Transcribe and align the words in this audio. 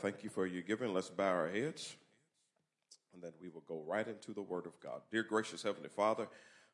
Thank 0.00 0.22
you 0.22 0.30
for 0.30 0.46
your 0.46 0.62
giving. 0.62 0.94
Let's 0.94 1.10
bow 1.10 1.28
our 1.28 1.48
heads 1.48 1.96
and 3.12 3.20
then 3.20 3.32
we 3.42 3.48
will 3.48 3.64
go 3.66 3.82
right 3.84 4.06
into 4.06 4.32
the 4.32 4.42
Word 4.42 4.66
of 4.66 4.78
God. 4.78 5.00
Dear 5.10 5.24
gracious 5.24 5.62
Heavenly 5.62 5.88
Father, 5.88 6.28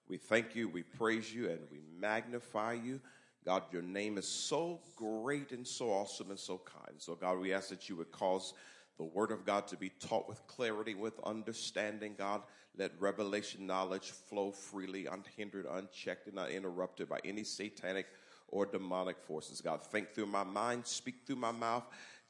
we 0.06 0.18
thank 0.18 0.54
you, 0.54 0.68
we 0.68 0.82
praise 0.82 1.32
you, 1.32 1.48
and 1.48 1.60
we 1.72 1.80
magnify 1.98 2.74
you. 2.74 3.00
God, 3.46 3.62
your 3.72 3.80
name 3.80 4.18
is 4.18 4.28
so 4.28 4.80
great 4.94 5.52
and 5.52 5.66
so 5.66 5.90
awesome 5.90 6.28
and 6.28 6.38
so 6.38 6.60
kind. 6.66 6.96
So, 6.98 7.14
God, 7.14 7.38
we 7.38 7.54
ask 7.54 7.70
that 7.70 7.88
you 7.88 7.96
would 7.96 8.12
cause 8.12 8.52
the 8.98 9.04
Word 9.04 9.30
of 9.30 9.46
God 9.46 9.66
to 9.68 9.76
be 9.78 9.90
taught 10.00 10.28
with 10.28 10.46
clarity, 10.46 10.94
with 10.94 11.18
understanding, 11.24 12.14
God. 12.18 12.42
Let 12.76 12.92
revelation 13.00 13.66
knowledge 13.66 14.10
flow 14.10 14.50
freely, 14.50 15.06
unhindered, 15.06 15.66
unchecked, 15.70 16.26
and 16.26 16.36
not 16.36 16.50
interrupted 16.50 17.08
by 17.08 17.20
any 17.24 17.44
satanic 17.44 18.06
or 18.48 18.66
demonic 18.66 19.18
forces. 19.18 19.60
God, 19.60 19.82
think 19.82 20.12
through 20.12 20.26
my 20.26 20.44
mind, 20.44 20.86
speak 20.86 21.16
through 21.26 21.36
my 21.36 21.50
mouth, 21.52 21.84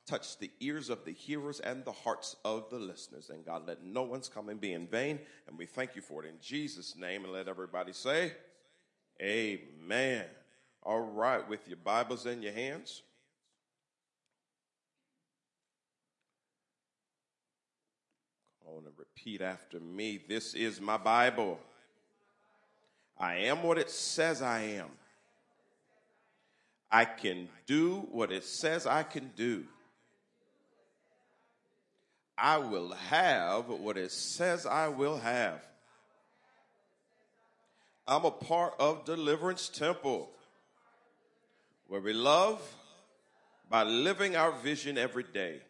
touch 0.06 0.38
the 0.38 0.50
ears 0.60 0.90
of 0.90 1.04
the 1.04 1.12
hearers 1.12 1.60
and 1.60 1.84
the 1.84 1.92
hearts 1.92 2.36
of 2.44 2.68
the 2.70 2.78
listeners. 2.78 3.30
And 3.30 3.44
God, 3.44 3.66
let 3.66 3.82
no 3.82 4.02
one's 4.02 4.28
coming 4.28 4.58
be 4.58 4.72
in 4.72 4.86
vain. 4.86 5.18
And 5.48 5.56
we 5.56 5.66
thank 5.66 5.96
you 5.96 6.02
for 6.02 6.24
it 6.24 6.28
in 6.28 6.36
Jesus' 6.40 6.96
name. 6.96 7.24
And 7.24 7.32
let 7.32 7.48
everybody 7.48 7.92
say, 7.92 8.32
Amen. 9.22 10.24
All 10.82 11.00
right, 11.00 11.48
with 11.48 11.66
your 11.66 11.78
Bibles 11.78 12.26
in 12.26 12.42
your 12.42 12.52
hands. 12.52 13.02
Come 18.62 18.76
on 18.76 18.84
and 18.84 18.94
repeat 18.98 19.40
after 19.40 19.80
me. 19.80 20.20
This 20.28 20.54
is 20.54 20.80
my 20.80 20.98
Bible. 20.98 21.58
I 23.18 23.36
am 23.36 23.62
what 23.62 23.78
it 23.78 23.90
says 23.90 24.42
I 24.42 24.60
am. 24.62 24.88
I 26.90 27.04
can 27.04 27.48
do 27.66 28.06
what 28.10 28.30
it 28.30 28.44
says 28.44 28.86
I 28.86 29.04
can 29.04 29.30
do. 29.34 29.64
I 32.36 32.58
will 32.58 32.92
have 32.92 33.68
what 33.68 33.96
it 33.96 34.10
says 34.10 34.66
I 34.66 34.88
will 34.88 35.18
have. 35.18 35.60
I'm 38.06 38.24
a 38.24 38.30
part 38.30 38.74
of 38.78 39.04
Deliverance 39.04 39.68
Temple 39.68 40.28
where 41.86 42.00
we 42.00 42.12
love 42.12 42.60
by 43.70 43.82
living 43.82 44.36
our 44.36 44.52
vision 44.52 44.98
every 44.98 45.22
day. 45.22 45.60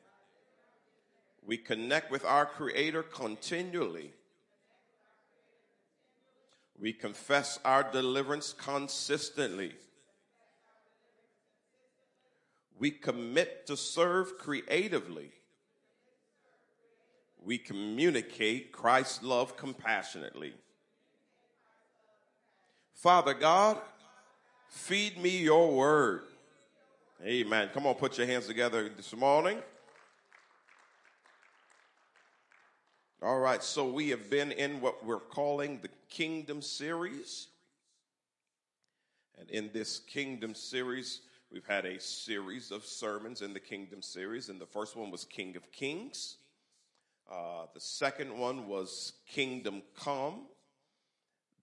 We 1.47 1.59
connect 1.59 2.11
with 2.11 2.25
our 2.25 2.47
Creator 2.47 3.05
continually. 3.05 4.13
We 6.81 6.93
confess 6.93 7.59
our 7.65 7.83
deliverance 7.83 8.55
consistently. 8.57 9.75
We 12.79 12.91
commit 12.91 13.67
to 13.67 13.77
serve 13.77 14.39
creatively. 14.39 15.31
We 17.45 17.59
communicate 17.59 18.73
Christ's 18.73 19.23
love 19.23 19.57
compassionately. 19.57 20.55
Father 22.95 23.35
God, 23.35 23.79
feed 24.69 25.19
me 25.19 25.39
your 25.39 25.75
word. 25.75 26.23
Amen. 27.25 27.71
Come 27.73 27.87
on, 27.87 27.95
put 27.95 28.19
your 28.19 28.27
hands 28.27 28.47
together 28.47 28.89
this 28.89 29.15
morning. 29.15 29.59
All 33.23 33.39
right, 33.39 33.63
so 33.63 33.89
we 33.89 34.11
have 34.11 34.29
been 34.29 34.53
in 34.53 34.81
what 34.81 35.05
we're 35.05 35.19
calling 35.19 35.81
the 35.81 35.89
Kingdom 36.09 36.63
series. 36.63 37.49
And 39.39 39.51
in 39.51 39.71
this 39.73 39.99
Kingdom 39.99 40.55
series, 40.55 41.21
We've 41.55 41.65
had 41.65 41.87
a 41.87 42.01
series 42.01 42.73
of 42.73 42.85
sermons 42.85 43.41
in 43.41 43.53
the 43.53 43.61
Kingdom 43.61 44.03
series, 44.03 44.49
and 44.49 44.61
the 44.61 44.67
first 44.67 44.97
one 44.97 45.13
was 45.13 45.25
King 45.25 45.55
of 45.57 45.71
Kings. 45.71 46.39
Uh, 47.31 47.67
the 47.73 47.81
second 47.81 48.37
one 48.37 48.69
was 48.69 49.15
Kingdom 49.27 49.83
Come. 49.99 50.47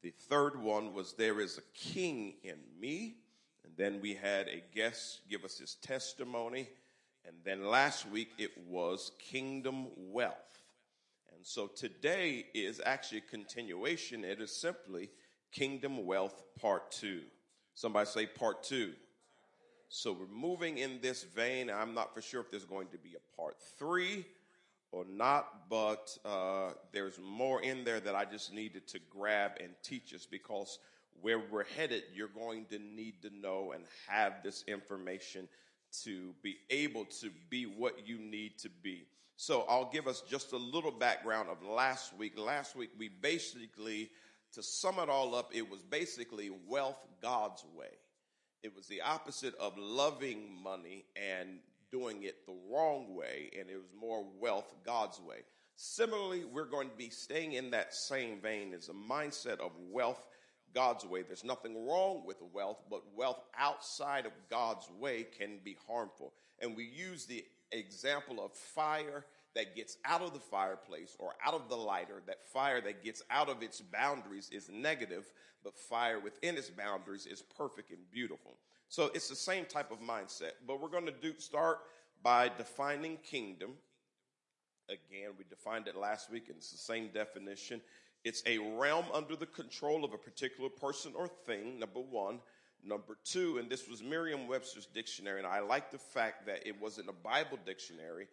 The 0.02 0.12
third 0.30 0.62
one 0.62 0.94
was 0.94 1.14
There 1.14 1.40
is 1.40 1.58
a 1.58 1.78
King 1.78 2.34
in 2.44 2.58
Me. 2.80 3.16
And 3.64 3.74
then 3.78 4.02
we 4.02 4.16
had 4.16 4.48
a 4.48 4.64
guest 4.74 5.22
give 5.30 5.46
us 5.46 5.58
his 5.58 5.76
testimony. 5.76 6.68
And 7.26 7.36
then 7.44 7.66
last 7.66 8.10
week 8.10 8.30
it 8.38 8.52
was 8.68 9.12
Kingdom 9.20 9.88
Wealth. 9.96 10.36
And 11.36 11.46
so 11.46 11.68
today 11.68 12.46
is 12.54 12.82
actually 12.84 13.20
a 13.20 13.30
continuation. 13.30 14.26
It 14.26 14.42
is 14.42 14.56
simply 14.56 15.10
Kingdom 15.52 16.06
Wealth 16.06 16.44
Part 16.60 16.92
2. 16.92 17.22
Somebody 17.76 18.08
say 18.08 18.26
Part 18.26 18.64
2. 18.64 18.94
So 19.90 20.14
we're 20.14 20.26
moving 20.28 20.80
in 20.80 21.00
this 21.02 21.24
vein. 21.24 21.70
I'm 21.70 21.94
not 21.94 22.16
for 22.16 22.22
sure 22.22 22.42
if 22.42 22.50
there's 22.50 22.66
going 22.66 22.88
to 22.88 22.98
be 22.98 23.16
a 23.16 23.36
part 23.36 23.58
three 23.78 24.26
or 24.92 25.06
not, 25.10 25.70
but 25.70 26.18
uh, 26.26 26.72
there's 26.92 27.20
more 27.20 27.62
in 27.62 27.84
there 27.84 28.00
that 28.00 28.16
I 28.16 28.26
just 28.26 28.54
needed 28.54 28.88
to 28.90 29.00
grab 29.10 29.52
and 29.62 29.72
teach 29.84 30.14
us 30.14 30.26
because 30.30 30.80
where 31.22 31.40
we're 31.40 31.66
headed, 31.78 32.04
you're 32.14 32.28
going 32.28 32.66
to 32.66 32.80
need 32.80 33.22
to 33.22 33.30
know 33.30 33.72
and 33.74 33.84
have 34.08 34.44
this 34.44 34.64
information 34.68 35.48
to 36.04 36.34
be 36.42 36.58
able 36.70 37.06
to 37.06 37.30
be 37.50 37.66
what 37.66 38.08
you 38.08 38.18
need 38.18 38.58
to 38.60 38.70
be. 38.82 39.06
So 39.36 39.66
I'll 39.68 39.90
give 39.92 40.08
us 40.08 40.22
just 40.30 40.52
a 40.54 40.58
little 40.58 40.92
background 40.92 41.50
of 41.50 41.64
last 41.64 42.16
week. 42.18 42.38
Last 42.38 42.76
week, 42.76 42.92
we 42.98 43.10
basically, 43.10 44.10
to 44.54 44.64
sum 44.64 45.00
it 45.00 45.10
all 45.10 45.36
up, 45.36 45.52
it 45.54 45.70
was 45.70 45.82
basically 45.82 46.52
wealth 46.68 47.00
God's 47.22 47.66
way. 47.76 47.98
It 48.64 48.76
was 48.76 48.88
the 48.88 49.02
opposite 49.02 49.56
of 49.56 49.74
loving 49.78 50.56
money 50.62 51.06
and 51.16 51.60
doing 51.92 52.24
it 52.24 52.46
the 52.46 52.56
wrong 52.72 53.16
way, 53.16 53.50
and 53.60 53.70
it 53.70 53.76
was 53.76 53.92
more 54.00 54.26
wealth 54.40 54.74
God's 54.86 55.20
way. 55.20 55.38
Similarly, 55.76 56.44
we're 56.46 56.66
going 56.66 56.90
to 56.90 56.96
be 56.96 57.10
staying 57.10 57.54
in 57.54 57.72
that 57.72 57.94
same 57.94 58.40
vein 58.40 58.74
as 58.74 58.90
a 58.90 58.94
mindset 58.94 59.60
of 59.60 59.72
wealth 59.90 60.26
God's 60.74 61.06
way. 61.06 61.22
There's 61.24 61.44
nothing 61.44 61.88
wrong 61.88 62.24
with 62.26 62.38
wealth, 62.54 62.82
but 62.90 63.02
wealth 63.16 63.42
outside 63.58 64.26
of 64.26 64.32
God's 64.50 64.90
way 65.00 65.26
can 65.38 65.60
be 65.64 65.78
harmful. 65.88 66.34
And 66.62 66.76
we 66.76 66.86
use 66.86 67.26
the 67.26 67.44
example 67.72 68.44
of 68.44 68.54
fire 68.54 69.26
that 69.56 69.76
gets 69.76 69.98
out 70.06 70.22
of 70.22 70.34
the 70.34 70.40
fireplace 70.40 71.16
or 71.20 71.34
out 71.46 71.54
of 71.54 71.68
the 71.68 71.76
lighter, 71.76 72.22
that 72.28 72.48
fire 72.54 72.80
that 72.82 73.04
gets 73.04 73.22
out 73.30 73.50
of 73.50 73.62
its 73.62 73.82
boundaries 73.82 74.50
is 74.52 74.70
negative, 74.70 75.26
but 75.64 75.78
fire 75.78 76.20
within 76.20 76.58
its 76.58 76.70
boundaries 76.70 77.26
is 77.26 77.44
perfect 77.58 77.90
and 77.90 78.00
beautiful. 78.12 78.56
So 78.92 79.10
it's 79.16 79.30
the 79.30 79.38
same 79.38 79.64
type 79.64 79.90
of 79.90 80.02
mindset, 80.02 80.52
but 80.68 80.82
we're 80.82 80.90
going 80.90 81.06
to 81.06 81.14
do 81.14 81.34
start 81.38 81.80
by 82.22 82.52
defining 82.58 83.16
kingdom. 83.24 83.72
Again, 84.90 85.30
we 85.38 85.46
defined 85.50 85.88
it 85.88 85.96
last 85.96 86.30
week 86.30 86.50
and 86.50 86.58
it's 86.58 86.72
the 86.72 86.78
same 86.78 87.08
definition. 87.14 87.80
It's 88.26 88.44
a 88.46 88.58
realm 88.58 89.06
under 89.14 89.38
the 89.38 89.46
control 89.46 90.04
of 90.04 90.12
a 90.12 90.18
particular 90.18 90.70
person 90.70 91.14
or 91.16 91.30
thing, 91.30 91.80
number 91.80 92.02
one. 92.02 92.40
Number 92.84 93.16
two, 93.24 93.60
and 93.60 93.70
this 93.70 93.88
was 93.88 94.04
Merriam 94.04 94.46
Webster's 94.46 94.88
dictionary, 94.88 95.38
and 95.38 95.48
I 95.48 95.62
like 95.62 95.90
the 95.90 95.98
fact 95.98 96.46
that 96.48 96.68
it 96.68 96.76
wasn't 96.82 97.08
a 97.08 97.14
Bible 97.14 97.60
dictionary, 97.66 98.28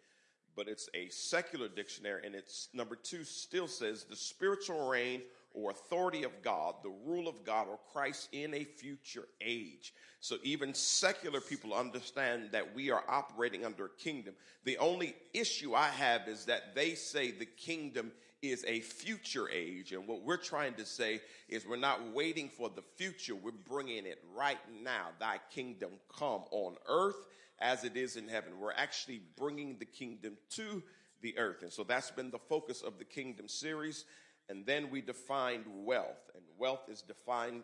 but 0.57 0.67
it's 0.67 0.89
a 0.93 1.07
secular 1.07 1.69
dictionary, 1.69 2.25
and 2.25 2.35
it's 2.35 2.67
number 2.73 2.97
two 2.97 3.23
still 3.23 3.67
says 3.67 4.03
the 4.03 4.15
spiritual 4.15 4.89
reign 4.89 5.21
or 5.53 5.71
authority 5.71 6.23
of 6.23 6.41
God, 6.41 6.75
the 6.83 6.93
rule 7.05 7.27
of 7.27 7.43
God 7.43 7.67
or 7.67 7.79
Christ 7.91 8.29
in 8.31 8.53
a 8.53 8.63
future 8.63 9.27
age. 9.41 9.93
So 10.19 10.37
even 10.43 10.73
secular 10.73 11.41
people 11.41 11.73
understand 11.73 12.49
that 12.51 12.75
we 12.75 12.91
are 12.91 13.03
operating 13.07 13.65
under 13.65 13.85
a 13.85 13.97
kingdom. 13.97 14.35
The 14.65 14.77
only 14.77 15.15
issue 15.33 15.73
I 15.73 15.87
have 15.87 16.27
is 16.27 16.45
that 16.45 16.75
they 16.75 16.95
say 16.95 17.31
the 17.31 17.45
kingdom 17.45 18.11
is 18.41 18.63
a 18.67 18.79
future 18.81 19.49
age. 19.49 19.91
And 19.91 20.07
what 20.07 20.23
we're 20.23 20.37
trying 20.37 20.75
to 20.75 20.85
say 20.85 21.21
is 21.47 21.65
we're 21.65 21.77
not 21.77 22.13
waiting 22.13 22.49
for 22.49 22.69
the 22.69 22.83
future. 22.95 23.35
We're 23.35 23.51
bringing 23.51 24.05
it 24.05 24.23
right 24.35 24.59
now. 24.83 25.07
Thy 25.19 25.39
kingdom 25.51 25.91
come 26.17 26.43
on 26.51 26.75
earth 26.87 27.25
as 27.59 27.83
it 27.83 27.97
is 27.97 28.15
in 28.15 28.27
heaven. 28.27 28.59
We're 28.59 28.71
actually 28.71 29.21
bringing 29.37 29.77
the 29.77 29.85
kingdom 29.85 30.37
to 30.51 30.83
the 31.21 31.37
earth. 31.37 31.63
And 31.63 31.71
so 31.71 31.83
that's 31.83 32.11
been 32.11 32.31
the 32.31 32.39
focus 32.39 32.81
of 32.81 32.97
the 32.97 33.03
kingdom 33.03 33.47
series. 33.47 34.05
And 34.49 34.65
then 34.65 34.89
we 34.89 35.01
defined 35.01 35.65
wealth. 35.67 36.31
And 36.35 36.43
wealth 36.57 36.89
is 36.89 37.01
defined 37.01 37.63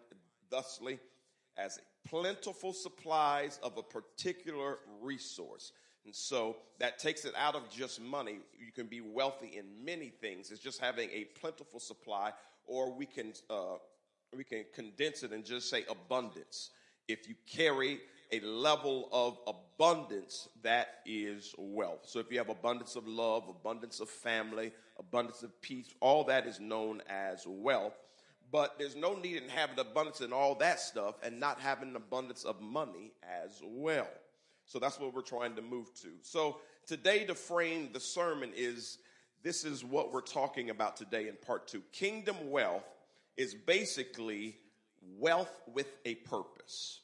thusly 0.50 1.00
as 1.58 1.80
plentiful 2.08 2.74
supplies 2.74 3.60
of 3.64 3.78
a 3.78 3.84
particular 3.84 4.78
resource. 5.02 5.72
And 6.06 6.14
so 6.14 6.58
that 6.80 7.00
takes 7.00 7.26
it 7.26 7.34
out 7.36 7.56
of 7.56 7.70
just 7.70 8.00
money. 8.00 8.38
You 8.60 8.72
can 8.72 8.86
be 8.86 9.02
wealthy 9.02 9.58
in 9.58 9.66
many 9.84 10.10
things. 10.10 10.52
It's 10.52 10.62
just 10.62 10.80
having 10.80 11.10
a 11.10 11.26
plentiful 11.40 11.80
supply, 11.80 12.32
or 12.68 12.92
we 12.92 13.08
can 13.08 13.34
uh, 13.50 13.78
we 14.36 14.44
can 14.44 14.66
condense 14.74 15.24
it 15.24 15.32
and 15.32 15.44
just 15.44 15.70
say 15.70 15.84
abundance. 15.90 16.70
If 17.08 17.28
you 17.28 17.36
carry 17.48 18.00
a 18.32 18.40
level 18.42 19.10
of 19.12 19.38
abundance 19.48 20.48
that 20.64 21.00
is 21.06 21.54
wealth. 21.58 22.02
So 22.04 22.20
if 22.20 22.32
you 22.32 22.38
have 22.38 22.50
abundance 22.50 22.96
of 22.96 23.08
love, 23.08 23.44
abundance 23.50 24.00
of 24.00 24.10
family, 24.10 24.72
abundance 25.00 25.44
of 25.44 25.62
peace, 25.62 25.94
all 26.00 26.24
that 26.26 26.48
is 26.48 26.60
known 26.60 27.02
as 27.10 27.46
wealth. 27.48 27.94
But 28.52 28.78
there's 28.78 28.96
no 28.96 29.16
need 29.16 29.38
in 29.38 29.50
having 29.50 29.80
abundance 29.80 30.22
in 30.22 30.32
all 30.32 30.56
that 30.56 30.80
stuff 30.80 31.16
and 31.24 31.40
not 31.40 31.60
having 31.60 31.90
an 31.90 31.96
abundance 31.96 32.44
of 32.44 32.62
money 32.62 33.12
as 33.24 33.62
well. 33.64 34.08
So 34.66 34.80
that's 34.80 35.00
what 35.00 35.14
we're 35.14 35.22
trying 35.22 35.56
to 35.56 35.62
move 35.62 35.94
to. 36.02 36.10
So 36.22 36.58
today 36.86 37.26
to 37.26 37.36
frame 37.36 37.90
the 37.92 38.00
sermon 38.00 38.52
is 38.56 38.98
this 39.44 39.64
is 39.64 39.84
what 39.84 40.12
we're 40.12 40.22
talking 40.22 40.70
about 40.70 40.98
today 40.98 41.28
in 41.28 41.36
part 41.46 41.68
two. 41.68 41.84
Kingdom 41.92 42.50
wealth 42.50 42.84
is 43.38 43.54
basically 43.54 44.58
wealth 45.20 45.62
with 45.74 45.88
a 46.06 46.16
purpose. 46.16 47.02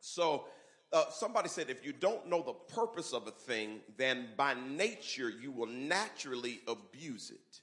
So, 0.00 0.44
uh, 0.92 1.10
somebody 1.10 1.48
said 1.48 1.68
if 1.68 1.84
you 1.84 1.92
don't 1.92 2.28
know 2.28 2.42
the 2.42 2.74
purpose 2.74 3.12
of 3.12 3.26
a 3.26 3.30
thing, 3.30 3.80
then 3.96 4.28
by 4.36 4.54
nature 4.54 5.28
you 5.28 5.50
will 5.50 5.66
naturally 5.66 6.60
abuse 6.66 7.30
it. 7.30 7.60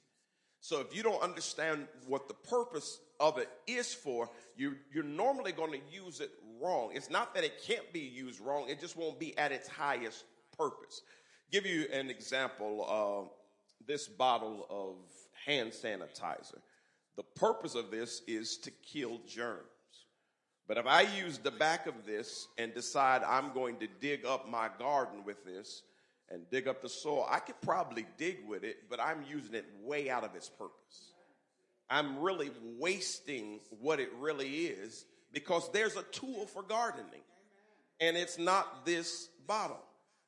So, 0.60 0.80
if 0.80 0.94
you 0.94 1.02
don't 1.02 1.22
understand 1.22 1.86
what 2.06 2.28
the 2.28 2.34
purpose 2.34 2.98
of 3.20 3.38
it 3.38 3.48
is 3.66 3.94
for, 3.94 4.30
you, 4.56 4.74
you're 4.92 5.04
normally 5.04 5.52
going 5.52 5.72
to 5.72 5.80
use 5.92 6.20
it 6.20 6.30
wrong. 6.60 6.90
It's 6.94 7.10
not 7.10 7.34
that 7.34 7.44
it 7.44 7.62
can't 7.66 7.92
be 7.92 8.00
used 8.00 8.40
wrong, 8.40 8.68
it 8.68 8.80
just 8.80 8.96
won't 8.96 9.18
be 9.18 9.36
at 9.38 9.52
its 9.52 9.68
highest 9.68 10.24
purpose. 10.56 11.02
Give 11.50 11.66
you 11.66 11.86
an 11.92 12.10
example 12.10 12.86
uh, 12.88 13.28
this 13.86 14.08
bottle 14.08 14.66
of 14.68 14.96
hand 15.44 15.72
sanitizer. 15.72 16.58
The 17.16 17.22
purpose 17.22 17.74
of 17.74 17.90
this 17.90 18.22
is 18.26 18.58
to 18.58 18.70
kill 18.70 19.20
germs. 19.26 19.75
But 20.68 20.78
if 20.78 20.86
I 20.86 21.02
use 21.02 21.38
the 21.38 21.50
back 21.50 21.86
of 21.86 22.04
this 22.04 22.48
and 22.58 22.74
decide 22.74 23.22
I'm 23.22 23.52
going 23.52 23.76
to 23.78 23.88
dig 24.00 24.26
up 24.26 24.48
my 24.50 24.68
garden 24.78 25.24
with 25.24 25.44
this 25.44 25.82
and 26.28 26.48
dig 26.50 26.66
up 26.66 26.82
the 26.82 26.88
soil, 26.88 27.26
I 27.30 27.38
could 27.38 27.60
probably 27.60 28.06
dig 28.18 28.38
with 28.48 28.64
it, 28.64 28.90
but 28.90 29.00
I'm 29.00 29.24
using 29.28 29.54
it 29.54 29.66
way 29.82 30.10
out 30.10 30.24
of 30.24 30.34
its 30.34 30.48
purpose. 30.48 31.12
I'm 31.88 32.18
really 32.18 32.50
wasting 32.78 33.60
what 33.80 34.00
it 34.00 34.10
really 34.18 34.66
is 34.66 35.04
because 35.32 35.70
there's 35.70 35.96
a 35.96 36.02
tool 36.04 36.46
for 36.46 36.62
gardening 36.62 37.22
and 38.00 38.16
it's 38.16 38.38
not 38.38 38.84
this 38.84 39.28
bottle. 39.46 39.80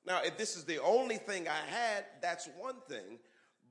Now, 0.06 0.23
if 0.23 0.38
this 0.38 0.56
is 0.56 0.64
the 0.64 0.81
only 0.81 1.17
thing 1.17 1.49
I 1.49 1.69
had, 1.69 2.05
that's 2.23 2.49
one 2.58 2.76
thing. 2.88 3.19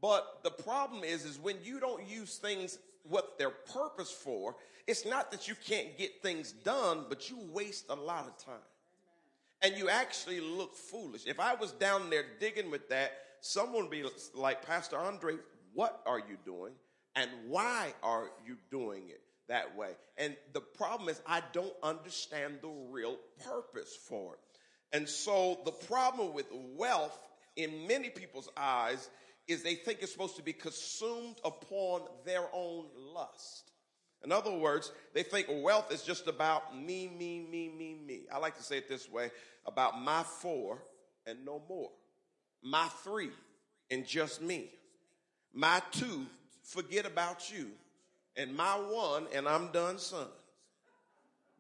But 0.02 0.44
the 0.44 0.52
problem 0.52 1.04
is, 1.04 1.26
is 1.26 1.40
when 1.40 1.56
you 1.64 1.80
don't 1.80 2.08
use 2.08 2.38
things 2.38 2.78
what 3.10 3.38
they're 3.38 3.50
purpose 3.50 4.12
for, 4.12 4.56
it's 4.88 5.06
not 5.06 5.32
that 5.32 5.48
you 5.48 5.56
can't 5.66 5.98
get 5.98 6.22
things 6.22 6.52
done, 6.52 7.06
but 7.10 7.30
you 7.30 7.38
waste 7.52 7.86
a 7.90 7.96
lot 7.96 8.28
of 8.28 8.38
time. 8.44 8.56
And 9.62 9.76
you 9.76 9.90
actually 9.90 10.40
look 10.40 10.76
foolish. 10.76 11.26
If 11.26 11.40
I 11.40 11.56
was 11.56 11.72
down 11.72 12.10
there 12.10 12.24
digging 12.40 12.70
with 12.70 12.90
that, 12.90 13.12
someone 13.42 13.84
would 13.84 13.92
be 13.92 14.06
like, 14.34 14.66
Pastor 14.66 14.98
Andre, 14.98 15.36
what 15.74 16.02
are 16.06 16.20
you 16.20 16.38
doing? 16.46 16.74
And 17.16 17.30
why 17.48 17.94
are 18.04 18.30
you 18.46 18.58
doing 18.70 19.10
it 19.10 19.22
that 19.48 19.76
way? 19.76 19.90
And 20.18 20.36
the 20.54 20.62
problem 20.62 21.10
is, 21.10 21.22
I 21.26 21.42
don't 21.54 21.74
understand 21.82 22.60
the 22.62 22.72
real 22.92 23.18
purpose 23.44 23.98
for 24.08 24.34
it. 24.34 24.40
And 24.96 25.10
so 25.10 25.60
the 25.66 25.72
problem 25.72 26.34
with 26.34 26.46
wealth 26.52 27.20
in 27.56 27.88
many 27.88 28.10
people's 28.10 28.50
eyes 28.56 29.10
is 29.48 29.64
they 29.64 29.76
think 29.76 30.00
it's 30.02 30.12
supposed 30.12 30.36
to 30.36 30.44
be 30.44 30.54
consumed 30.54 31.38
upon 31.44 32.02
their 32.26 32.46
own 32.54 32.86
lust. 33.14 33.72
In 34.24 34.32
other 34.32 34.52
words, 34.52 34.92
they 35.14 35.24
think 35.24 35.48
wealth 35.50 35.92
is 35.92 36.04
just 36.04 36.28
about 36.28 36.76
me, 36.76 37.08
me, 37.08 37.40
me, 37.50 37.70
me, 37.70 37.96
me. 38.06 38.22
I 38.34 38.40
like 38.40 38.58
to 38.58 38.64
say 38.64 38.78
it 38.78 38.90
this 38.90 39.10
way 39.10 39.32
about 39.66 40.02
my 40.02 40.24
four 40.24 40.80
and 41.26 41.46
no 41.46 41.62
more. 41.70 41.92
My 42.64 42.88
three 43.04 43.30
and 43.92 44.06
just 44.06 44.42
me. 44.42 44.70
My 45.54 45.82
two, 45.92 46.26
forget 46.64 47.06
about 47.06 47.52
you. 47.52 47.70
And 48.36 48.56
my 48.56 48.74
one, 48.74 49.28
and 49.34 49.48
I'm 49.48 49.72
done, 49.72 49.98
son. 49.98 50.28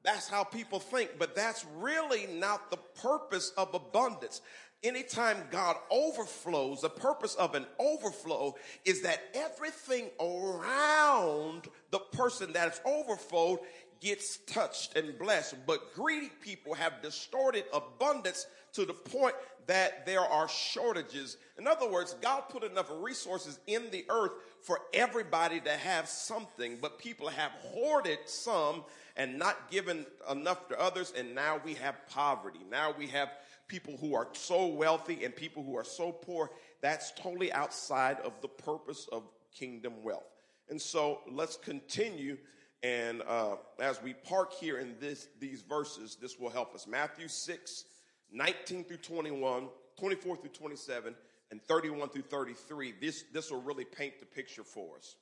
That's 0.04 0.30
how 0.30 0.44
people 0.44 0.80
think, 0.80 1.12
but 1.18 1.36
that's 1.36 1.66
really 1.78 2.28
not 2.28 2.69
the 2.69 2.78
purpose 3.01 3.51
of 3.57 3.74
abundance 3.74 4.42
anytime 4.83 5.38
God 5.51 5.75
overflows, 5.89 6.81
the 6.81 6.89
purpose 6.89 7.35
of 7.35 7.56
an 7.56 7.65
overflow 7.79 8.56
is 8.85 9.01
that 9.01 9.21
everything 9.33 10.09
around 10.19 11.68
the 11.91 12.00
person 12.00 12.53
that's 12.53 12.81
overflowed 12.85 13.59
gets 14.00 14.38
touched 14.45 14.95
and 14.95 15.18
blessed. 15.18 15.56
But 15.65 15.94
greedy 15.94 16.31
people 16.41 16.74
have 16.75 17.01
distorted 17.01 17.65
abundance 17.74 18.45
to 18.74 18.85
the 18.85 18.94
point 18.94 19.35
that 19.65 20.06
there 20.06 20.21
are 20.21 20.47
shortages. 20.47 21.38
In 21.57 21.68
other 21.68 21.89
words, 21.89 22.15
God 22.21 22.41
put 22.50 22.63
enough 22.63 22.89
resources 23.01 23.59
in 23.68 23.89
the 23.91 24.06
earth 24.09 24.31
for 24.62 24.79
everybody 24.94 25.59
to 25.62 25.71
have 25.71 26.07
something, 26.07 26.77
but 26.81 27.00
people 27.00 27.27
have 27.27 27.51
hoarded 27.51 28.19
some 28.25 28.83
and 29.15 29.39
not 29.39 29.71
given 29.71 30.06
enough 30.29 30.68
to 30.69 30.79
others, 30.79 31.12
and 31.18 31.33
now 31.33 31.59
we 31.65 31.74
have 31.74 31.95
poverty. 32.07 32.59
Now 32.69 32.94
we 32.97 33.07
have 33.07 33.29
people 33.68 33.98
who 33.98 34.16
are 34.16 34.28
so 34.34 34.68
wealthy 34.68 35.25
and 35.25 35.36
people 35.36 35.64
who 35.64 35.75
are 35.78 35.84
so 35.84 36.12
poor, 36.12 36.52
that's 36.81 37.12
totally 37.12 37.52
outside 37.52 38.19
of 38.22 38.34
the 38.42 38.48
purpose 38.48 39.08
of 39.12 39.24
kingdom 39.54 40.03
wealth. 40.03 40.27
And 40.70 40.82
so 40.82 41.22
let's 41.30 41.58
continue. 41.58 42.38
And 42.84 43.22
uh, 43.27 43.56
as 43.80 44.01
we 44.01 44.13
park 44.13 44.53
here 44.53 44.80
in 44.80 44.96
this, 45.00 45.27
these 45.39 45.62
verses, 45.62 46.18
this 46.22 46.38
will 46.39 46.50
help 46.50 46.75
us. 46.75 46.88
Matthew 46.88 47.27
6, 47.27 47.86
19 48.32 48.84
through 48.84 48.98
21, 48.98 49.68
24 49.98 50.38
through 50.38 50.50
27, 50.50 51.15
and 51.51 51.62
31 51.63 52.10
through 52.10 52.24
33. 52.24 52.94
This, 53.01 53.24
this 53.34 53.50
will 53.51 53.62
really 53.62 53.86
paint 53.86 54.20
the 54.20 54.25
picture 54.25 54.63
for 54.63 54.98
us. 54.98 55.15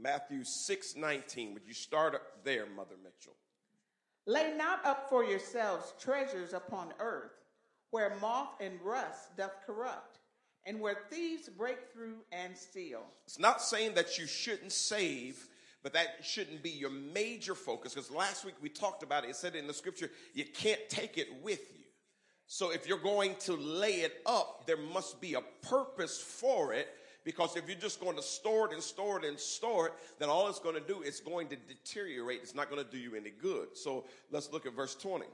Matthew 0.00 0.44
6, 0.44 0.96
19. 0.96 1.54
Would 1.54 1.66
you 1.66 1.74
start 1.74 2.14
up 2.14 2.44
there, 2.44 2.66
Mother 2.66 2.94
Mitchell? 3.02 3.34
Lay 4.28 4.52
not 4.58 4.84
up 4.84 5.08
for 5.08 5.24
yourselves 5.24 5.94
treasures 5.98 6.52
upon 6.52 6.92
earth, 7.00 7.32
where 7.92 8.14
moth 8.20 8.50
and 8.60 8.78
rust 8.84 9.34
doth 9.38 9.54
corrupt, 9.66 10.18
and 10.66 10.78
where 10.78 10.98
thieves 11.08 11.48
break 11.48 11.78
through 11.90 12.16
and 12.30 12.54
steal. 12.54 13.00
It's 13.26 13.38
not 13.38 13.62
saying 13.62 13.94
that 13.94 14.18
you 14.18 14.26
shouldn't 14.26 14.72
save, 14.72 15.48
but 15.82 15.94
that 15.94 16.08
shouldn't 16.22 16.62
be 16.62 16.68
your 16.68 16.90
major 16.90 17.54
focus. 17.54 17.94
Because 17.94 18.10
last 18.10 18.44
week 18.44 18.56
we 18.60 18.68
talked 18.68 19.02
about 19.02 19.24
it. 19.24 19.30
It 19.30 19.36
said 19.36 19.56
in 19.56 19.66
the 19.66 19.72
scripture, 19.72 20.10
you 20.34 20.44
can't 20.44 20.86
take 20.90 21.16
it 21.16 21.28
with 21.42 21.62
you. 21.74 21.84
So 22.46 22.70
if 22.70 22.86
you're 22.86 22.98
going 22.98 23.34
to 23.40 23.54
lay 23.54 24.00
it 24.00 24.20
up, 24.26 24.66
there 24.66 24.76
must 24.76 25.22
be 25.22 25.34
a 25.34 25.42
purpose 25.62 26.20
for 26.20 26.74
it 26.74 26.88
because 27.28 27.56
if 27.56 27.68
you're 27.68 27.76
just 27.76 28.00
going 28.00 28.16
to 28.16 28.22
store 28.22 28.68
it 28.68 28.72
and 28.72 28.82
store 28.82 29.18
it 29.18 29.24
and 29.26 29.38
store 29.38 29.88
it, 29.88 29.92
then 30.18 30.30
all 30.30 30.48
it's 30.48 30.60
going 30.60 30.74
to 30.74 30.80
do 30.80 31.02
is 31.02 31.20
going 31.20 31.46
to 31.48 31.56
deteriorate. 31.56 32.40
It's 32.42 32.54
not 32.54 32.70
going 32.70 32.82
to 32.82 32.90
do 32.90 32.96
you 32.96 33.14
any 33.14 33.28
good. 33.28 33.76
So 33.76 34.06
let's 34.30 34.50
look 34.50 34.64
at 34.64 34.72
verse 34.72 34.94
20. 34.94 35.26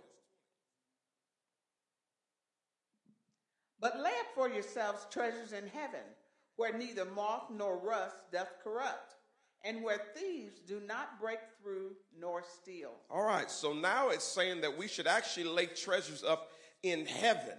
But 3.79 4.01
lay 4.01 4.11
up 4.11 4.27
for 4.35 4.49
yourselves 4.49 5.07
treasures 5.09 5.53
in 5.53 5.69
heaven, 5.69 6.01
where 6.57 6.77
neither 6.77 7.05
moth 7.05 7.45
nor 7.53 7.79
rust 7.79 8.17
doth 8.33 8.51
corrupt, 8.65 9.15
and 9.63 9.85
where 9.85 10.01
thieves 10.17 10.59
do 10.67 10.83
not 10.85 11.21
break 11.21 11.39
through 11.63 11.93
nor 12.19 12.43
steal. 12.61 12.91
All 13.09 13.23
right, 13.23 13.49
so 13.49 13.73
now 13.73 14.09
it's 14.09 14.25
saying 14.25 14.63
that 14.63 14.77
we 14.77 14.89
should 14.89 15.07
actually 15.07 15.45
lay 15.45 15.67
treasures 15.67 16.25
up 16.25 16.49
in 16.83 17.07
heaven. 17.07 17.55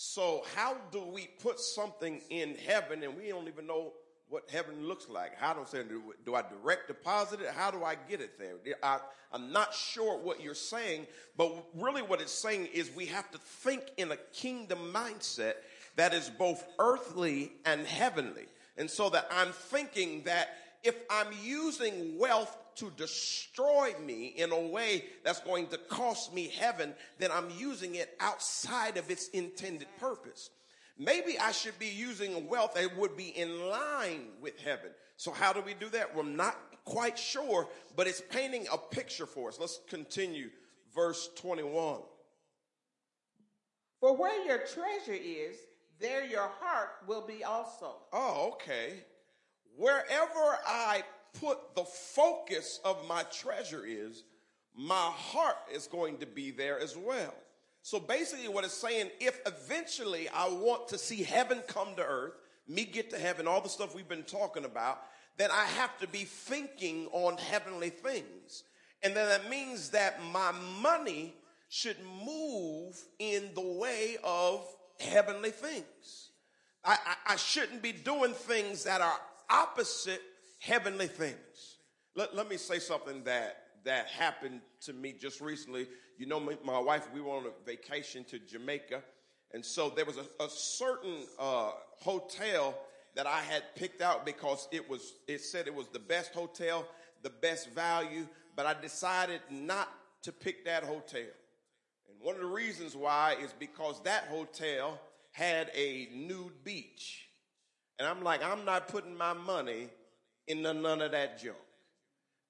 So, 0.00 0.44
how 0.54 0.76
do 0.92 1.02
we 1.02 1.26
put 1.42 1.58
something 1.58 2.20
in 2.30 2.54
heaven 2.68 3.02
and 3.02 3.16
we 3.16 3.30
don't 3.30 3.48
even 3.48 3.66
know 3.66 3.94
what 4.28 4.48
heaven 4.48 4.86
looks 4.86 5.08
like? 5.08 5.36
How 5.36 5.52
do 5.52 5.62
I 5.62 5.64
say, 5.64 5.82
do, 6.24 6.36
I 6.36 6.42
direct 6.42 6.86
deposit 6.86 7.40
it? 7.40 7.48
How 7.48 7.72
do 7.72 7.82
I 7.82 7.96
get 8.08 8.20
it 8.20 8.38
there? 8.38 8.76
I, 8.80 9.00
I'm 9.32 9.50
not 9.50 9.74
sure 9.74 10.16
what 10.16 10.40
you're 10.40 10.54
saying, 10.54 11.08
but 11.36 11.52
really 11.74 12.02
what 12.02 12.20
it's 12.20 12.30
saying 12.30 12.68
is 12.72 12.92
we 12.94 13.06
have 13.06 13.28
to 13.32 13.38
think 13.38 13.90
in 13.96 14.12
a 14.12 14.16
kingdom 14.32 14.78
mindset 14.94 15.54
that 15.96 16.14
is 16.14 16.30
both 16.30 16.64
earthly 16.78 17.50
and 17.64 17.84
heavenly. 17.84 18.46
And 18.76 18.88
so 18.88 19.10
that 19.10 19.26
I'm 19.32 19.50
thinking 19.50 20.22
that 20.26 20.50
if 20.84 20.94
I'm 21.10 21.32
using 21.42 22.16
wealth 22.16 22.56
to 22.78 22.90
destroy 22.96 23.92
me 24.04 24.26
in 24.36 24.52
a 24.52 24.60
way 24.60 25.04
that's 25.24 25.40
going 25.40 25.66
to 25.68 25.78
cost 25.78 26.34
me 26.34 26.48
heaven, 26.58 26.94
then 27.18 27.30
I'm 27.32 27.50
using 27.56 27.94
it 27.94 28.16
outside 28.20 28.96
of 28.96 29.10
its 29.10 29.28
intended 29.28 29.88
purpose. 29.98 30.50
Maybe 30.98 31.38
I 31.38 31.52
should 31.52 31.78
be 31.78 31.86
using 31.86 32.48
wealth 32.48 32.74
that 32.74 32.96
would 32.96 33.16
be 33.16 33.28
in 33.28 33.68
line 33.68 34.28
with 34.40 34.58
heaven. 34.60 34.90
So 35.16 35.30
how 35.30 35.52
do 35.52 35.60
we 35.60 35.74
do 35.74 35.88
that? 35.90 36.14
We're 36.14 36.24
not 36.24 36.56
quite 36.84 37.18
sure, 37.18 37.68
but 37.96 38.06
it's 38.06 38.22
painting 38.30 38.66
a 38.72 38.78
picture 38.78 39.26
for 39.26 39.48
us. 39.48 39.58
Let's 39.60 39.80
continue 39.88 40.50
verse 40.94 41.28
21. 41.36 42.00
For 44.00 44.16
where 44.16 44.44
your 44.44 44.58
treasure 44.58 45.20
is, 45.20 45.56
there 46.00 46.24
your 46.24 46.50
heart 46.60 46.90
will 47.06 47.26
be 47.26 47.44
also. 47.44 47.96
Oh, 48.12 48.52
okay. 48.54 49.04
Wherever 49.76 50.58
I 50.66 51.02
put 51.40 51.74
the 51.74 51.84
focus 51.84 52.80
of 52.84 53.06
my 53.06 53.22
treasure 53.24 53.84
is, 53.86 54.24
my 54.76 54.94
heart 54.94 55.56
is 55.72 55.86
going 55.86 56.18
to 56.18 56.26
be 56.26 56.50
there 56.50 56.78
as 56.78 56.96
well. 56.96 57.34
So 57.82 57.98
basically, 57.98 58.48
what 58.48 58.64
it's 58.64 58.74
saying, 58.74 59.10
if 59.20 59.40
eventually 59.46 60.28
I 60.28 60.48
want 60.48 60.88
to 60.88 60.98
see 60.98 61.22
heaven 61.22 61.62
come 61.66 61.94
to 61.96 62.04
earth, 62.04 62.34
me 62.66 62.84
get 62.84 63.10
to 63.10 63.18
heaven, 63.18 63.46
all 63.46 63.60
the 63.60 63.68
stuff 63.68 63.94
we've 63.94 64.08
been 64.08 64.24
talking 64.24 64.64
about, 64.64 65.02
then 65.36 65.50
I 65.50 65.64
have 65.64 65.96
to 65.98 66.08
be 66.08 66.24
thinking 66.24 67.08
on 67.12 67.38
heavenly 67.38 67.90
things. 67.90 68.64
And 69.02 69.16
then 69.16 69.28
that 69.28 69.48
means 69.48 69.90
that 69.90 70.20
my 70.32 70.52
money 70.82 71.34
should 71.68 71.96
move 72.26 73.00
in 73.18 73.50
the 73.54 73.78
way 73.78 74.16
of 74.24 74.66
heavenly 75.00 75.50
things. 75.50 76.30
I, 76.84 76.92
I, 76.92 77.32
I 77.32 77.36
shouldn't 77.36 77.82
be 77.82 77.92
doing 77.92 78.32
things 78.32 78.84
that 78.84 79.00
are 79.00 79.18
opposite 79.50 80.22
heavenly 80.58 81.06
things. 81.06 81.78
Let, 82.14 82.34
let 82.34 82.48
me 82.48 82.56
say 82.56 82.78
something 82.78 83.24
that, 83.24 83.56
that 83.84 84.06
happened 84.06 84.60
to 84.82 84.92
me 84.92 85.14
just 85.18 85.40
recently. 85.40 85.86
You 86.18 86.26
know, 86.26 86.40
my, 86.40 86.58
my 86.64 86.78
wife, 86.78 87.08
we 87.14 87.20
were 87.20 87.32
on 87.32 87.46
a 87.46 87.64
vacation 87.66 88.24
to 88.24 88.38
Jamaica. 88.38 89.02
And 89.52 89.64
so 89.64 89.88
there 89.88 90.04
was 90.04 90.16
a, 90.16 90.42
a 90.42 90.48
certain 90.50 91.24
uh, 91.38 91.70
hotel 92.00 92.76
that 93.14 93.26
I 93.26 93.40
had 93.40 93.62
picked 93.74 94.02
out 94.02 94.26
because 94.26 94.68
it 94.70 94.88
was, 94.88 95.14
it 95.26 95.40
said 95.40 95.66
it 95.66 95.74
was 95.74 95.88
the 95.88 95.98
best 95.98 96.34
hotel, 96.34 96.86
the 97.22 97.30
best 97.30 97.70
value, 97.70 98.26
but 98.54 98.66
I 98.66 98.74
decided 98.80 99.40
not 99.50 99.88
to 100.22 100.32
pick 100.32 100.64
that 100.66 100.84
hotel. 100.84 101.20
And 102.08 102.20
one 102.20 102.34
of 102.34 102.40
the 102.40 102.46
reasons 102.46 102.94
why 102.94 103.36
is 103.42 103.52
because 103.58 104.02
that 104.02 104.24
hotel 104.24 105.00
had 105.32 105.70
a 105.74 106.08
nude 106.14 106.64
beach. 106.64 107.28
And 107.98 108.06
I'm 108.06 108.22
like, 108.22 108.44
I'm 108.44 108.64
not 108.64 108.88
putting 108.88 109.16
my 109.16 109.32
money 109.32 109.88
in 110.48 110.62
none 110.62 110.84
of 111.02 111.12
that 111.12 111.40
junk. 111.40 111.56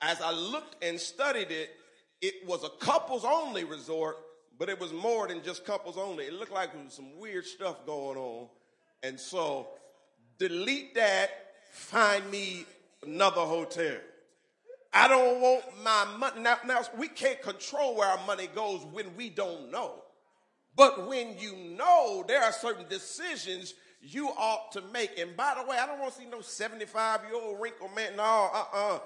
As 0.00 0.20
I 0.20 0.32
looked 0.32 0.82
and 0.82 0.98
studied 0.98 1.50
it, 1.50 1.70
it 2.20 2.46
was 2.46 2.64
a 2.64 2.70
couples 2.84 3.24
only 3.24 3.64
resort, 3.64 4.16
but 4.58 4.68
it 4.68 4.80
was 4.80 4.92
more 4.92 5.28
than 5.28 5.42
just 5.42 5.64
couples 5.64 5.96
only. 5.98 6.24
It 6.24 6.32
looked 6.32 6.52
like 6.52 6.72
there 6.72 6.82
was 6.82 6.94
some 6.94 7.18
weird 7.18 7.44
stuff 7.44 7.84
going 7.84 8.16
on. 8.16 8.48
And 9.02 9.18
so 9.18 9.68
delete 10.38 10.94
that, 10.94 11.30
find 11.72 12.28
me 12.30 12.64
another 13.04 13.42
hotel. 13.42 13.96
I 14.92 15.06
don't 15.06 15.40
want 15.40 15.64
my 15.82 16.06
money. 16.18 16.40
Now, 16.40 16.58
now, 16.64 16.80
we 16.96 17.08
can't 17.08 17.42
control 17.42 17.96
where 17.96 18.08
our 18.08 18.26
money 18.26 18.48
goes 18.54 18.84
when 18.90 19.14
we 19.16 19.28
don't 19.28 19.70
know. 19.70 20.02
But 20.74 21.08
when 21.08 21.38
you 21.38 21.56
know, 21.76 22.24
there 22.26 22.42
are 22.42 22.52
certain 22.52 22.86
decisions 22.88 23.74
you 24.00 24.28
ought 24.28 24.72
to 24.72 24.82
make. 24.92 25.18
And 25.18 25.36
by 25.36 25.54
the 25.56 25.68
way, 25.68 25.76
I 25.78 25.86
don't 25.86 25.98
want 25.98 26.14
to 26.14 26.20
see 26.20 26.26
no 26.26 26.40
75 26.40 27.20
year 27.24 27.34
old 27.34 27.60
wrinkle 27.60 27.90
man. 27.94 28.16
No, 28.16 28.22
uh 28.22 28.56
uh-uh. 28.58 28.94
uh. 28.96 28.98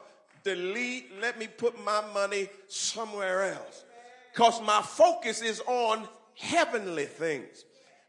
Delete, 0.44 1.20
let 1.20 1.38
me 1.38 1.46
put 1.46 1.82
my 1.84 2.02
money 2.12 2.48
somewhere 2.66 3.52
else. 3.54 3.84
Because 4.32 4.60
my 4.62 4.82
focus 4.82 5.40
is 5.40 5.60
on 5.66 6.08
heavenly 6.34 7.04
things. 7.04 7.64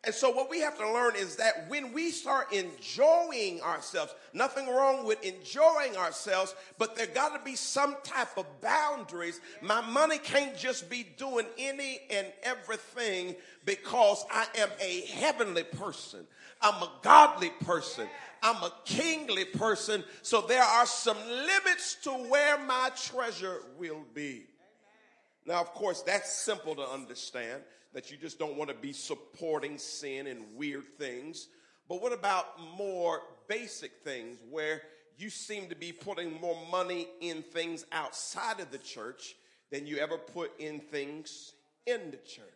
And 0.06 0.13
so 0.13 0.32
what 0.32 0.50
we 0.50 0.60
have 0.60 0.78
to 0.80 0.92
learn 0.92 1.16
is 1.16 1.38
that 1.38 1.70
when 1.70 1.94
we 1.94 2.12
start 2.12 2.52
enjoying 2.52 3.62
ourselves, 3.62 4.13
nothing 4.34 4.68
wrong 4.68 5.06
with 5.06 5.24
enjoying 5.24 5.96
ourselves, 5.96 6.56
but 6.78 6.98
there 6.98 7.08
got 7.08 7.38
to 7.38 7.44
be 7.46 7.56
some 7.56 7.96
type 8.04 8.38
of 8.38 8.46
boundaries. 8.60 9.40
My 9.62 9.80
money 9.80 10.18
can't 10.18 10.58
just 10.58 10.90
be 10.90 11.08
doing 11.18 11.46
any 11.58 12.02
and 12.10 12.28
everything 12.44 13.36
because 13.66 14.25
I 14.30 14.46
am 14.58 14.70
a 14.82 15.02
heavenly 15.06 15.63
person. 15.63 16.28
I'm 16.63 16.82
a 16.82 16.91
godly 17.01 17.51
person. 17.65 18.08
I'm 18.41 18.63
a 18.63 18.74
kingly 18.86 19.46
person. 19.46 20.03
So 20.22 20.41
there 20.41 20.63
are 20.63 20.86
some 20.86 21.17
limits 21.17 21.98
to 22.03 22.12
where 22.12 22.58
my 22.58 22.89
treasure 22.96 23.60
will 23.77 24.03
be. 24.13 24.46
Now, 25.46 25.60
of 25.60 25.74
course, 25.74 26.01
that's 26.01 26.32
simple 26.32 26.74
to 26.75 26.88
understand 26.88 27.62
that 27.93 28.10
you 28.10 28.17
just 28.17 28.39
don't 28.39 28.58
want 28.58 28.70
to 28.70 28.75
be 28.75 28.93
supporting 28.93 29.77
sin 29.77 30.27
and 30.27 30.55
weird 30.55 30.86
things. 30.98 31.48
But 31.88 32.01
what 32.01 32.13
about 32.13 32.46
more 32.77 33.22
basic 33.48 33.91
things 34.03 34.39
where 34.50 34.82
you 35.17 35.29
seem 35.29 35.67
to 35.70 35.75
be 35.75 35.91
putting 35.91 36.39
more 36.39 36.58
money 36.72 37.08
in 37.22 37.43
things 37.43 37.86
outside 37.91 38.60
of 38.60 38.72
the 38.72 38.77
church 38.77 39.36
than 39.70 39.86
you 39.86 39.98
ever 39.98 40.17
put 40.17 40.60
in 40.60 40.79
things 40.79 41.53
in 41.86 42.12
the 42.12 42.17
church? 42.17 42.52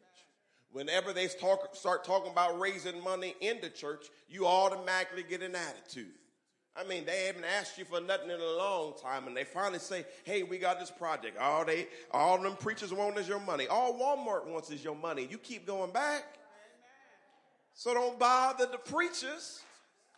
Whenever 0.72 1.14
they 1.14 1.28
talk, 1.28 1.76
start 1.76 2.04
talking 2.04 2.32
about 2.32 2.60
raising 2.60 3.04
money 3.04 3.36
in 3.42 3.60
the 3.62 3.70
church, 3.70 4.08
you 4.30 4.46
automatically 4.46 5.24
get 5.24 5.42
an 5.42 5.56
attitude. 5.56 6.14
I 6.76 6.84
mean, 6.84 7.06
they 7.06 7.26
haven't 7.26 7.46
asked 7.46 7.78
you 7.80 7.86
for 7.86 8.00
nothing 8.00 8.30
in 8.30 8.40
a 8.40 8.52
long 8.52 8.94
time, 9.02 9.26
and 9.26 9.36
they 9.36 9.46
finally 9.46 9.80
say, 9.80 10.06
"Hey, 10.24 10.44
we 10.44 10.60
got 10.60 10.80
this 10.80 10.92
project." 10.92 11.38
All 11.40 11.66
they, 11.66 11.88
all 12.12 12.38
them 12.38 12.56
preachers 12.56 12.94
want 12.94 13.18
is 13.18 13.28
your 13.28 13.40
money. 13.40 13.68
All 13.68 13.94
Walmart 13.96 14.46
wants 14.46 14.70
is 14.70 14.84
your 14.84 14.96
money. 14.96 15.28
You 15.30 15.40
keep 15.40 15.66
going 15.66 15.92
back, 15.92 16.24
so 17.74 17.96
don't 17.96 18.20
bother 18.20 18.68
the 18.68 18.78
preachers. 18.78 19.62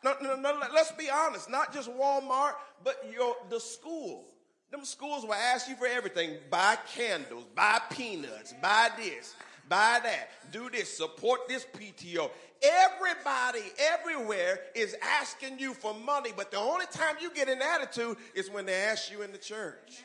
No, 0.03 0.15
no, 0.21 0.35
no. 0.35 0.59
Let's 0.73 0.91
be 0.91 1.09
honest. 1.09 1.49
Not 1.49 1.73
just 1.73 1.89
Walmart, 1.89 2.55
but 2.83 3.05
your 3.09 3.37
the 3.49 3.59
school. 3.59 4.25
Them 4.69 4.83
schools 4.83 5.23
will 5.23 5.33
ask 5.33 5.69
you 5.69 5.75
for 5.77 5.87
everything: 5.87 6.39
buy 6.49 6.77
candles, 6.93 7.45
buy 7.55 7.79
peanuts, 7.89 8.53
buy 8.61 8.89
this, 8.97 9.33
buy 9.69 9.99
that, 10.03 10.29
do 10.51 10.69
this, 10.69 10.95
support 10.95 11.47
this 11.47 11.65
PTO. 11.65 12.29
Everybody 12.61 13.63
everywhere 13.93 14.59
is 14.75 14.95
asking 15.01 15.59
you 15.59 15.73
for 15.73 15.93
money, 15.93 16.31
but 16.35 16.51
the 16.51 16.57
only 16.57 16.87
time 16.91 17.15
you 17.21 17.31
get 17.31 17.47
an 17.47 17.61
attitude 17.61 18.17
is 18.33 18.49
when 18.49 18.65
they 18.65 18.73
ask 18.73 19.11
you 19.11 19.21
in 19.21 19.31
the 19.31 19.37
church. 19.37 20.03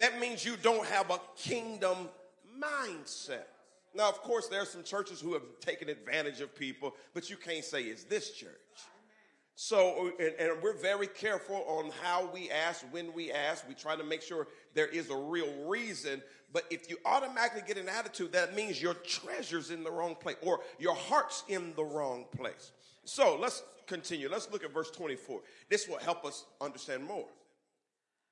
That 0.00 0.18
means 0.18 0.44
you 0.44 0.56
don't 0.62 0.86
have 0.86 1.10
a 1.10 1.20
kingdom 1.36 2.08
mindset. 2.58 3.44
Now, 3.94 4.08
of 4.08 4.22
course, 4.22 4.48
there 4.48 4.62
are 4.62 4.66
some 4.66 4.82
churches 4.82 5.20
who 5.20 5.34
have 5.34 5.42
taken 5.60 5.90
advantage 5.90 6.40
of 6.40 6.54
people, 6.56 6.94
but 7.12 7.28
you 7.28 7.36
can't 7.36 7.64
say 7.64 7.82
it's 7.82 8.04
this 8.04 8.30
church. 8.30 8.50
So, 9.54 10.06
uh, 10.18 10.24
and, 10.24 10.34
and, 10.38 10.62
we're 10.62 10.76
very 10.76 11.06
careful 11.06 11.64
on 11.68 11.90
how 12.02 12.28
we 12.32 12.50
ask, 12.50 12.84
when 12.90 13.12
we 13.12 13.30
ask. 13.30 13.68
We 13.68 13.74
try 13.74 13.96
to 13.96 14.04
make 14.04 14.22
sure 14.22 14.48
there 14.74 14.86
is 14.86 15.10
a 15.10 15.16
real 15.16 15.52
reason. 15.66 16.22
But 16.52 16.64
if 16.70 16.88
you 16.88 16.96
automatically 17.04 17.62
get 17.66 17.76
an 17.76 17.88
attitude, 17.88 18.32
that 18.32 18.56
means 18.56 18.80
your 18.80 18.94
treasure's 18.94 19.70
in 19.70 19.84
the 19.84 19.90
wrong 19.90 20.14
place 20.14 20.36
or 20.42 20.60
your 20.78 20.94
heart's 20.94 21.44
in 21.48 21.74
the 21.76 21.84
wrong 21.84 22.24
place. 22.36 22.72
So 23.04 23.36
let's 23.38 23.62
continue. 23.86 24.28
Let's 24.30 24.50
look 24.50 24.64
at 24.64 24.72
verse 24.72 24.90
24. 24.90 25.40
This 25.68 25.88
will 25.88 25.98
help 25.98 26.24
us 26.24 26.44
understand 26.60 27.04
more. 27.04 27.26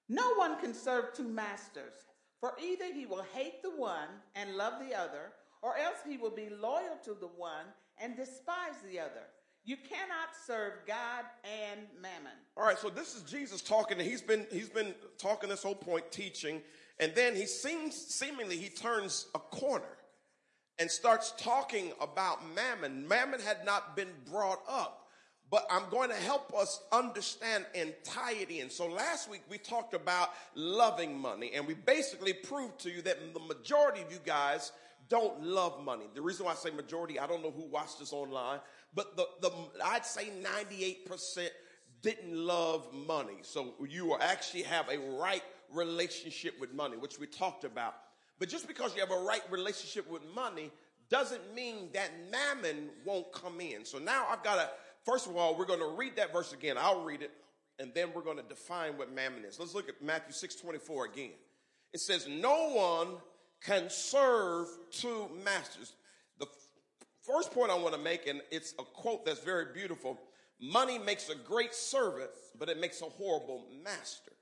No 0.09 0.35
one 0.35 0.59
can 0.59 0.75
serve 0.75 1.13
two 1.15 1.29
masters, 1.29 1.93
for 2.41 2.55
either 2.63 2.93
he 2.93 3.07
will 3.07 3.25
hate 3.35 3.63
the 3.63 3.71
one 3.71 4.09
and 4.35 4.57
love 4.57 4.75
the 4.81 4.95
other, 4.97 5.33
or 5.63 5.77
else 5.77 5.99
he 6.07 6.17
will 6.17 6.35
be 6.35 6.49
loyal 6.61 6.99
to 7.05 7.15
the 7.15 7.29
one 7.37 7.67
and 7.99 8.17
despise 8.17 8.75
the 8.91 8.99
other. 8.99 9.23
You 9.65 9.77
cannot 9.77 10.31
serve 10.47 10.73
God 10.87 11.25
and 11.45 11.81
mammon. 12.01 12.33
All 12.57 12.65
right, 12.65 12.79
so 12.79 12.89
this 12.89 13.15
is 13.15 13.23
Jesus 13.23 13.61
talking, 13.61 13.99
he's 13.99 14.23
been 14.23 14.47
he's 14.51 14.71
been 14.71 14.95
talking 15.19 15.49
this 15.49 15.63
whole 15.63 15.75
point, 15.75 16.11
teaching, 16.11 16.63
and 16.99 17.15
then 17.15 17.37
he 17.37 17.47
seems 17.47 17.95
seemingly 17.95 18.57
he 18.57 18.69
turns 18.69 19.27
a 19.35 19.39
corner 19.39 19.97
and 20.79 20.91
starts 20.91 21.35
talking 21.37 21.93
about 22.01 22.39
mammon. 22.55 23.07
Mammon 23.07 23.41
had 23.41 23.65
not 23.67 23.97
been 23.97 24.09
brought 24.31 24.63
up, 24.67 25.09
but 25.51 25.67
I'm 25.71 25.91
going 25.91 26.09
to 26.09 26.17
help 26.17 26.55
us 26.55 26.81
understand 26.91 27.67
and 27.75 27.93
tie 28.03 28.33
it 28.33 28.51
in. 28.51 28.71
So 28.71 28.87
last 28.87 29.29
week 29.31 29.43
we 29.51 29.59
talked 29.59 29.93
about 29.93 30.31
loving 30.55 31.19
money, 31.19 31.53
and 31.55 31.67
we 31.67 31.75
basically 31.75 32.33
proved 32.33 32.79
to 32.81 32.91
you 32.91 33.03
that 33.03 33.35
the 33.35 33.41
majority 33.41 34.01
of 34.01 34.11
you 34.11 34.21
guys 34.25 34.73
don't 35.11 35.43
love 35.43 35.85
money. 35.85 36.07
The 36.15 36.23
reason 36.23 36.47
why 36.47 36.53
I 36.53 36.55
say 36.55 36.71
majority, 36.71 37.19
I 37.19 37.27
don't 37.27 37.43
know 37.43 37.51
who 37.51 37.65
watched 37.65 37.99
this 37.99 38.13
online, 38.13 38.61
but 38.95 39.17
the, 39.17 39.27
the 39.41 39.51
I'd 39.85 40.07
say 40.07 40.29
98% 40.43 41.49
didn't 42.03 42.35
love 42.35 42.93
money. 42.93 43.39
So 43.43 43.75
you 43.89 44.17
actually 44.21 44.63
have 44.63 44.89
a 44.89 44.99
right 44.99 45.43
relationship 45.73 46.59
with 46.61 46.73
money, 46.73 46.97
which 46.97 47.19
we 47.19 47.27
talked 47.27 47.65
about. 47.65 47.95
But 48.39 48.49
just 48.49 48.67
because 48.67 48.95
you 48.95 49.01
have 49.01 49.11
a 49.11 49.23
right 49.23 49.43
relationship 49.51 50.11
with 50.11 50.23
money 50.35 50.71
doesn't 51.11 51.55
mean 51.55 51.91
that 51.93 52.11
mammon 52.31 52.89
won't 53.05 53.33
come 53.33 53.61
in. 53.61 53.85
So 53.85 53.99
now 53.99 54.27
I've 54.31 54.43
got 54.43 54.57
to, 54.57 54.69
first 55.05 55.27
of 55.27 55.37
all, 55.37 55.57
we're 55.57 55.67
going 55.67 55.81
to 55.81 55.95
read 55.97 56.17
that 56.17 56.33
verse 56.33 56.53
again. 56.53 56.77
I'll 56.79 57.05
read 57.05 57.23
it, 57.23 57.33
and 57.79 57.93
then 57.95 58.09
we're 58.15 58.23
going 58.23 58.39
to 58.39 58.43
define 58.45 58.97
what 58.97 59.13
mammon 59.13 59.45
is. 59.45 59.59
Let's 59.59 59.75
look 59.75 59.89
at 59.89 60.03
Matthew 60.03 60.33
6 60.33 60.57
24 60.57 61.07
again. 61.07 61.31
It 61.93 62.01
says, 62.01 62.27
No 62.29 62.71
one 62.71 63.17
can 63.63 63.91
serve 63.91 64.69
two 64.91 65.29
masters. 65.45 65.93
First 67.31 67.53
point 67.53 67.71
I 67.71 67.79
want 67.79 67.95
to 67.95 68.01
make, 68.01 68.27
and 68.27 68.41
it's 68.51 68.75
a 68.79 68.83
quote 68.83 69.25
that's 69.25 69.41
very 69.41 69.67
beautiful 69.73 70.19
money 70.61 70.99
makes 70.99 71.31
a 71.31 71.35
great 71.35 71.75
servant, 71.75 72.31
but 72.59 72.69
it 72.69 72.79
makes 72.79 73.01
a 73.01 73.07
horrible 73.07 73.65
master. 73.83 74.33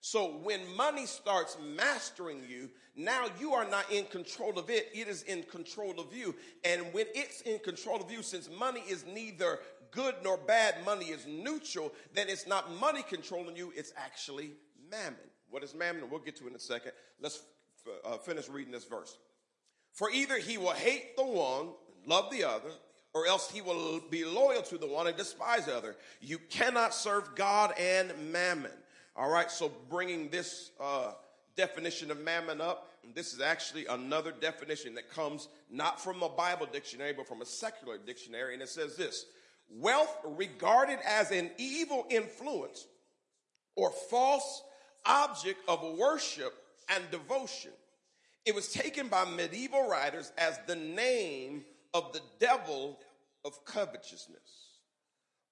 So 0.00 0.38
when 0.42 0.60
money 0.74 1.04
starts 1.04 1.58
mastering 1.76 2.42
you, 2.48 2.70
now 2.96 3.26
you 3.38 3.52
are 3.52 3.68
not 3.68 3.90
in 3.92 4.06
control 4.06 4.58
of 4.58 4.70
it, 4.70 4.88
it 4.94 5.06
is 5.06 5.22
in 5.24 5.42
control 5.42 6.00
of 6.00 6.14
you. 6.14 6.34
And 6.64 6.92
when 6.94 7.06
it's 7.14 7.42
in 7.42 7.58
control 7.58 8.00
of 8.00 8.10
you, 8.10 8.22
since 8.22 8.48
money 8.58 8.82
is 8.88 9.04
neither 9.04 9.58
good 9.90 10.14
nor 10.24 10.38
bad, 10.38 10.76
money 10.86 11.06
is 11.06 11.26
neutral, 11.26 11.92
then 12.14 12.30
it's 12.30 12.46
not 12.46 12.74
money 12.80 13.02
controlling 13.06 13.56
you, 13.56 13.72
it's 13.76 13.92
actually 13.98 14.52
mammon. 14.90 15.18
What 15.50 15.62
is 15.62 15.74
mammon? 15.74 16.08
We'll 16.08 16.20
get 16.20 16.36
to 16.36 16.48
in 16.48 16.54
a 16.54 16.58
second. 16.58 16.92
Let's 17.20 17.42
uh, 18.06 18.16
finish 18.16 18.48
reading 18.48 18.72
this 18.72 18.84
verse. 18.84 19.18
For 19.92 20.10
either 20.10 20.38
he 20.38 20.56
will 20.56 20.70
hate 20.70 21.16
the 21.16 21.24
one, 21.24 21.70
love 22.06 22.30
the 22.30 22.44
other, 22.44 22.70
or 23.14 23.26
else 23.26 23.50
he 23.50 23.60
will 23.60 24.00
be 24.10 24.24
loyal 24.24 24.62
to 24.62 24.78
the 24.78 24.86
one 24.86 25.06
and 25.06 25.16
despise 25.16 25.66
the 25.66 25.76
other. 25.76 25.96
You 26.20 26.38
cannot 26.50 26.94
serve 26.94 27.34
God 27.34 27.74
and 27.78 28.12
mammon. 28.32 28.72
All 29.16 29.30
right, 29.30 29.50
so 29.50 29.72
bringing 29.88 30.28
this, 30.30 30.70
uh, 30.80 31.12
definition 31.60 32.10
of 32.10 32.18
mammon 32.20 32.60
up. 32.60 32.88
This 33.14 33.34
is 33.34 33.40
actually 33.40 33.86
another 33.86 34.32
definition 34.32 34.94
that 34.94 35.10
comes 35.10 35.48
not 35.70 36.00
from 36.00 36.22
a 36.22 36.28
Bible 36.28 36.66
dictionary, 36.70 37.12
but 37.12 37.26
from 37.26 37.42
a 37.42 37.46
secular 37.46 37.98
dictionary. 37.98 38.54
And 38.54 38.62
it 38.62 38.68
says 38.68 38.96
this 38.96 39.26
wealth 39.68 40.16
regarded 40.24 40.98
as 41.06 41.30
an 41.30 41.50
evil 41.58 42.06
influence 42.10 42.86
or 43.76 43.90
false 44.10 44.62
object 45.06 45.60
of 45.68 45.96
worship 45.96 46.52
and 46.88 47.04
devotion. 47.10 47.72
It 48.46 48.54
was 48.54 48.72
taken 48.72 49.08
by 49.08 49.26
medieval 49.26 49.88
writers 49.88 50.32
as 50.38 50.58
the 50.66 50.76
name 50.76 51.64
of 51.94 52.12
the 52.12 52.22
devil 52.38 52.98
of 53.44 53.64
covetousness. 53.64 54.78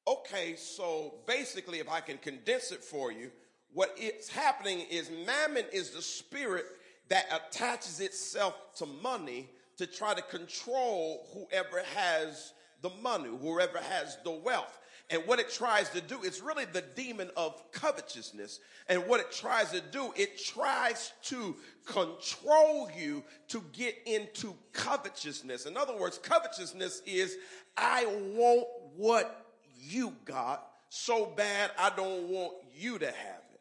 Okay, 0.07 0.57
so 0.57 1.15
basically, 1.27 1.81
if 1.81 1.89
I 1.89 2.01
can 2.01 2.19
condense 2.19 2.73
it 2.73 2.83
for 2.83 3.13
you, 3.13 3.31
what 3.73 3.95
is 3.99 4.29
happening 4.29 4.81
is 4.91 5.11
mammon 5.27 5.65
is 5.73 5.91
the 5.91 6.03
spirit 6.03 6.65
that 7.09 7.27
attaches 7.31 8.01
itself 8.01 8.55
to 8.77 8.87
money 8.87 9.51
to 9.77 9.87
try 9.87 10.15
to 10.15 10.23
control 10.23 11.27
whoever 11.33 11.83
has 11.95 12.53
the 12.83 12.91
money, 13.03 13.29
whoever 13.29 13.79
has 13.79 14.19
the 14.25 14.31
wealth. 14.31 14.79
And 15.11 15.23
what 15.25 15.39
it 15.39 15.51
tries 15.51 15.89
to 15.91 16.03
do, 16.03 16.19
it's 16.23 16.43
really 16.43 16.67
the 16.67 16.85
demon 16.95 17.31
of 17.35 17.63
covetousness. 17.73 18.61
And 18.89 19.07
what 19.07 19.21
it 19.21 19.33
tries 19.33 19.71
to 19.71 19.81
do, 19.81 20.13
it 20.17 20.39
tries 20.39 21.13
to 21.25 21.57
control 21.87 22.91
you 22.97 23.25
to 23.49 23.63
get 23.73 23.97
into 24.05 24.55
covetousness. 24.73 25.65
In 25.65 25.79
other 25.79 25.97
words, 25.97 26.19
covetousness 26.19 27.01
is 27.07 27.37
I 27.77 28.05
want 28.35 28.67
what 28.97 29.47
you 29.81 30.15
got 30.27 30.67
so 30.91 31.27
bad 31.27 31.71
I 31.79 31.91
don't 31.95 32.29
want 32.29 32.55
you 32.77 32.99
to 32.99 33.07
have 33.07 33.43
it. 33.55 33.61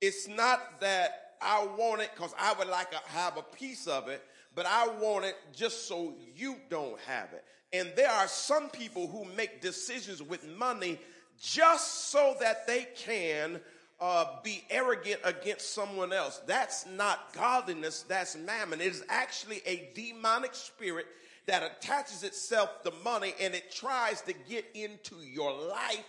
It's 0.00 0.28
not 0.28 0.80
that 0.80 1.34
I 1.42 1.66
want 1.76 2.02
it 2.02 2.10
because 2.14 2.34
I 2.38 2.54
would 2.54 2.68
like 2.68 2.90
to 2.90 3.00
have 3.08 3.36
a 3.36 3.42
piece 3.42 3.86
of 3.86 4.08
it, 4.08 4.22
but 4.54 4.66
I 4.66 4.88
want 4.88 5.24
it 5.24 5.36
just 5.54 5.88
so 5.88 6.14
you 6.34 6.56
don't 6.68 6.98
have 7.00 7.32
it. 7.32 7.44
And 7.72 7.92
there 7.96 8.10
are 8.10 8.28
some 8.28 8.68
people 8.68 9.06
who 9.06 9.24
make 9.36 9.60
decisions 9.60 10.22
with 10.22 10.46
money 10.56 10.98
just 11.40 12.10
so 12.10 12.36
that 12.40 12.66
they 12.66 12.88
can 12.96 13.60
uh, 14.00 14.24
be 14.42 14.64
arrogant 14.70 15.20
against 15.24 15.74
someone 15.74 16.12
else. 16.12 16.40
That's 16.46 16.86
not 16.86 17.32
godliness, 17.34 18.02
that's 18.02 18.36
mammon. 18.36 18.80
It 18.80 18.88
is 18.88 19.04
actually 19.08 19.62
a 19.66 19.90
demonic 19.94 20.54
spirit 20.54 21.06
that 21.46 21.62
attaches 21.62 22.22
itself 22.22 22.82
to 22.82 22.92
money 23.04 23.34
and 23.40 23.54
it 23.54 23.70
tries 23.72 24.20
to 24.22 24.32
get 24.48 24.64
into 24.74 25.16
your 25.16 25.52
life 25.52 26.04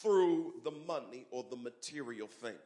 through 0.00 0.54
the 0.64 0.70
money 0.70 1.26
or 1.30 1.44
the 1.50 1.56
material 1.56 2.26
things. 2.26 2.56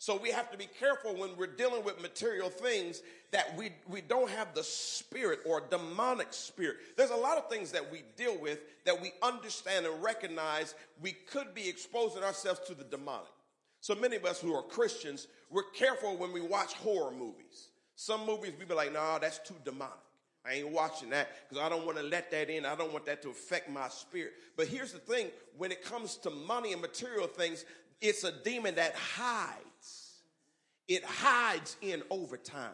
So 0.00 0.16
we 0.16 0.30
have 0.30 0.50
to 0.52 0.58
be 0.58 0.68
careful 0.78 1.14
when 1.16 1.36
we're 1.36 1.48
dealing 1.48 1.82
with 1.82 2.00
material 2.00 2.50
things 2.50 3.02
that 3.32 3.56
we, 3.58 3.70
we 3.88 4.00
don't 4.00 4.30
have 4.30 4.54
the 4.54 4.62
spirit 4.62 5.40
or 5.44 5.60
demonic 5.60 6.32
spirit. 6.32 6.76
There's 6.96 7.10
a 7.10 7.16
lot 7.16 7.36
of 7.36 7.50
things 7.50 7.72
that 7.72 7.90
we 7.90 8.02
deal 8.16 8.38
with 8.38 8.60
that 8.84 9.00
we 9.02 9.10
understand 9.22 9.86
and 9.86 10.02
recognize 10.02 10.76
we 11.02 11.12
could 11.12 11.52
be 11.52 11.68
exposing 11.68 12.22
ourselves 12.22 12.60
to 12.68 12.74
the 12.74 12.84
demonic. 12.84 13.26
So 13.80 13.96
many 13.96 14.14
of 14.14 14.24
us 14.24 14.40
who 14.40 14.54
are 14.54 14.62
Christians, 14.62 15.26
we're 15.50 15.70
careful 15.74 16.16
when 16.16 16.32
we 16.32 16.40
watch 16.40 16.74
horror 16.74 17.12
movies. 17.12 17.68
Some 17.96 18.24
movies 18.24 18.52
we 18.56 18.64
be 18.64 18.74
like, 18.74 18.92
nah, 18.92 19.18
that's 19.18 19.38
too 19.38 19.56
demonic. 19.64 19.94
I 20.46 20.54
ain't 20.54 20.70
watching 20.70 21.10
that 21.10 21.28
because 21.48 21.62
I 21.62 21.68
don't 21.68 21.84
want 21.84 21.98
to 21.98 22.04
let 22.04 22.30
that 22.30 22.48
in. 22.48 22.64
I 22.64 22.76
don't 22.76 22.92
want 22.92 23.04
that 23.06 23.20
to 23.22 23.30
affect 23.30 23.68
my 23.68 23.88
spirit. 23.88 24.32
But 24.56 24.68
here's 24.68 24.92
the 24.92 25.00
thing 25.00 25.26
when 25.56 25.72
it 25.72 25.84
comes 25.84 26.16
to 26.18 26.30
money 26.30 26.72
and 26.72 26.80
material 26.80 27.26
things, 27.26 27.64
it's 28.00 28.22
a 28.22 28.32
demon 28.32 28.76
that 28.76 28.94
hides. 28.94 29.67
It 30.88 31.04
hides 31.04 31.76
in 31.82 32.02
overtime, 32.10 32.72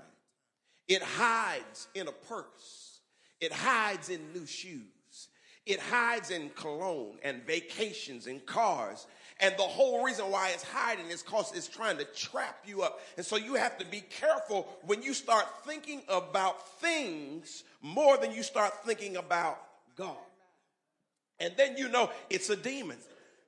it 0.88 1.02
hides 1.02 1.88
in 1.94 2.08
a 2.08 2.12
purse, 2.12 3.00
it 3.40 3.52
hides 3.52 4.08
in 4.08 4.32
new 4.32 4.46
shoes, 4.46 5.28
it 5.66 5.80
hides 5.80 6.30
in 6.30 6.50
cologne 6.50 7.18
and 7.22 7.42
vacations 7.44 8.26
and 8.26 8.44
cars. 8.46 9.06
And 9.40 9.52
the 9.58 9.62
whole 9.62 10.04
reason 10.04 10.30
why 10.30 10.50
it's 10.50 10.62
hiding 10.62 11.06
is 11.06 11.22
because 11.22 11.52
it's 11.56 11.66
trying 11.66 11.98
to 11.98 12.04
trap 12.04 12.56
you 12.64 12.82
up. 12.82 13.00
And 13.16 13.26
so 13.26 13.36
you 13.36 13.54
have 13.54 13.76
to 13.78 13.84
be 13.84 14.00
careful 14.00 14.68
when 14.86 15.02
you 15.02 15.12
start 15.12 15.46
thinking 15.66 16.02
about 16.08 16.80
things 16.80 17.64
more 17.82 18.16
than 18.16 18.32
you 18.32 18.44
start 18.44 18.84
thinking 18.86 19.16
about 19.16 19.58
God. 19.96 20.16
And 21.40 21.52
then 21.56 21.76
you 21.76 21.88
know 21.88 22.10
it's 22.30 22.48
a 22.50 22.56
demon. 22.56 22.98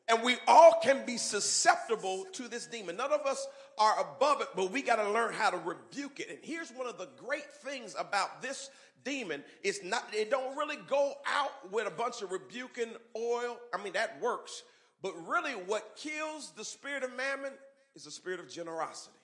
And 0.09 0.23
we 0.23 0.37
all 0.47 0.81
can 0.83 1.05
be 1.05 1.17
susceptible 1.17 2.27
to 2.33 2.49
this 2.49 2.67
demon. 2.67 2.97
None 2.97 3.13
of 3.13 3.27
us 3.27 3.47
are 3.79 4.01
above 4.01 4.41
it, 4.41 4.49
but 4.55 4.71
we 4.71 4.83
got 4.83 4.97
to 4.97 5.11
learn 5.11 5.33
how 5.33 5.51
to 5.51 5.59
rebuke 5.59 6.21
it. 6.21 6.29
And 6.31 6.39
here's 6.43 6.71
one 6.71 6.87
of 6.87 6.99
the 6.99 7.09
great 7.17 7.51
things 7.63 7.95
about 7.99 8.41
this 8.41 8.71
demon. 9.05 9.43
It's 9.63 9.85
not, 9.85 10.05
it 10.13 10.31
don't 10.31 10.57
really 10.57 10.79
go 10.89 11.15
out 11.27 11.71
with 11.71 11.87
a 11.87 11.91
bunch 11.91 12.23
of 12.23 12.33
rebuking 12.33 12.93
oil. 13.17 13.59
I 13.75 13.83
mean, 13.83 13.93
that 13.93 14.21
works. 14.21 14.63
But 15.03 15.15
really, 15.27 15.53
what 15.53 15.97
kills 15.97 16.53
the 16.57 16.65
spirit 16.65 17.05
of 17.05 17.15
mammon 17.17 17.53
is 17.95 18.05
the 18.05 18.11
spirit 18.11 18.41
of 18.41 18.51
generosity. 18.51 19.17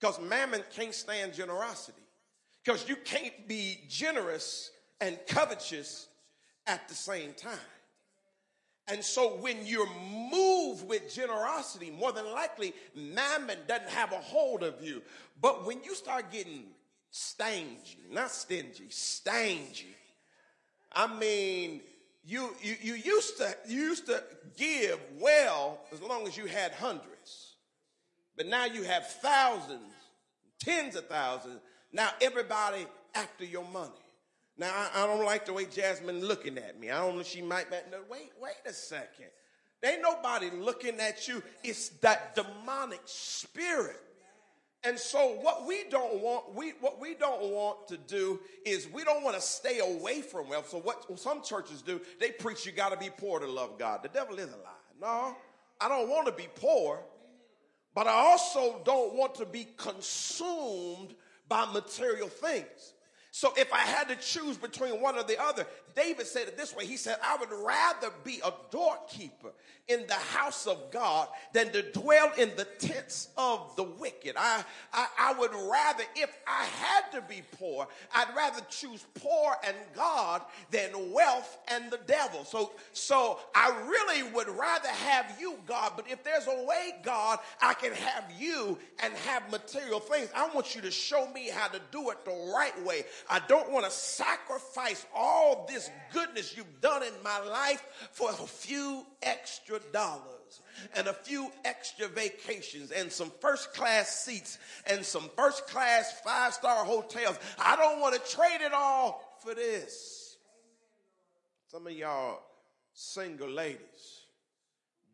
Because 0.00 0.20
mammon 0.20 0.62
can't 0.74 0.94
stand 0.94 1.34
generosity. 1.34 2.02
Because 2.64 2.88
you 2.88 2.96
can't 2.96 3.46
be 3.46 3.84
generous 3.88 4.70
and 5.00 5.18
covetous 5.26 6.08
at 6.66 6.88
the 6.88 6.94
same 6.94 7.32
time. 7.34 7.58
And 8.88 9.02
so 9.02 9.36
when 9.36 9.66
you're 9.66 9.88
moved 10.30 10.86
with 10.86 11.12
generosity, 11.12 11.90
more 11.90 12.12
than 12.12 12.30
likely, 12.30 12.72
mammon 12.94 13.58
doesn't 13.66 13.90
have 13.90 14.12
a 14.12 14.18
hold 14.18 14.62
of 14.62 14.74
you. 14.80 15.02
But 15.40 15.66
when 15.66 15.82
you 15.82 15.94
start 15.94 16.30
getting 16.30 16.64
stingy, 17.10 17.98
not 18.12 18.30
stingy, 18.30 18.86
stingy, 18.90 19.96
I 20.92 21.12
mean, 21.18 21.80
you, 22.24 22.54
you, 22.62 22.76
you 22.80 22.94
used 22.94 23.38
to 23.38 23.56
you 23.68 23.80
used 23.82 24.06
to 24.06 24.22
give 24.56 24.98
well 25.20 25.78
as 25.92 26.00
long 26.02 26.26
as 26.26 26.36
you 26.36 26.46
had 26.46 26.72
hundreds. 26.72 27.54
But 28.36 28.46
now 28.46 28.66
you 28.66 28.82
have 28.82 29.06
thousands, 29.06 29.92
tens 30.60 30.96
of 30.96 31.06
thousands. 31.06 31.60
Now 31.92 32.10
everybody 32.20 32.86
after 33.14 33.44
your 33.44 33.64
money. 33.64 33.92
Now, 34.58 34.70
I, 34.72 35.04
I, 35.04 35.06
don't 35.06 35.24
like 35.24 35.44
the 35.44 35.52
way 35.52 35.66
Jasmine 35.66 36.24
looking 36.24 36.56
at 36.56 36.80
me. 36.80 36.90
I 36.90 37.00
don't 37.00 37.16
know, 37.16 37.22
she 37.22 37.42
might, 37.42 37.70
no, 37.70 37.98
wait, 38.10 38.32
wait 38.40 38.54
a 38.64 38.72
second. 38.72 39.26
There 39.82 39.92
ain't 39.92 40.02
nobody 40.02 40.50
looking 40.50 40.98
at 40.98 41.28
you. 41.28 41.42
It's 41.62 41.90
that 42.00 42.34
demonic 42.34 43.02
spirit. 43.04 44.00
And 44.82 44.98
so 44.98 45.36
what 45.40 45.66
we 45.66 45.84
don't 45.90 46.20
want, 46.22 46.54
we, 46.54 46.70
what 46.80 47.00
we 47.00 47.14
don't 47.14 47.50
want 47.50 47.88
to 47.88 47.96
do 47.96 48.40
is 48.64 48.88
we 48.88 49.04
don't 49.04 49.24
want 49.24 49.34
to 49.36 49.42
stay 49.42 49.80
away 49.80 50.22
from 50.22 50.48
wealth. 50.48 50.70
So 50.70 50.78
what 50.78 51.18
some 51.18 51.42
churches 51.42 51.82
do, 51.82 52.00
they 52.20 52.30
preach 52.30 52.64
you 52.64 52.72
got 52.72 52.92
to 52.92 52.96
be 52.96 53.10
poor 53.10 53.40
to 53.40 53.46
love 53.46 53.78
God. 53.78 54.02
The 54.02 54.08
devil 54.08 54.38
is 54.38 54.46
a 54.46 54.56
lie. 54.56 55.00
No, 55.00 55.36
I 55.80 55.88
don't 55.88 56.08
want 56.08 56.26
to 56.26 56.32
be 56.32 56.48
poor, 56.54 57.00
but 57.94 58.06
I 58.06 58.12
also 58.12 58.80
don't 58.84 59.14
want 59.14 59.34
to 59.36 59.44
be 59.44 59.66
consumed 59.76 61.14
by 61.48 61.66
material 61.72 62.28
things. 62.28 62.94
So 63.36 63.52
if 63.54 63.70
I 63.70 63.80
had 63.80 64.08
to 64.08 64.16
choose 64.16 64.56
between 64.56 64.98
one 64.98 65.18
or 65.18 65.22
the 65.22 65.38
other, 65.38 65.66
David 65.96 66.26
said 66.26 66.46
it 66.46 66.58
this 66.58 66.76
way. 66.76 66.84
He 66.84 66.98
said, 66.98 67.16
I 67.24 67.36
would 67.38 67.50
rather 67.50 68.10
be 68.22 68.40
a 68.44 68.52
doorkeeper 68.70 69.52
in 69.88 70.04
the 70.08 70.14
house 70.14 70.66
of 70.66 70.90
God 70.90 71.28
than 71.52 71.70
to 71.72 71.82
dwell 71.92 72.32
in 72.36 72.50
the 72.56 72.64
tents 72.64 73.28
of 73.38 73.74
the 73.76 73.84
wicked. 73.84 74.34
I, 74.36 74.64
I, 74.92 75.06
I 75.18 75.38
would 75.38 75.52
rather, 75.52 76.04
if 76.16 76.36
I 76.46 76.64
had 76.64 77.12
to 77.12 77.22
be 77.22 77.42
poor, 77.58 77.86
I'd 78.14 78.34
rather 78.36 78.60
choose 78.68 79.06
poor 79.14 79.56
and 79.66 79.76
God 79.94 80.42
than 80.70 81.12
wealth 81.12 81.56
and 81.68 81.90
the 81.90 82.00
devil. 82.06 82.44
So, 82.44 82.72
so 82.92 83.38
I 83.54 83.70
really 83.86 84.30
would 84.34 84.48
rather 84.48 84.88
have 84.88 85.36
you, 85.40 85.56
God, 85.66 85.92
but 85.96 86.10
if 86.10 86.24
there's 86.24 86.46
a 86.48 86.64
way, 86.64 86.94
God, 87.04 87.38
I 87.62 87.74
can 87.74 87.92
have 87.92 88.24
you 88.38 88.76
and 89.02 89.14
have 89.14 89.50
material 89.50 90.00
things. 90.00 90.28
I 90.34 90.48
want 90.52 90.74
you 90.74 90.82
to 90.82 90.90
show 90.90 91.28
me 91.32 91.48
how 91.48 91.68
to 91.68 91.80
do 91.92 92.10
it 92.10 92.24
the 92.24 92.52
right 92.54 92.84
way. 92.84 93.04
I 93.30 93.40
don't 93.48 93.70
want 93.70 93.84
to 93.86 93.90
sacrifice 93.90 95.06
all 95.14 95.66
this 95.68 95.85
goodness 96.12 96.56
you've 96.56 96.80
done 96.80 97.02
in 97.02 97.12
my 97.22 97.40
life 97.40 97.82
for 98.12 98.30
a 98.30 98.46
few 98.46 99.04
extra 99.22 99.78
dollars 99.92 100.60
and 100.94 101.06
a 101.06 101.12
few 101.12 101.50
extra 101.64 102.08
vacations 102.08 102.90
and 102.90 103.10
some 103.10 103.30
first 103.40 103.72
class 103.74 104.24
seats 104.24 104.58
and 104.86 105.04
some 105.04 105.28
first 105.36 105.66
class 105.66 106.20
five 106.24 106.54
star 106.54 106.84
hotels. 106.84 107.38
I 107.58 107.76
don't 107.76 108.00
want 108.00 108.14
to 108.14 108.30
trade 108.36 108.60
it 108.60 108.72
all 108.72 109.38
for 109.42 109.54
this. 109.54 110.36
Some 111.68 111.86
of 111.86 111.92
y'all 111.92 112.40
single 112.92 113.48
ladies 113.48 114.26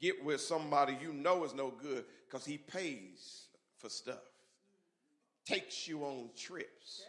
get 0.01 0.25
with 0.25 0.41
somebody 0.41 0.97
you 1.01 1.13
know 1.13 1.45
is 1.45 1.55
no 1.55 1.73
good 1.83 2.05
because 2.29 2.45
he 2.45 2.59
pays 2.59 3.47
for 3.79 3.89
stuff, 3.89 4.23
takes 5.45 5.89
you 5.89 6.03
on 6.05 6.31
trips 6.37 7.07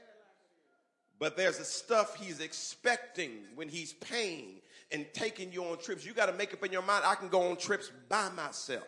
but 1.19 1.38
there's 1.38 1.60
a 1.60 1.65
stuff 1.65 2.15
he's 2.19 2.39
expecting 2.39 3.32
when 3.56 3.69
he's 3.69 3.93
paying 3.93 4.62
and 4.91 5.06
taking 5.13 5.52
you 5.52 5.63
on 5.65 5.78
trips. 5.80 6.06
You 6.06 6.13
got 6.13 6.28
to 6.28 6.34
make 6.34 6.54
up 6.54 6.63
in 6.65 6.71
your 6.71 6.82
mind, 6.82 7.04
I 7.06 7.15
can 7.15 7.30
go 7.30 7.49
on 7.49 7.58
trips 7.58 7.91
by 8.10 8.30
myself. 8.30 8.88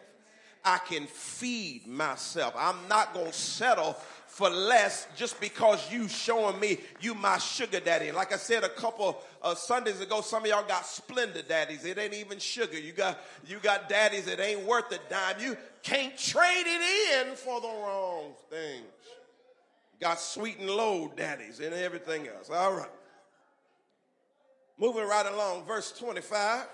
I 0.63 0.79
can 0.79 1.05
feed 1.05 1.85
myself. 1.85 2.55
I'm 2.57 2.88
not 2.89 3.13
going 3.13 3.27
to 3.27 3.33
settle 3.33 3.95
for 4.35 4.49
less 4.49 5.07
just 5.15 5.39
because 5.39 5.91
you 5.91 6.07
showing 6.07 6.59
me 6.59 6.79
you 6.99 7.13
my 7.13 7.38
sugar 7.38 7.79
daddy. 7.79 8.11
Like 8.11 8.33
I 8.33 8.38
said 8.38 8.63
a 8.63 8.69
couple 8.69 9.21
of 9.41 9.57
Sundays 9.59 10.01
ago, 10.01 10.21
some 10.21 10.43
of 10.43 10.49
y'all 10.49 10.67
got 10.67 10.83
Splenda 10.83 11.47
daddies. 11.47 11.85
It 11.85 11.97
ain't 11.99 12.15
even 12.15 12.39
sugar. 12.39 12.77
You 12.77 12.91
got 12.91 13.19
you 13.47 13.59
got 13.59 13.88
daddies 13.88 14.25
that 14.25 14.39
ain't 14.39 14.65
worth 14.65 14.91
a 14.91 14.99
dime. 15.09 15.35
You 15.39 15.55
can't 15.83 16.17
trade 16.17 16.65
it 16.65 17.27
in 17.29 17.35
for 17.35 17.61
the 17.61 17.67
wrong 17.67 18.33
things. 18.49 18.94
Got 20.01 20.19
sweet 20.19 20.60
and 20.60 20.69
low 20.69 21.12
daddies 21.15 21.60
and 21.60 21.73
everything 21.73 22.27
else. 22.27 22.49
All 22.49 22.73
right. 22.73 22.89
Moving 24.77 25.08
right 25.08 25.25
along, 25.25 25.65
verse 25.65 25.91
25. 25.97 26.67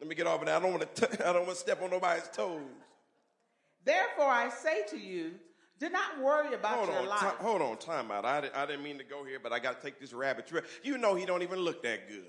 Let 0.00 0.08
me 0.08 0.14
get 0.14 0.26
off 0.26 0.40
of 0.40 0.46
that. 0.46 0.56
I 0.56 0.60
don't 0.60 0.72
want 0.72 0.94
to. 0.96 1.28
I 1.28 1.32
don't 1.32 1.46
want 1.46 1.56
to 1.56 1.62
step 1.62 1.82
on 1.82 1.90
nobody's 1.90 2.28
toes. 2.28 2.60
Therefore, 3.84 4.28
I 4.28 4.48
say 4.48 4.84
to 4.88 4.98
you, 4.98 5.32
do 5.78 5.90
not 5.90 6.18
worry 6.20 6.54
about 6.54 6.76
hold 6.76 6.88
your 6.88 6.98
on, 7.00 7.06
life. 7.06 7.20
ti- 7.20 7.42
hold 7.44 7.60
on, 7.60 7.76
time 7.76 8.10
out. 8.10 8.24
I, 8.24 8.48
I 8.54 8.64
didn't 8.64 8.82
mean 8.82 8.96
to 8.98 9.04
go 9.04 9.24
here, 9.24 9.38
but 9.42 9.52
I 9.52 9.58
got 9.58 9.78
to 9.80 9.86
take 9.86 10.00
this 10.00 10.12
rabbit 10.14 10.46
trail. 10.46 10.62
You 10.82 10.96
know 10.96 11.14
he 11.14 11.26
don't 11.26 11.42
even 11.42 11.58
look 11.58 11.82
that 11.82 12.08
good. 12.08 12.24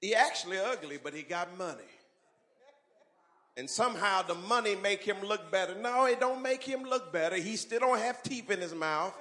He 0.00 0.14
actually 0.14 0.58
ugly, 0.58 0.98
but 1.02 1.14
he 1.14 1.22
got 1.22 1.56
money. 1.56 1.82
And 3.56 3.68
somehow 3.68 4.22
the 4.22 4.34
money 4.34 4.74
make 4.76 5.04
him 5.04 5.18
look 5.22 5.50
better. 5.50 5.74
No, 5.74 6.06
it 6.06 6.20
don't 6.20 6.42
make 6.42 6.62
him 6.62 6.84
look 6.84 7.12
better. 7.12 7.36
He 7.36 7.56
still 7.56 7.80
don't 7.80 7.98
have 7.98 8.22
teeth 8.22 8.50
in 8.50 8.60
his 8.60 8.74
mouth. 8.74 9.14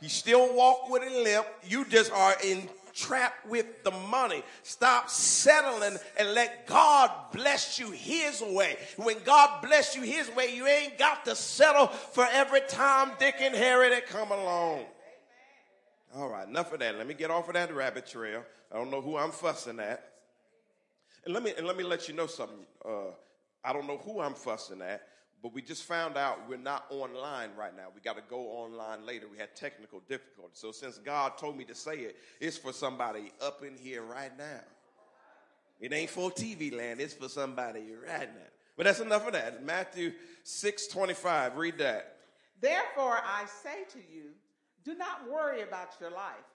He 0.00 0.08
still 0.08 0.54
walk 0.54 0.88
with 0.88 1.02
a 1.02 1.22
limp. 1.22 1.46
You 1.64 1.84
just 1.84 2.12
are 2.12 2.34
entrapped 2.44 3.48
with 3.48 3.84
the 3.84 3.90
money. 3.90 4.42
Stop 4.62 5.10
settling 5.10 5.98
and 6.18 6.34
let 6.34 6.66
God 6.66 7.10
bless 7.32 7.78
you 7.78 7.90
his 7.90 8.40
way. 8.40 8.76
When 8.96 9.16
God 9.24 9.62
bless 9.62 9.96
you 9.96 10.02
his 10.02 10.30
way, 10.30 10.54
you 10.54 10.66
ain't 10.66 10.98
got 10.98 11.24
to 11.24 11.34
settle 11.34 11.88
for 11.88 12.26
every 12.30 12.60
Tom, 12.68 13.12
Dick, 13.18 13.36
and 13.40 13.54
Harry 13.54 13.90
that 13.90 14.06
come 14.06 14.30
along. 14.30 14.84
All 16.14 16.28
right, 16.28 16.46
enough 16.46 16.72
of 16.72 16.80
that. 16.80 16.98
Let 16.98 17.06
me 17.06 17.14
get 17.14 17.30
off 17.30 17.48
of 17.48 17.54
that 17.54 17.74
rabbit 17.74 18.06
trail. 18.06 18.44
I 18.70 18.76
don't 18.76 18.90
know 18.90 19.00
who 19.00 19.16
I'm 19.16 19.30
fussing 19.30 19.80
at. 19.80 20.04
And 21.24 21.32
let 21.32 21.42
me 21.42 21.52
and 21.56 21.66
let 21.66 21.76
me 21.76 21.84
let 21.84 22.08
you 22.08 22.14
know 22.14 22.26
something. 22.26 22.66
Uh, 22.84 23.12
I 23.64 23.72
don't 23.72 23.86
know 23.86 23.98
who 23.98 24.20
I'm 24.20 24.34
fussing 24.34 24.82
at, 24.82 25.02
but 25.42 25.52
we 25.54 25.62
just 25.62 25.84
found 25.84 26.16
out 26.16 26.48
we're 26.48 26.56
not 26.56 26.84
online 26.90 27.50
right 27.56 27.74
now. 27.76 27.86
We 27.94 28.00
got 28.00 28.16
to 28.16 28.22
go 28.28 28.40
online 28.40 29.06
later. 29.06 29.26
We 29.30 29.38
had 29.38 29.54
technical 29.56 30.00
difficulties. 30.08 30.58
So 30.58 30.72
since 30.72 30.98
God 30.98 31.38
told 31.38 31.56
me 31.56 31.64
to 31.64 31.74
say 31.74 31.96
it, 31.98 32.16
it's 32.40 32.56
for 32.56 32.72
somebody 32.72 33.32
up 33.40 33.62
in 33.64 33.76
here 33.76 34.02
right 34.02 34.36
now. 34.36 34.60
It 35.80 35.92
ain't 35.92 36.10
for 36.10 36.30
TV 36.30 36.72
land. 36.76 37.00
It's 37.00 37.14
for 37.14 37.28
somebody 37.28 37.80
right 38.06 38.32
now. 38.32 38.46
But 38.76 38.84
that's 38.84 39.00
enough 39.00 39.26
of 39.26 39.32
that. 39.34 39.64
Matthew 39.64 40.12
six 40.44 40.86
twenty 40.86 41.14
five. 41.14 41.56
Read 41.56 41.78
that. 41.78 42.16
Therefore, 42.60 43.18
I 43.24 43.44
say 43.62 43.84
to 43.92 43.98
you, 43.98 44.30
do 44.84 44.94
not 44.94 45.28
worry 45.30 45.62
about 45.62 45.88
your 46.00 46.10
life, 46.10 46.46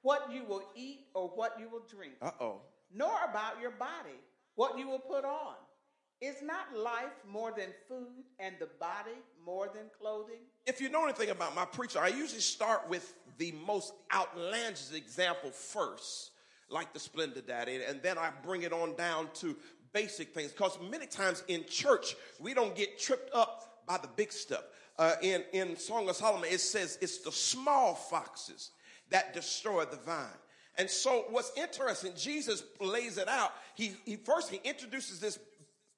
what 0.00 0.32
you 0.32 0.44
will 0.44 0.62
eat 0.74 1.06
or 1.14 1.28
what 1.28 1.56
you 1.60 1.68
will 1.68 1.84
drink, 1.88 2.14
Uh 2.22 2.30
oh. 2.40 2.60
nor 2.94 3.12
about 3.28 3.60
your 3.60 3.70
body, 3.72 4.18
what 4.54 4.78
you 4.78 4.88
will 4.88 4.98
put 4.98 5.24
on. 5.26 5.54
Is 6.22 6.40
not 6.40 6.72
life 6.76 7.10
more 7.28 7.50
than 7.50 7.66
food 7.88 8.22
and 8.38 8.54
the 8.60 8.68
body 8.78 9.18
more 9.44 9.66
than 9.66 9.86
clothing? 9.98 10.38
If 10.66 10.80
you 10.80 10.88
know 10.88 11.02
anything 11.02 11.30
about 11.30 11.56
my 11.56 11.64
preacher, 11.64 11.98
I 11.98 12.08
usually 12.08 12.40
start 12.40 12.88
with 12.88 13.12
the 13.38 13.50
most 13.66 13.92
outlandish 14.14 14.92
example 14.94 15.50
first, 15.50 16.30
like 16.68 16.92
the 16.92 17.00
Splenda 17.00 17.44
Daddy, 17.44 17.80
and 17.84 18.00
then 18.02 18.18
I 18.18 18.30
bring 18.44 18.62
it 18.62 18.72
on 18.72 18.94
down 18.94 19.30
to 19.40 19.56
basic 19.92 20.32
things. 20.32 20.52
Because 20.52 20.78
many 20.88 21.06
times 21.06 21.42
in 21.48 21.64
church, 21.64 22.14
we 22.38 22.54
don't 22.54 22.76
get 22.76 23.00
tripped 23.00 23.34
up 23.34 23.82
by 23.88 23.98
the 23.98 24.08
big 24.14 24.30
stuff. 24.30 24.62
Uh, 25.00 25.14
in, 25.22 25.42
in 25.52 25.76
Song 25.76 26.08
of 26.08 26.14
Solomon, 26.14 26.48
it 26.52 26.60
says 26.60 26.98
it's 27.00 27.18
the 27.18 27.32
small 27.32 27.94
foxes 27.96 28.70
that 29.10 29.34
destroy 29.34 29.84
the 29.86 29.96
vine. 29.96 30.28
And 30.78 30.88
so 30.88 31.26
what's 31.30 31.52
interesting, 31.56 32.12
Jesus 32.16 32.62
lays 32.80 33.18
it 33.18 33.28
out. 33.28 33.52
He, 33.74 33.92
he 34.04 34.16
first, 34.16 34.50
he 34.50 34.60
introduces 34.64 35.20
this 35.20 35.38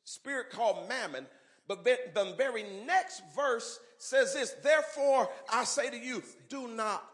spirit 0.04 0.50
called 0.50 0.88
mammon. 0.88 1.26
But 1.66 1.84
the 1.84 2.34
very 2.36 2.64
next 2.86 3.22
verse 3.34 3.78
says 3.98 4.34
this, 4.34 4.54
therefore 4.62 5.30
I 5.50 5.64
say 5.64 5.90
to 5.90 5.98
you, 5.98 6.22
do 6.48 6.68
not 6.68 7.04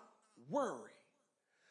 worry. 0.49 0.91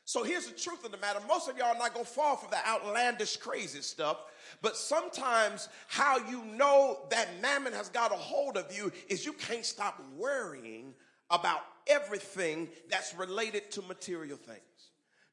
So 0.06 0.24
here's 0.24 0.48
the 0.48 0.58
truth 0.58 0.84
of 0.86 0.92
the 0.92 0.98
matter. 0.98 1.20
Most 1.28 1.50
of 1.50 1.58
y'all 1.58 1.76
are 1.76 1.78
not 1.78 1.94
going 1.94 2.06
to 2.06 2.12
fall 2.12 2.36
for 2.36 2.50
the 2.50 2.58
outlandish, 2.68 3.38
crazy 3.38 3.82
stuff. 3.82 4.18
But 4.62 4.76
sometimes 4.76 5.70
how 5.88 6.18
you 6.28 6.44
know 6.46 7.02
that 7.12 7.28
mammon 7.44 7.74
has 7.74 7.90
got 7.90 8.12
a 8.12 8.16
hold 8.16 8.58
of 8.58 8.76
you 8.76 8.92
is 9.08 9.24
you 9.24 9.34
can't 9.34 9.64
stop 9.64 10.02
worrying 10.18 10.96
about 11.30 11.62
everything 11.86 12.70
that's 12.90 13.14
related 13.14 13.70
to 13.72 13.84
material 13.84 14.38
things. 14.38 14.60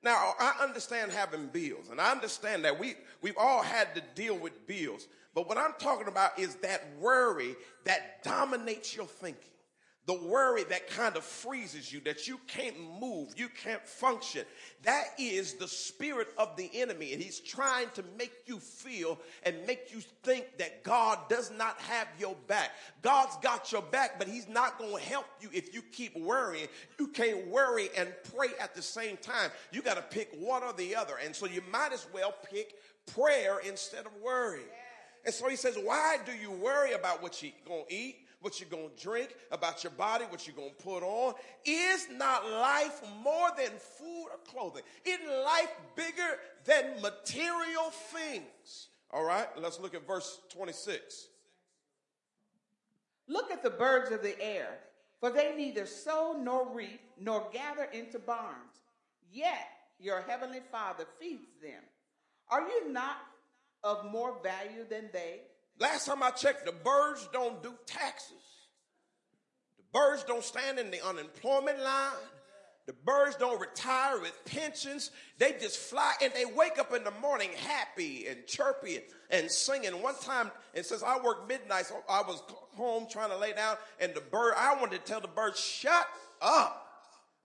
Now, 0.03 0.35
I 0.39 0.55
understand 0.61 1.11
having 1.11 1.47
bills, 1.47 1.89
and 1.91 1.99
I 1.99 2.13
understand 2.13 2.65
that 2.67 2.79
we, 2.79 2.97
we've 3.23 3.39
all 3.39 3.63
had 3.63 3.95
to 3.95 4.03
deal 4.15 4.37
with 4.37 4.67
bills. 4.67 5.09
But 5.37 5.51
what 5.51 5.59
I'm 5.59 5.75
talking 5.79 6.09
about 6.09 6.39
is 6.39 6.55
that 6.57 6.83
worry 6.99 7.57
that 7.85 8.25
dominates 8.25 8.97
your 8.97 9.05
thinking. 9.05 9.51
The 10.07 10.15
worry 10.15 10.65
that 10.65 10.89
kind 10.89 11.15
of 11.15 11.25
freezes 11.25 11.93
you, 11.93 12.01
that 12.03 12.27
you 12.27 12.39
can't 12.47 12.77
move, 13.01 13.35
you 13.37 13.49
can't 13.49 13.87
function. 13.87 14.47
That 14.85 15.05
is 15.19 15.55
the 15.55 15.69
spirit 15.69 16.29
of 16.39 16.57
the 16.57 16.71
enemy. 16.73 17.13
And 17.13 17.21
he's 17.21 17.41
trying 17.41 17.91
to 17.95 18.05
make 18.17 18.33
you 18.47 18.61
feel 18.61 19.19
and 19.43 19.57
make 19.67 19.93
you 19.93 20.01
think 20.23 20.57
that 20.57 20.83
God 20.85 21.19
does 21.29 21.51
not 21.51 21.79
have 21.81 22.09
your 22.19 22.37
back. 22.47 22.71
God's 23.03 23.37
got 23.43 23.71
your 23.73 23.83
back, 23.83 24.19
but 24.19 24.29
he's 24.29 24.49
not 24.49 24.79
going 24.79 24.97
to 24.97 25.03
help 25.03 25.27
you 25.43 25.51
if 25.53 25.75
you 25.75 25.83
keep 25.83 26.17
worrying. 26.17 26.69
You 26.99 27.09
can't 27.09 27.49
worry 27.49 27.91
and 27.95 28.09
pray 28.35 28.51
at 28.59 28.75
the 28.75 28.81
same 28.81 29.19
time. 29.19 29.51
You 29.71 29.83
got 29.83 29.97
to 29.97 30.03
pick 30.03 30.31
one 30.39 30.63
or 30.63 30.73
the 30.73 30.97
other. 30.97 31.17
And 31.23 31.37
so 31.37 31.45
you 31.45 31.63
might 31.71 31.93
as 31.93 32.07
well 32.15 32.33
pick 32.51 32.77
prayer 33.13 33.59
instead 33.59 34.07
of 34.07 34.13
worry. 34.25 34.63
And 35.27 35.35
so 35.35 35.49
he 35.49 35.57
says, 35.57 35.77
why 35.83 36.19
do 36.25 36.33
you 36.33 36.53
worry 36.53 36.93
about 36.93 37.23
what 37.23 37.43
you're 37.43 37.53
going 37.67 37.85
to 37.89 37.95
eat? 37.95 38.17
what 38.41 38.61
you're 38.61 38.69
going 38.69 38.91
to 38.97 39.03
drink, 39.03 39.35
about 39.51 39.83
your 39.83 39.91
body, 39.93 40.25
what 40.29 40.47
you're 40.47 40.55
going 40.55 40.71
to 40.71 40.85
put 40.85 41.03
on. 41.03 41.35
Is 41.65 42.07
not 42.13 42.49
life 42.49 43.03
more 43.25 43.49
than 43.57 43.71
food 43.99 44.27
or 44.31 44.39
clothing? 44.47 44.83
Isn't 45.05 45.27
life 45.45 45.75
bigger 45.97 46.39
than 46.65 47.03
material 47.03 47.91
things? 47.91 48.89
All 49.11 49.25
right, 49.25 49.49
let's 49.59 49.81
look 49.81 49.95
at 49.95 50.07
verse 50.07 50.39
26. 50.51 51.27
Look 53.27 53.51
at 53.51 53.65
the 53.65 53.71
birds 53.71 54.13
of 54.13 54.23
the 54.23 54.41
air, 54.41 54.79
for 55.19 55.31
they 55.31 55.55
neither 55.57 55.87
sow 55.87 56.37
nor 56.41 56.73
reap 56.73 57.01
nor 57.19 57.49
gather 57.53 57.89
into 57.93 58.21
barns, 58.21 58.85
yet 59.33 59.67
your 59.99 60.21
heavenly 60.29 60.61
Father 60.71 61.05
feeds 61.19 61.51
them. 61.61 61.83
Are 62.49 62.61
you 62.61 62.93
not 62.93 63.17
of 63.87 64.05
more 64.11 64.37
value 64.43 64.85
than 64.91 65.09
they? 65.13 65.41
Last 65.79 66.07
time 66.07 66.23
I 66.23 66.31
checked, 66.31 66.67
the 66.67 66.73
birds 66.73 67.29
don't 67.33 67.63
do 67.63 67.73
taxes. 67.87 68.33
The 69.79 69.85
birds 69.93 70.25
don't 70.25 70.43
stand 70.45 70.79
in 70.79 70.91
the 70.91 71.07
unemployment 71.07 71.81
line. 71.81 72.13
The 72.87 72.93
birds 72.93 73.37
don't 73.37 73.61
retire 73.61 74.21
with 74.21 74.33
pensions. 74.45 75.11
They 75.39 75.53
just 75.61 75.79
fly 75.79 76.15
and 76.23 76.33
they 76.35 76.45
wake 76.45 76.79
up 76.79 76.95
in 76.95 77.03
the 77.05 77.11
morning 77.11 77.51
happy 77.67 78.27
and 78.29 78.47
chirpy 78.47 79.01
and 79.31 79.51
singing. 79.51 80.03
One 80.03 80.15
time, 80.21 80.51
and 80.75 80.85
since 80.85 81.03
I 81.03 81.19
worked 81.19 81.49
midnight, 81.49 81.87
so 81.87 81.97
I 82.09 82.23
was 82.23 82.43
home 82.77 83.07
trying 83.11 83.31
to 83.31 83.39
lay 83.39 83.53
down, 83.53 83.77
and 84.01 84.15
the 84.15 84.21
bird, 84.21 84.55
I 84.57 84.77
wanted 84.81 85.05
to 85.05 85.13
tell 85.13 85.21
the 85.21 85.29
bird, 85.29 85.57
shut 85.57 86.07
up. 86.41 86.86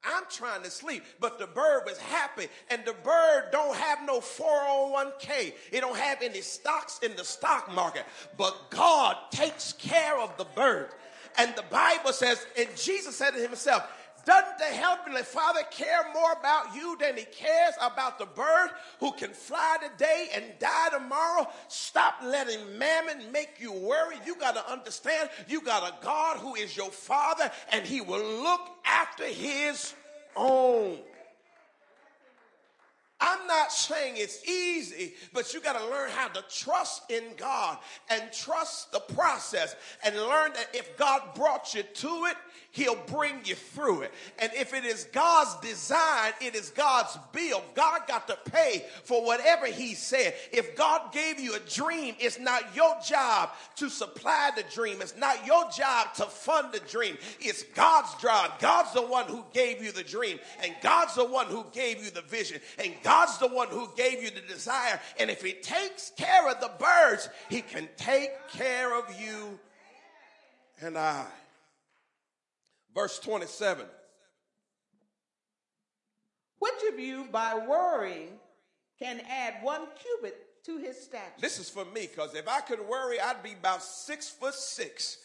I'm 0.03 0.23
trying 0.29 0.63
to 0.63 0.71
sleep, 0.71 1.03
but 1.19 1.37
the 1.37 1.47
bird 1.47 1.83
was 1.85 1.97
happy, 1.99 2.47
and 2.69 2.83
the 2.85 2.95
bird 3.03 3.45
don't 3.51 3.75
have 3.75 3.99
no 4.05 4.19
401k. 4.19 5.53
It 5.71 5.81
don't 5.81 5.97
have 5.97 6.21
any 6.23 6.41
stocks 6.41 6.99
in 7.03 7.15
the 7.15 7.23
stock 7.23 7.71
market, 7.73 8.05
but 8.37 8.71
God 8.71 9.15
takes 9.31 9.73
care 9.73 10.19
of 10.19 10.35
the 10.37 10.45
bird. 10.55 10.89
And 11.37 11.55
the 11.55 11.63
Bible 11.69 12.13
says, 12.13 12.45
and 12.57 12.67
Jesus 12.75 13.15
said 13.15 13.31
to 13.31 13.39
himself, 13.39 13.83
doesn't 14.25 14.57
the 14.57 14.65
Heavenly 14.65 15.23
Father 15.23 15.61
care 15.71 16.03
more 16.13 16.33
about 16.33 16.75
you 16.75 16.97
than 16.99 17.17
He 17.17 17.25
cares 17.25 17.73
about 17.81 18.19
the 18.19 18.25
bird 18.25 18.69
who 18.99 19.11
can 19.13 19.31
fly 19.31 19.77
today 19.81 20.29
and 20.35 20.45
die 20.59 20.89
tomorrow? 20.91 21.47
Stop 21.67 22.15
letting 22.23 22.77
mammon 22.77 23.31
make 23.31 23.59
you 23.59 23.71
worry. 23.71 24.15
You 24.25 24.35
got 24.35 24.55
to 24.55 24.71
understand 24.71 25.29
you 25.47 25.61
got 25.61 25.83
a 25.83 26.03
God 26.03 26.37
who 26.37 26.55
is 26.55 26.75
your 26.75 26.91
Father 26.91 27.51
and 27.71 27.85
He 27.85 28.01
will 28.01 28.43
look 28.43 28.61
after 28.85 29.25
His 29.25 29.93
own. 30.35 30.97
I'm 33.21 33.45
not 33.45 33.71
saying 33.71 34.15
it's 34.17 34.43
easy, 34.49 35.13
but 35.31 35.53
you 35.53 35.61
got 35.61 35.79
to 35.79 35.87
learn 35.89 36.09
how 36.09 36.27
to 36.29 36.43
trust 36.49 37.09
in 37.11 37.23
God 37.37 37.77
and 38.09 38.23
trust 38.33 38.91
the 38.91 38.99
process 38.99 39.75
and 40.03 40.15
learn 40.15 40.53
that 40.53 40.69
if 40.73 40.97
God 40.97 41.21
brought 41.35 41.75
you 41.75 41.83
to 41.83 42.25
it, 42.25 42.35
he'll 42.71 42.95
bring 43.07 43.41
you 43.43 43.55
through 43.55 44.01
it. 44.01 44.13
And 44.39 44.51
if 44.53 44.73
it 44.73 44.85
is 44.85 45.05
God's 45.05 45.55
design, 45.59 46.33
it 46.41 46.55
is 46.55 46.69
God's 46.69 47.17
bill. 47.31 47.63
God 47.75 48.01
got 48.07 48.27
to 48.27 48.37
pay 48.51 48.85
for 49.03 49.25
whatever 49.25 49.67
he 49.67 49.93
said. 49.93 50.33
If 50.51 50.75
God 50.75 51.11
gave 51.13 51.39
you 51.39 51.55
a 51.55 51.59
dream, 51.59 52.15
it's 52.19 52.39
not 52.39 52.75
your 52.75 52.95
job 53.07 53.49
to 53.77 53.89
supply 53.89 54.51
the 54.55 54.63
dream. 54.73 55.01
It's 55.01 55.17
not 55.17 55.45
your 55.45 55.69
job 55.69 56.13
to 56.15 56.25
fund 56.25 56.71
the 56.71 56.79
dream. 56.79 57.17
It's 57.39 57.63
God's 57.63 58.15
job. 58.21 58.59
God's 58.59 58.93
the 58.93 59.01
one 59.01 59.25
who 59.25 59.43
gave 59.53 59.83
you 59.83 59.91
the 59.91 60.03
dream. 60.03 60.39
And 60.63 60.73
God's 60.81 61.15
the 61.15 61.25
one 61.25 61.47
who 61.47 61.65
gave 61.73 62.03
you 62.03 62.11
the 62.11 62.21
vision. 62.21 62.59
And 62.79 62.93
God's 63.03 63.37
the 63.37 63.47
one 63.47 63.67
who 63.67 63.89
gave 63.95 64.23
you 64.23 64.31
the 64.31 64.41
desire. 64.41 64.99
And 65.19 65.29
if 65.29 65.41
he 65.41 65.53
takes 65.53 66.11
care 66.17 66.49
of 66.49 66.59
the 66.61 66.71
birds, 66.79 67.29
he 67.49 67.61
can 67.61 67.89
take 67.97 68.31
care 68.49 68.97
of 68.97 69.05
you 69.19 69.59
and 70.81 70.97
I. 70.97 71.25
Verse 72.93 73.19
27. 73.19 73.85
Which 76.59 76.93
of 76.93 76.99
you, 76.99 77.27
by 77.31 77.55
worrying, 77.67 78.39
can 78.99 79.21
add 79.27 79.55
one 79.63 79.87
cubit 79.99 80.63
to 80.65 80.77
his 80.77 81.01
stature? 81.01 81.23
This 81.39 81.57
is 81.59 81.69
for 81.69 81.85
me 81.85 82.01
because 82.07 82.35
if 82.35 82.47
I 82.47 82.61
could 82.61 82.87
worry, 82.87 83.19
I'd 83.19 83.41
be 83.41 83.53
about 83.53 83.81
six 83.83 84.29
foot 84.29 84.53
six 84.53 85.17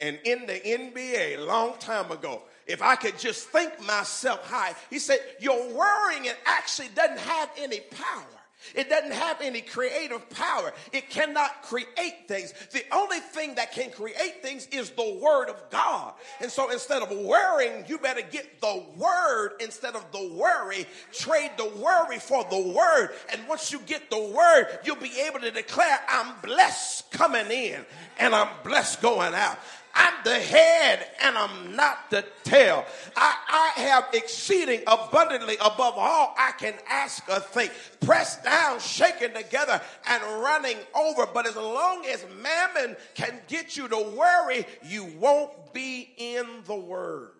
and 0.00 0.18
in 0.24 0.46
the 0.46 0.54
NBA 0.54 1.38
a 1.38 1.44
long 1.44 1.74
time 1.78 2.10
ago. 2.10 2.42
If 2.66 2.80
I 2.82 2.96
could 2.96 3.18
just 3.18 3.48
think 3.48 3.78
myself 3.84 4.48
high, 4.48 4.74
he 4.88 4.98
said, 4.98 5.18
Your 5.38 5.56
worrying 5.74 6.24
it 6.24 6.36
actually 6.46 6.88
doesn't 6.94 7.18
have 7.18 7.50
any 7.58 7.80
power. 7.80 8.33
It 8.74 8.88
doesn't 8.88 9.12
have 9.12 9.40
any 9.40 9.60
creative 9.60 10.28
power. 10.30 10.72
It 10.92 11.10
cannot 11.10 11.62
create 11.62 12.28
things. 12.28 12.52
The 12.72 12.84
only 12.92 13.20
thing 13.20 13.54
that 13.56 13.72
can 13.72 13.90
create 13.90 14.42
things 14.42 14.66
is 14.68 14.90
the 14.90 15.18
word 15.20 15.48
of 15.48 15.62
God. 15.70 16.14
And 16.40 16.50
so 16.50 16.70
instead 16.70 17.02
of 17.02 17.10
worrying, 17.10 17.84
you 17.88 17.98
better 17.98 18.22
get 18.22 18.60
the 18.60 18.82
word 18.96 19.52
instead 19.60 19.94
of 19.94 20.10
the 20.12 20.32
worry. 20.34 20.86
Trade 21.12 21.52
the 21.56 21.68
worry 21.68 22.18
for 22.18 22.44
the 22.44 22.60
word. 22.60 23.10
And 23.32 23.46
once 23.48 23.72
you 23.72 23.80
get 23.80 24.10
the 24.10 24.20
word, 24.20 24.66
you'll 24.84 24.96
be 24.96 25.20
able 25.20 25.40
to 25.40 25.50
declare, 25.50 25.98
I'm 26.08 26.34
blessed 26.42 27.10
coming 27.10 27.50
in 27.50 27.84
and 28.18 28.34
I'm 28.34 28.48
blessed 28.62 29.02
going 29.02 29.34
out. 29.34 29.58
I'm 29.94 30.14
the 30.24 30.34
head 30.34 31.06
and 31.22 31.38
I'm 31.38 31.76
not 31.76 32.10
the 32.10 32.24
tail. 32.42 32.84
I, 33.16 33.72
I 33.76 33.80
have 33.80 34.08
exceeding 34.12 34.80
abundantly 34.86 35.54
above 35.56 35.94
all 35.96 36.34
I 36.36 36.52
can 36.58 36.74
ask 36.88 37.28
or 37.28 37.38
think. 37.38 37.70
Pressed 38.00 38.42
down, 38.42 38.80
shaken 38.80 39.32
together, 39.32 39.80
and 40.06 40.22
running 40.42 40.78
over. 40.94 41.26
But 41.26 41.46
as 41.46 41.56
long 41.56 42.04
as 42.06 42.26
mammon 42.42 42.96
can 43.14 43.40
get 43.46 43.76
you 43.76 43.88
to 43.88 44.14
worry, 44.16 44.66
you 44.84 45.04
won't 45.18 45.72
be 45.72 46.12
in 46.16 46.46
the 46.66 46.74
word. 46.74 47.30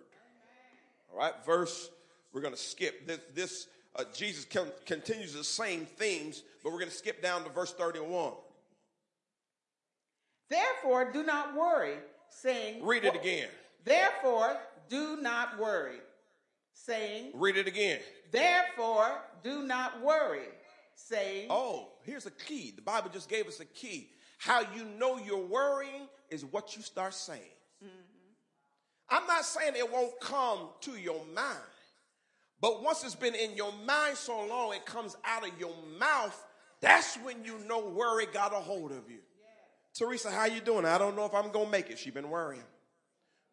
All 1.12 1.19
right, 1.19 1.35
verse, 1.45 1.90
we're 2.33 2.40
going 2.40 2.55
to 2.55 2.61
skip 2.61 3.07
this. 3.07 3.21
this 3.35 3.67
uh, 3.97 4.05
Jesus 4.12 4.47
continues 4.87 5.35
the 5.35 5.45
same 5.45 5.87
themes, 5.87 6.43
but 6.62 6.73
we're 6.73 6.81
going 6.81 6.90
to 6.90 6.97
skip 6.97 7.23
down 7.23 7.45
to 7.45 7.51
verse 7.51 7.73
31. 7.73 8.33
Therefore, 10.51 11.12
do 11.12 11.23
not 11.23 11.55
worry 11.57 11.97
saying, 12.40 12.85
Read 12.85 13.05
it 13.05 13.14
again. 13.14 13.49
Therefore, 13.85 14.57
do 14.88 15.18
not 15.20 15.59
worry, 15.59 15.99
saying, 16.73 17.33
Read 17.35 17.57
it 17.57 17.66
again. 17.66 18.01
Therefore, 18.31 19.20
do 19.42 19.62
not 19.62 20.03
worry, 20.03 20.49
saying, 20.94 21.49
Oh, 21.51 21.88
here's 22.03 22.27
a 22.27 22.31
key. 22.31 22.73
The 22.75 22.83
Bible 22.83 23.11
just 23.12 23.29
gave 23.29 23.47
us 23.47 23.61
a 23.61 23.64
key. 23.64 24.09
How 24.38 24.61
you 24.75 24.85
know 24.99 25.18
you're 25.18 25.47
worrying 25.47 26.09
is 26.31 26.44
what 26.44 26.77
you 26.77 26.83
start 26.83 27.14
saying. 27.14 27.40
Mm-hmm. 27.83 27.90
I'm 29.11 29.27
not 29.27 29.44
saying 29.44 29.75
it 29.77 29.90
won't 29.90 30.18
come 30.20 30.68
to 30.83 30.92
your 30.92 31.25
mind, 31.35 31.59
but 32.61 32.83
once 32.83 33.05
it's 33.05 33.14
been 33.14 33.35
in 33.35 33.57
your 33.57 33.73
mind 33.87 34.16
so 34.16 34.47
long, 34.47 34.75
it 34.75 34.85
comes 34.85 35.16
out 35.25 35.47
of 35.47 35.59
your 35.59 35.75
mouth. 35.99 36.38
That's 36.81 37.16
when 37.18 37.44
you 37.44 37.59
know 37.66 37.88
worry 37.88 38.27
got 38.27 38.53
a 38.53 38.57
hold 38.57 38.92
of 38.92 39.09
you. 39.09 39.20
Teresa, 39.94 40.30
how 40.30 40.46
you 40.46 40.61
doing? 40.61 40.85
I 40.85 40.98
don't 40.98 41.16
know 41.16 41.24
if 41.24 41.35
I'm 41.35 41.52
going 41.52 41.66
to 41.66 41.70
make 41.70 41.88
it. 41.88 41.98
She's 41.98 42.12
been 42.12 42.30
worrying 42.30 42.64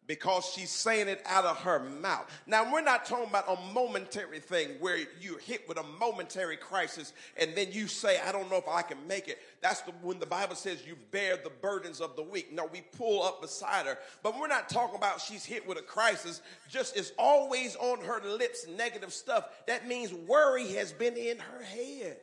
because 0.08 0.44
she's 0.46 0.70
saying 0.70 1.06
it 1.06 1.22
out 1.24 1.44
of 1.44 1.56
her 1.58 1.78
mouth. 1.78 2.28
Now, 2.46 2.72
we're 2.72 2.82
not 2.82 3.04
talking 3.04 3.28
about 3.28 3.44
a 3.48 3.72
momentary 3.72 4.40
thing 4.40 4.70
where 4.80 4.98
you're 5.20 5.38
hit 5.38 5.68
with 5.68 5.78
a 5.78 5.84
momentary 6.00 6.56
crisis 6.56 7.12
and 7.36 7.54
then 7.54 7.68
you 7.70 7.86
say, 7.86 8.20
I 8.20 8.32
don't 8.32 8.50
know 8.50 8.56
if 8.56 8.66
I 8.68 8.82
can 8.82 8.98
make 9.06 9.28
it. 9.28 9.38
That's 9.60 9.80
the, 9.82 9.92
when 10.02 10.18
the 10.18 10.26
Bible 10.26 10.56
says 10.56 10.84
you 10.84 10.96
bear 11.12 11.36
the 11.36 11.50
burdens 11.50 12.00
of 12.00 12.16
the 12.16 12.22
weak. 12.22 12.52
No, 12.52 12.66
we 12.66 12.80
pull 12.80 13.22
up 13.22 13.40
beside 13.40 13.86
her. 13.86 13.96
But 14.24 14.38
we're 14.38 14.48
not 14.48 14.68
talking 14.68 14.96
about 14.96 15.20
she's 15.20 15.44
hit 15.44 15.66
with 15.66 15.78
a 15.78 15.82
crisis, 15.82 16.42
just 16.68 16.96
is 16.96 17.12
always 17.16 17.76
on 17.76 18.04
her 18.04 18.20
lips 18.28 18.66
negative 18.76 19.12
stuff. 19.12 19.48
That 19.68 19.86
means 19.86 20.12
worry 20.12 20.66
has 20.72 20.92
been 20.92 21.16
in 21.16 21.38
her 21.38 21.62
head. 21.62 22.16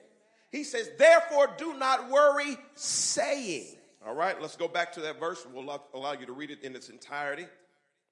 He 0.51 0.63
says, 0.63 0.89
therefore, 0.97 1.49
do 1.57 1.77
not 1.77 2.09
worry, 2.09 2.57
saying. 2.75 3.78
All 4.05 4.15
right, 4.15 4.41
let's 4.41 4.55
go 4.55 4.67
back 4.67 4.93
to 4.93 5.01
that 5.01 5.19
verse. 5.19 5.45
We'll 5.53 5.81
allow 5.93 6.13
you 6.13 6.25
to 6.25 6.31
read 6.31 6.51
it 6.51 6.63
in 6.63 6.75
its 6.75 6.89
entirety. 6.89 7.45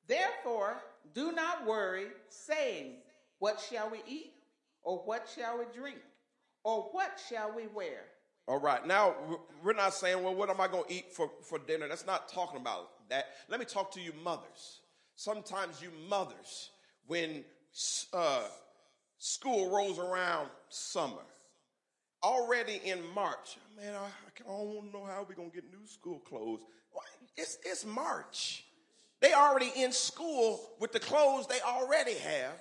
Therefore, 0.07 0.77
do 1.13 1.31
not 1.31 1.65
worry, 1.65 2.07
saying, 2.29 2.95
What 3.39 3.59
shall 3.69 3.89
we 3.89 3.99
eat? 4.07 4.33
Or 4.83 4.97
what 4.99 5.29
shall 5.33 5.59
we 5.59 5.65
drink? 5.73 5.99
Or 6.63 6.89
what 6.91 7.19
shall 7.29 7.53
we 7.55 7.67
wear? 7.67 8.01
All 8.47 8.59
right, 8.59 8.85
now 8.85 9.15
we're 9.63 9.73
not 9.73 9.93
saying, 9.93 10.21
Well, 10.23 10.35
what 10.35 10.49
am 10.49 10.59
I 10.59 10.67
going 10.67 10.85
to 10.85 10.93
eat 10.93 11.13
for, 11.13 11.29
for 11.41 11.57
dinner? 11.59 11.87
That's 11.87 12.05
not 12.05 12.27
talking 12.29 12.59
about 12.59 12.89
that. 13.09 13.27
Let 13.47 13.59
me 13.59 13.65
talk 13.65 13.91
to 13.93 14.01
you, 14.01 14.11
mothers. 14.23 14.81
Sometimes 15.15 15.81
you 15.81 15.89
mothers, 16.09 16.71
when 17.07 17.43
uh, 18.13 18.43
school 19.17 19.73
rolls 19.75 19.99
around 19.99 20.49
summer, 20.69 21.23
already 22.23 22.81
in 22.83 22.99
March, 23.13 23.57
man, 23.77 23.93
I, 23.93 24.05
I 24.05 24.47
don't 24.47 24.93
know 24.93 25.05
how 25.05 25.25
we're 25.27 25.35
going 25.35 25.51
to 25.51 25.55
get 25.55 25.65
new 25.71 25.85
school 25.87 26.19
clothes. 26.19 26.61
It's, 27.35 27.57
it's 27.63 27.85
March. 27.85 28.63
They 29.19 29.33
already 29.33 29.71
in 29.75 29.91
school 29.91 30.59
with 30.79 30.91
the 30.91 30.99
clothes 30.99 31.47
they 31.47 31.59
already 31.61 32.15
have. 32.15 32.53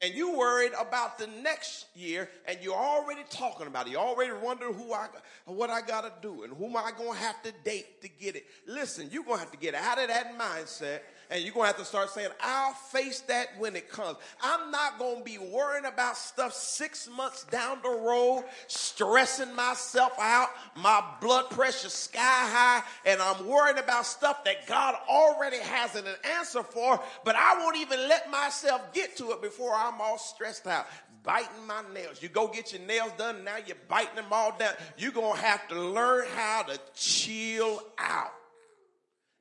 And 0.00 0.14
you 0.14 0.38
worried 0.38 0.72
about 0.78 1.18
the 1.18 1.26
next 1.26 1.86
year, 1.96 2.28
and 2.46 2.56
you're 2.62 2.72
already 2.72 3.22
talking 3.30 3.66
about 3.66 3.88
it. 3.88 3.90
You 3.90 3.96
already 3.96 4.30
wondering 4.30 4.74
who 4.74 4.92
I, 4.92 5.08
what 5.46 5.70
I 5.70 5.80
got 5.80 6.02
to 6.02 6.12
do, 6.22 6.44
and 6.44 6.56
whom 6.56 6.76
I 6.76 6.92
gonna 6.96 7.18
have 7.18 7.42
to 7.42 7.52
date 7.64 8.00
to 8.02 8.08
get 8.08 8.36
it. 8.36 8.44
Listen, 8.64 9.08
you're 9.10 9.24
gonna 9.24 9.40
have 9.40 9.50
to 9.50 9.56
get 9.56 9.74
out 9.74 10.00
of 10.00 10.06
that 10.06 10.38
mindset 10.38 11.00
and 11.30 11.42
you're 11.42 11.52
going 11.52 11.64
to 11.64 11.68
have 11.68 11.76
to 11.76 11.84
start 11.84 12.10
saying, 12.10 12.30
I'll 12.40 12.72
face 12.72 13.20
that 13.22 13.48
when 13.58 13.76
it 13.76 13.90
comes. 13.90 14.16
I'm 14.40 14.70
not 14.70 14.98
going 14.98 15.18
to 15.18 15.24
be 15.24 15.38
worrying 15.38 15.84
about 15.84 16.16
stuff 16.16 16.54
six 16.54 17.08
months 17.08 17.44
down 17.44 17.78
the 17.82 17.90
road, 17.90 18.44
stressing 18.66 19.54
myself 19.54 20.12
out, 20.18 20.48
my 20.76 21.04
blood 21.20 21.50
pressure 21.50 21.90
sky 21.90 22.20
high, 22.22 22.82
and 23.04 23.20
I'm 23.20 23.46
worrying 23.46 23.78
about 23.78 24.06
stuff 24.06 24.44
that 24.44 24.66
God 24.66 24.94
already 25.08 25.58
has 25.58 25.94
an 25.96 26.04
answer 26.38 26.62
for, 26.62 27.00
but 27.24 27.36
I 27.36 27.58
won't 27.58 27.76
even 27.76 28.08
let 28.08 28.30
myself 28.30 28.92
get 28.94 29.16
to 29.18 29.32
it 29.32 29.42
before 29.42 29.74
I'm 29.74 30.00
all 30.00 30.18
stressed 30.18 30.66
out 30.66 30.86
biting 31.24 31.66
my 31.66 31.82
nails. 31.92 32.22
You 32.22 32.30
go 32.30 32.48
get 32.48 32.72
your 32.72 32.80
nails 32.82 33.12
done, 33.18 33.44
now 33.44 33.56
you're 33.66 33.76
biting 33.86 34.14
them 34.14 34.26
all 34.30 34.56
down. 34.58 34.72
You're 34.96 35.12
going 35.12 35.34
to 35.34 35.42
have 35.42 35.68
to 35.68 35.78
learn 35.78 36.24
how 36.34 36.62
to 36.62 36.80
chill 36.94 37.82
out 37.98 38.32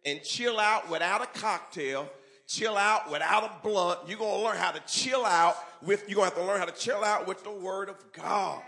and 0.06 0.24
chill 0.24 0.60
out 0.60 0.90
without 0.90 1.22
a 1.22 1.40
cocktail, 1.40 2.10
chill 2.48 2.78
out 2.78 3.12
without 3.12 3.44
a 3.44 3.52
blunt. 3.68 4.00
You're 4.08 4.18
going 4.18 4.40
to 4.40 4.44
learn 4.44 4.58
how 4.58 4.72
to 4.72 4.82
chill 4.88 5.26
out 5.26 5.56
with, 5.82 6.08
you're 6.08 6.16
going 6.16 6.30
to 6.30 6.36
have 6.36 6.44
to 6.44 6.48
learn 6.48 6.60
how 6.60 6.66
to 6.66 6.80
chill 6.80 7.04
out 7.04 7.28
with 7.28 7.44
the 7.44 7.52
word 7.52 7.90
of 7.90 7.98
God. 8.14 8.62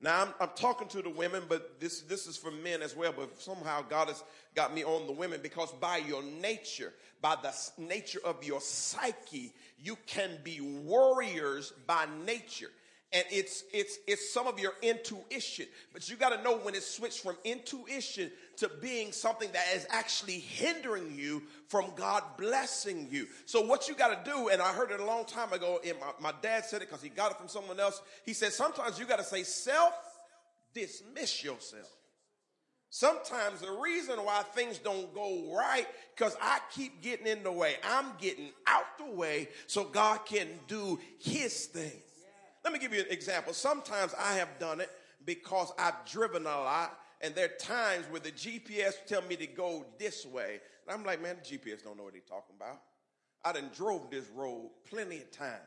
Now, 0.00 0.22
I'm, 0.22 0.28
I'm, 0.40 0.50
talking 0.54 0.86
to 0.88 1.02
the 1.02 1.10
women, 1.10 1.42
but 1.48 1.80
this, 1.80 2.02
this 2.02 2.28
is 2.28 2.36
for 2.36 2.52
men 2.52 2.82
as 2.82 2.94
well. 2.94 3.12
But 3.16 3.40
somehow 3.40 3.82
God 3.82 4.06
has 4.06 4.22
got 4.54 4.72
me 4.72 4.84
on 4.84 5.06
the 5.08 5.12
women 5.12 5.40
because 5.42 5.72
by 5.72 5.96
your 5.96 6.22
nature, 6.22 6.92
by 7.20 7.36
the 7.42 7.52
nature 7.82 8.20
of 8.24 8.44
your 8.44 8.60
psyche, 8.60 9.52
you 9.82 9.98
can 10.06 10.38
be 10.44 10.60
warriors 10.60 11.72
by 11.86 12.06
nature 12.24 12.70
and 13.12 13.24
it's 13.30 13.64
it's 13.72 13.98
it's 14.06 14.32
some 14.32 14.46
of 14.46 14.58
your 14.58 14.72
intuition 14.82 15.66
but 15.92 16.08
you 16.08 16.16
got 16.16 16.30
to 16.30 16.42
know 16.42 16.58
when 16.58 16.74
it's 16.74 16.86
switched 16.86 17.20
from 17.20 17.36
intuition 17.44 18.30
to 18.58 18.70
being 18.80 19.12
something 19.12 19.50
that 19.52 19.64
is 19.74 19.86
actually 19.90 20.38
hindering 20.38 21.16
you 21.16 21.42
from 21.68 21.90
god 21.96 22.22
blessing 22.36 23.08
you 23.10 23.26
so 23.46 23.60
what 23.60 23.88
you 23.88 23.94
got 23.94 24.24
to 24.24 24.30
do 24.30 24.48
and 24.48 24.60
i 24.60 24.72
heard 24.72 24.90
it 24.90 25.00
a 25.00 25.04
long 25.04 25.24
time 25.24 25.52
ago 25.52 25.80
and 25.86 25.96
my, 26.00 26.30
my 26.30 26.38
dad 26.42 26.64
said 26.64 26.82
it 26.82 26.88
because 26.88 27.02
he 27.02 27.08
got 27.08 27.30
it 27.30 27.36
from 27.36 27.48
someone 27.48 27.78
else 27.80 28.00
he 28.24 28.32
said 28.32 28.52
sometimes 28.52 28.98
you 28.98 29.04
got 29.04 29.18
to 29.18 29.24
say 29.24 29.42
self 29.42 29.94
dismiss 30.74 31.42
yourself 31.42 31.88
Sometimes 32.90 33.60
the 33.60 33.70
reason 33.70 34.16
why 34.24 34.42
things 34.54 34.78
don't 34.78 35.12
go 35.14 35.54
right 35.54 35.86
because 36.16 36.36
I 36.40 36.58
keep 36.74 37.02
getting 37.02 37.26
in 37.26 37.42
the 37.42 37.52
way. 37.52 37.76
I'm 37.84 38.06
getting 38.18 38.50
out 38.66 38.96
the 38.98 39.14
way 39.14 39.48
so 39.66 39.84
God 39.84 40.24
can 40.24 40.48
do 40.68 40.98
his 41.18 41.66
thing. 41.66 41.92
Let 42.64 42.72
me 42.72 42.78
give 42.78 42.94
you 42.94 43.00
an 43.00 43.10
example. 43.10 43.52
Sometimes 43.52 44.14
I 44.18 44.34
have 44.34 44.58
done 44.58 44.80
it 44.80 44.90
because 45.26 45.70
I've 45.78 46.02
driven 46.10 46.42
a 46.42 46.48
lot, 46.48 46.98
and 47.20 47.34
there 47.34 47.46
are 47.46 47.58
times 47.58 48.06
where 48.10 48.20
the 48.20 48.30
GPS 48.30 48.94
tell 49.06 49.22
me 49.22 49.36
to 49.36 49.46
go 49.46 49.84
this 49.98 50.24
way. 50.26 50.60
And 50.86 50.96
I'm 50.96 51.04
like, 51.04 51.22
man, 51.22 51.36
the 51.42 51.58
GPS 51.58 51.82
don't 51.82 51.96
know 51.96 52.04
what 52.04 52.14
he's 52.14 52.24
talking 52.24 52.54
about. 52.56 52.80
I 53.44 53.52
done 53.52 53.70
drove 53.76 54.10
this 54.10 54.26
road 54.34 54.70
plenty 54.88 55.16
of 55.16 55.30
times. 55.30 55.62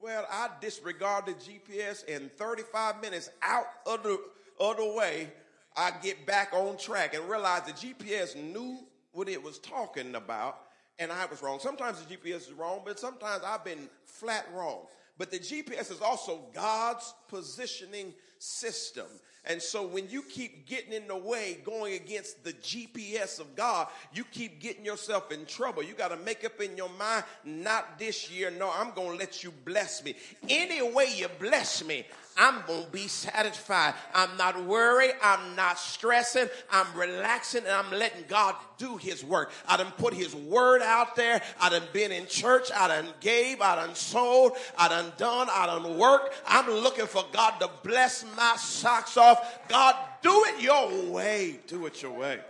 Well, 0.00 0.26
I 0.30 0.50
disregarded 0.60 1.36
the 1.38 1.52
GPS 1.52 2.04
and 2.14 2.30
35 2.32 3.00
minutes 3.00 3.30
out 3.42 3.66
of 3.86 4.02
the 4.02 4.18
other 4.60 4.92
way, 4.94 5.32
I 5.76 5.92
get 6.02 6.26
back 6.26 6.52
on 6.52 6.76
track 6.76 7.14
and 7.14 7.28
realize 7.28 7.62
the 7.62 7.72
GPS 7.72 8.36
knew 8.36 8.78
what 9.12 9.28
it 9.28 9.42
was 9.42 9.58
talking 9.58 10.14
about 10.14 10.58
and 10.98 11.10
I 11.10 11.26
was 11.26 11.42
wrong. 11.42 11.58
Sometimes 11.58 12.00
the 12.02 12.16
GPS 12.16 12.48
is 12.48 12.52
wrong, 12.52 12.82
but 12.84 13.00
sometimes 13.00 13.42
I've 13.44 13.64
been 13.64 13.88
flat 14.04 14.46
wrong. 14.54 14.86
But 15.18 15.30
the 15.30 15.38
GPS 15.38 15.90
is 15.90 16.00
also 16.00 16.44
God's 16.52 17.14
positioning 17.34 18.14
system. 18.38 19.06
And 19.46 19.60
so 19.60 19.86
when 19.86 20.08
you 20.08 20.22
keep 20.22 20.66
getting 20.66 20.94
in 20.94 21.06
the 21.06 21.16
way, 21.16 21.58
going 21.64 21.94
against 21.94 22.44
the 22.44 22.54
GPS 22.54 23.40
of 23.40 23.54
God, 23.54 23.88
you 24.14 24.24
keep 24.24 24.58
getting 24.58 24.86
yourself 24.86 25.30
in 25.30 25.44
trouble. 25.44 25.82
You 25.82 25.92
got 25.92 26.08
to 26.08 26.16
make 26.16 26.44
up 26.46 26.60
in 26.62 26.76
your 26.78 26.88
mind, 26.98 27.24
not 27.44 27.98
this 27.98 28.30
year. 28.30 28.50
No, 28.50 28.72
I'm 28.74 28.92
going 28.92 29.12
to 29.12 29.16
let 29.18 29.44
you 29.44 29.52
bless 29.66 30.02
me. 30.02 30.14
Any 30.48 30.80
way 30.80 31.12
you 31.14 31.28
bless 31.38 31.84
me, 31.84 32.06
I'm 32.36 32.62
going 32.66 32.84
to 32.84 32.90
be 32.90 33.06
satisfied. 33.06 33.94
I'm 34.14 34.36
not 34.36 34.64
worried. 34.64 35.12
I'm 35.22 35.54
not 35.54 35.78
stressing. 35.78 36.48
I'm 36.70 36.86
relaxing 36.96 37.62
and 37.64 37.70
I'm 37.70 37.90
letting 37.92 38.24
God 38.28 38.56
do 38.78 38.96
his 38.96 39.24
work. 39.24 39.52
I 39.68 39.76
done 39.76 39.92
put 39.98 40.14
his 40.14 40.34
word 40.34 40.82
out 40.82 41.16
there. 41.16 41.40
I 41.60 41.68
done 41.68 41.84
been 41.92 42.10
in 42.10 42.26
church. 42.26 42.70
I 42.74 42.88
done 42.88 43.08
gave. 43.20 43.60
I 43.60 43.76
done 43.76 43.94
sold. 43.94 44.52
I 44.76 44.88
done 44.88 45.12
done. 45.16 45.48
I 45.50 45.66
done 45.66 45.96
worked. 45.96 46.34
I'm 46.46 46.68
looking 46.70 47.06
for 47.06 47.23
God 47.32 47.58
to 47.60 47.70
bless 47.82 48.24
my 48.36 48.56
socks 48.56 49.16
off. 49.16 49.68
God, 49.68 49.96
do 50.22 50.44
it 50.48 50.60
your 50.62 51.10
way. 51.10 51.60
Do 51.66 51.86
it 51.86 52.02
your 52.02 52.12
way. 52.12 52.40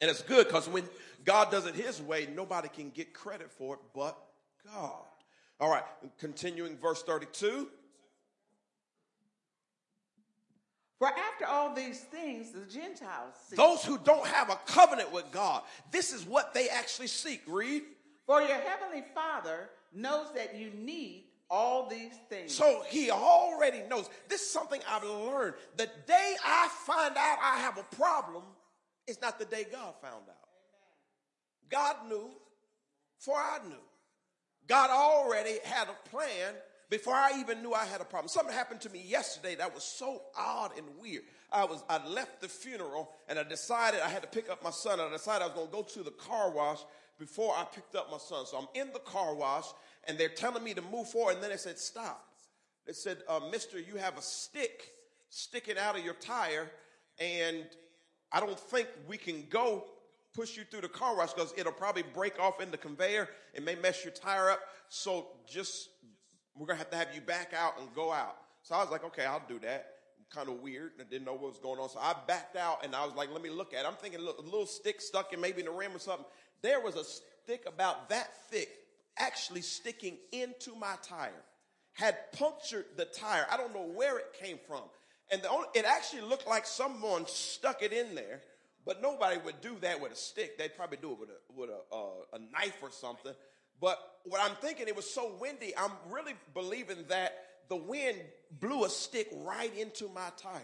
And 0.00 0.10
it's 0.10 0.22
good 0.22 0.46
because 0.46 0.68
when 0.68 0.84
God 1.24 1.50
does 1.50 1.66
it 1.66 1.74
his 1.74 2.02
way, 2.02 2.28
nobody 2.34 2.68
can 2.68 2.90
get 2.90 3.14
credit 3.14 3.50
for 3.50 3.74
it 3.74 3.80
but 3.94 4.18
God. 4.72 5.04
All 5.60 5.70
right, 5.70 5.84
continuing 6.18 6.76
verse 6.76 7.02
32. 7.02 7.68
For 10.98 11.08
after 11.08 11.46
all 11.46 11.74
these 11.74 12.00
things, 12.00 12.52
the 12.52 12.60
Gentiles 12.60 13.34
seek. 13.48 13.58
Those 13.58 13.84
who 13.84 13.98
don't 13.98 14.26
have 14.26 14.50
a 14.50 14.58
covenant 14.66 15.12
with 15.12 15.30
God, 15.30 15.62
this 15.90 16.12
is 16.12 16.24
what 16.24 16.54
they 16.54 16.68
actually 16.68 17.08
seek. 17.08 17.42
Read. 17.46 17.82
For 18.26 18.40
your 18.40 18.56
heavenly 18.56 19.04
Father 19.14 19.68
knows 19.92 20.28
that 20.34 20.56
you 20.56 20.70
need 20.70 21.23
all 21.50 21.88
these 21.88 22.14
things. 22.28 22.54
So 22.54 22.82
he 22.88 23.10
already 23.10 23.82
knows. 23.88 24.08
This 24.28 24.42
is 24.42 24.50
something 24.50 24.80
I've 24.88 25.04
learned. 25.04 25.54
The 25.76 25.88
day 26.06 26.36
I 26.44 26.68
find 26.86 27.16
out 27.16 27.38
I 27.42 27.58
have 27.58 27.78
a 27.78 27.96
problem 27.96 28.42
is 29.06 29.20
not 29.20 29.38
the 29.38 29.44
day 29.44 29.66
God 29.70 29.94
found 30.00 30.24
out. 30.28 30.48
God 31.70 31.96
knew 32.08 32.30
for 33.18 33.36
I 33.36 33.58
knew. 33.66 33.76
God 34.66 34.90
already 34.90 35.58
had 35.64 35.88
a 35.88 36.08
plan 36.08 36.54
before 36.90 37.14
I 37.14 37.38
even 37.40 37.62
knew 37.62 37.72
I 37.72 37.84
had 37.84 38.00
a 38.00 38.04
problem. 38.04 38.28
Something 38.28 38.54
happened 38.54 38.80
to 38.82 38.90
me 38.90 39.02
yesterday 39.04 39.54
that 39.56 39.74
was 39.74 39.84
so 39.84 40.22
odd 40.36 40.72
and 40.76 40.86
weird. 41.00 41.22
I 41.50 41.64
was 41.64 41.82
I 41.88 42.06
left 42.06 42.40
the 42.40 42.48
funeral 42.48 43.10
and 43.28 43.38
I 43.38 43.42
decided 43.44 44.00
I 44.00 44.08
had 44.08 44.22
to 44.22 44.28
pick 44.28 44.50
up 44.50 44.62
my 44.62 44.70
son. 44.70 45.00
I 45.00 45.10
decided 45.10 45.42
I 45.42 45.46
was 45.46 45.54
going 45.54 45.68
to 45.68 45.72
go 45.72 45.82
to 45.82 46.02
the 46.02 46.10
car 46.10 46.50
wash 46.50 46.80
before 47.18 47.54
I 47.56 47.64
picked 47.64 47.94
up 47.94 48.10
my 48.10 48.18
son. 48.18 48.46
So 48.46 48.58
I'm 48.58 48.68
in 48.74 48.92
the 48.92 49.00
car 49.00 49.34
wash 49.34 49.66
and 50.06 50.18
they're 50.18 50.28
telling 50.28 50.62
me 50.62 50.74
to 50.74 50.82
move 50.82 51.08
forward. 51.08 51.34
And 51.34 51.42
then 51.42 51.50
they 51.50 51.56
said, 51.56 51.78
"Stop." 51.78 52.26
They 52.86 52.92
said, 52.92 53.18
uh, 53.28 53.40
"Mister, 53.50 53.78
you 53.78 53.96
have 53.96 54.18
a 54.18 54.22
stick 54.22 54.90
sticking 55.28 55.78
out 55.78 55.98
of 55.98 56.04
your 56.04 56.14
tire, 56.14 56.70
and 57.18 57.64
I 58.32 58.40
don't 58.40 58.58
think 58.58 58.88
we 59.08 59.16
can 59.16 59.46
go." 59.48 59.86
Push 60.36 60.56
you 60.56 60.64
through 60.68 60.80
the 60.80 60.88
car 60.88 61.16
wash 61.16 61.32
because 61.32 61.54
it'll 61.56 61.70
probably 61.70 62.02
break 62.02 62.40
off 62.40 62.60
in 62.60 62.72
the 62.72 62.76
conveyor. 62.76 63.28
It 63.52 63.64
may 63.64 63.76
mess 63.76 64.02
your 64.02 64.12
tire 64.12 64.50
up. 64.50 64.58
So 64.88 65.28
just 65.48 65.90
we're 66.56 66.66
going 66.66 66.76
to 66.76 66.78
have 66.78 66.90
to 66.90 66.96
have 66.96 67.14
you 67.14 67.20
back 67.20 67.54
out 67.56 67.78
and 67.78 67.86
go 67.94 68.10
out. 68.10 68.36
So 68.62 68.74
I 68.74 68.82
was 68.82 68.90
like, 68.90 69.04
okay, 69.04 69.26
I'll 69.26 69.44
do 69.46 69.60
that. 69.60 69.90
Kind 70.34 70.48
of 70.48 70.60
weird. 70.60 70.90
I 70.98 71.04
didn't 71.04 71.24
know 71.24 71.34
what 71.34 71.50
was 71.50 71.60
going 71.60 71.78
on. 71.78 71.88
So 71.88 72.00
I 72.00 72.16
backed 72.26 72.56
out 72.56 72.84
and 72.84 72.96
I 72.96 73.06
was 73.06 73.14
like, 73.14 73.30
let 73.30 73.42
me 73.42 73.48
look 73.48 73.74
at 73.74 73.84
it. 73.84 73.86
I'm 73.86 73.94
thinking 73.94 74.18
a 74.18 74.24
little, 74.24 74.40
a 74.40 74.42
little 74.42 74.66
stick 74.66 75.00
stuck 75.00 75.32
in 75.32 75.40
maybe 75.40 75.60
in 75.60 75.66
the 75.66 75.72
rim 75.72 75.94
or 75.94 76.00
something. 76.00 76.26
There 76.62 76.80
was 76.80 76.96
a 76.96 77.04
stick 77.04 77.62
about 77.68 78.08
that 78.08 78.34
thick 78.50 78.70
actually 79.18 79.62
sticking 79.62 80.18
into 80.32 80.74
my 80.74 80.94
tire. 81.02 81.42
Had 81.92 82.16
punctured 82.32 82.86
the 82.96 83.04
tire. 83.04 83.46
I 83.50 83.56
don't 83.56 83.72
know 83.72 83.86
where 83.94 84.18
it 84.18 84.34
came 84.42 84.58
from. 84.66 84.82
And 85.30 85.40
the 85.42 85.48
only, 85.48 85.68
it 85.74 85.84
actually 85.84 86.22
looked 86.22 86.46
like 86.46 86.66
someone 86.66 87.24
stuck 87.26 87.82
it 87.82 87.92
in 87.92 88.14
there, 88.14 88.42
but 88.84 89.00
nobody 89.00 89.38
would 89.44 89.60
do 89.60 89.76
that 89.80 90.00
with 90.00 90.12
a 90.12 90.16
stick. 90.16 90.58
They'd 90.58 90.76
probably 90.76 90.98
do 90.98 91.12
it 91.12 91.18
with 91.20 91.28
a, 91.30 91.60
with 91.60 91.70
a, 91.70 91.94
uh, 91.94 92.36
a 92.36 92.38
knife 92.52 92.76
or 92.82 92.90
something. 92.90 93.32
But 93.80 93.98
what 94.24 94.40
I'm 94.40 94.56
thinking, 94.56 94.88
it 94.88 94.96
was 94.96 95.08
so 95.08 95.32
windy, 95.40 95.72
I'm 95.76 95.92
really 96.10 96.34
believing 96.52 97.04
that 97.08 97.32
the 97.68 97.76
wind 97.76 98.18
blew 98.60 98.84
a 98.84 98.90
stick 98.90 99.28
right 99.32 99.74
into 99.76 100.08
my 100.08 100.28
tire 100.36 100.60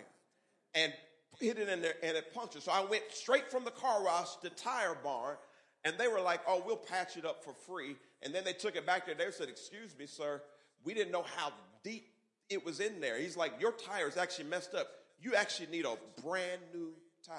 and 0.74 0.92
hit 1.38 1.58
it 1.58 1.68
in 1.68 1.80
there 1.80 1.94
and 2.02 2.16
it 2.16 2.34
punctured. 2.34 2.62
So 2.62 2.72
I 2.72 2.84
went 2.84 3.04
straight 3.10 3.50
from 3.50 3.64
the 3.64 3.70
car 3.70 4.02
wash 4.02 4.36
to 4.42 4.50
tire 4.50 4.96
barn 5.02 5.36
and 5.84 5.96
they 5.98 6.08
were 6.08 6.20
like, 6.20 6.40
oh, 6.46 6.62
we'll 6.64 6.76
patch 6.76 7.16
it 7.16 7.24
up 7.24 7.42
for 7.44 7.54
free. 7.66 7.96
And 8.22 8.34
then 8.34 8.44
they 8.44 8.52
took 8.52 8.76
it 8.76 8.84
back 8.84 9.06
there. 9.06 9.14
They 9.14 9.30
said, 9.30 9.48
excuse 9.48 9.96
me, 9.98 10.06
sir, 10.06 10.42
we 10.84 10.94
didn't 10.94 11.12
know 11.12 11.24
how 11.36 11.52
deep 11.82 12.06
it 12.48 12.64
was 12.64 12.80
in 12.80 13.00
there. 13.00 13.18
He's 13.18 13.36
like, 13.36 13.52
your 13.60 13.72
tire 13.72 14.08
is 14.08 14.16
actually 14.16 14.48
messed 14.48 14.74
up. 14.74 14.88
You 15.22 15.34
actually 15.34 15.68
need 15.68 15.84
a 15.84 15.96
brand 16.22 16.60
new 16.74 16.92
tire. 17.26 17.36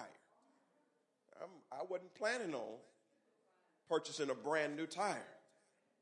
I'm, 1.41 1.49
I 1.71 1.83
was 1.83 1.99
not 2.01 2.15
planning 2.15 2.53
on 2.53 2.77
purchasing 3.89 4.29
a 4.29 4.35
brand 4.35 4.75
new 4.75 4.85
tire. 4.85 5.25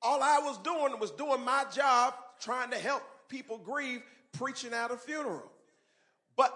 All 0.01 0.21
I 0.21 0.39
was 0.39 0.57
doing 0.59 0.97
was 0.99 1.11
doing 1.11 1.43
my 1.43 1.65
job, 1.73 2.13
trying 2.39 2.71
to 2.71 2.77
help 2.77 3.03
people 3.27 3.57
grieve, 3.57 4.01
preaching 4.33 4.73
at 4.73 4.91
a 4.91 4.97
funeral. 4.97 5.51
But 6.37 6.53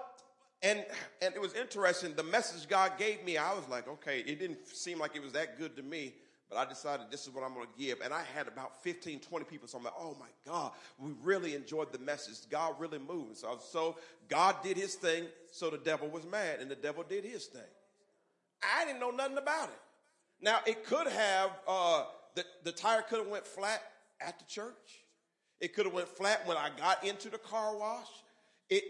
and 0.64 0.86
and 1.22 1.36
it 1.36 1.42
was 1.42 1.54
interesting. 1.54 2.16
The 2.16 2.24
message 2.24 2.68
God 2.68 2.94
gave 2.98 3.24
me, 3.24 3.38
I 3.38 3.54
was 3.54 3.68
like, 3.70 3.88
okay, 3.88 4.20
it 4.20 4.40
didn't 4.40 4.68
seem 4.68 4.98
like 4.98 5.16
it 5.16 5.22
was 5.22 5.34
that 5.34 5.60
good 5.60 5.76
to 5.76 5.84
me. 5.84 6.14
But 6.50 6.68
I 6.68 6.70
decided 6.70 7.08
this 7.10 7.26
is 7.26 7.34
what 7.34 7.44
I'm 7.44 7.54
going 7.54 7.66
to 7.66 7.84
give. 7.84 8.02
And 8.02 8.14
I 8.14 8.22
had 8.36 8.48
about 8.48 8.84
15, 8.84 9.22
20 9.22 9.46
people. 9.46 9.68
So 9.68 9.80
I'm 9.80 9.84
like, 9.84 9.94
oh 9.98 10.16
my 10.20 10.28
God, 10.46 10.72
we 11.00 11.12
really 11.24 11.56
enjoyed 11.56 11.92
the 11.92 11.98
message. 11.98 12.48
God 12.50 12.76
really 12.80 13.00
moved. 13.00 13.38
So, 13.38 13.58
so 13.60 13.98
God 14.30 14.58
did 14.62 14.78
his 14.78 14.94
thing. 14.96 15.26
So 15.52 15.72
the 15.72 15.80
devil 15.80 16.10
was 16.10 16.26
mad 16.26 16.60
and 16.60 16.70
the 16.70 16.76
devil 16.76 17.04
did 17.08 17.24
his 17.24 17.46
thing. 17.46 17.62
I 18.62 18.86
didn't 18.86 19.00
know 19.00 19.10
nothing 19.10 19.38
about 19.38 19.70
it. 19.70 19.80
Now, 20.42 20.60
it 20.68 20.86
could 20.86 21.08
have, 21.08 21.52
uh, 21.68 22.04
the, 22.36 22.46
the 22.64 22.72
tire 22.72 23.02
could 23.02 23.20
have 23.20 23.30
went 23.30 23.48
flat 23.48 23.82
at 24.22 24.38
the 24.38 24.46
church. 24.46 25.04
It 25.60 25.74
could 25.74 25.86
have 25.86 25.94
went 25.94 26.10
flat 26.10 26.46
when 26.46 26.58
I 26.58 26.70
got 26.78 27.04
into 27.04 27.30
the 27.30 27.38
car 27.38 27.76
wash. 27.76 28.08
It, 28.70 28.84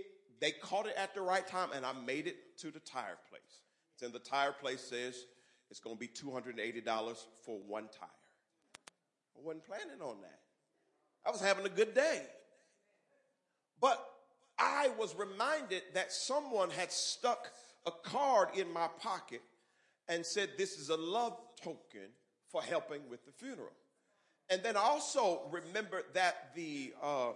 they 0.43 0.51
caught 0.51 0.87
it 0.87 0.93
at 0.97 1.15
the 1.15 1.21
right 1.21 1.47
time 1.47 1.69
and 1.73 1.85
I 1.85 1.93
made 2.05 2.27
it 2.27 2.57
to 2.57 2.69
the 2.69 2.81
tire 2.81 3.17
place. 3.29 3.61
Then 4.01 4.11
the 4.11 4.19
tire 4.19 4.51
place 4.51 4.81
says 4.81 5.25
it's 5.71 5.79
going 5.79 5.95
to 5.95 5.99
be 5.99 6.09
$280 6.09 7.17
for 7.45 7.59
one 7.65 7.85
tire. 7.97 8.09
I 9.37 9.41
wasn't 9.41 9.65
planning 9.65 10.01
on 10.01 10.17
that. 10.21 10.39
I 11.25 11.31
was 11.31 11.39
having 11.39 11.65
a 11.65 11.69
good 11.69 11.93
day. 11.93 12.23
But 13.79 14.05
I 14.59 14.89
was 14.99 15.15
reminded 15.15 15.83
that 15.93 16.11
someone 16.11 16.69
had 16.71 16.91
stuck 16.91 17.49
a 17.85 17.91
card 17.91 18.49
in 18.53 18.71
my 18.73 18.89
pocket 18.99 19.41
and 20.09 20.25
said, 20.25 20.49
This 20.57 20.77
is 20.77 20.89
a 20.89 20.97
love 20.97 21.39
token 21.63 22.09
for 22.49 22.61
helping 22.61 23.09
with 23.09 23.25
the 23.25 23.31
funeral. 23.31 23.71
And 24.49 24.61
then 24.61 24.75
I 24.75 24.81
also 24.81 25.43
remembered 25.51 26.03
that 26.15 26.53
the 26.53 26.93
uh, 27.01 27.31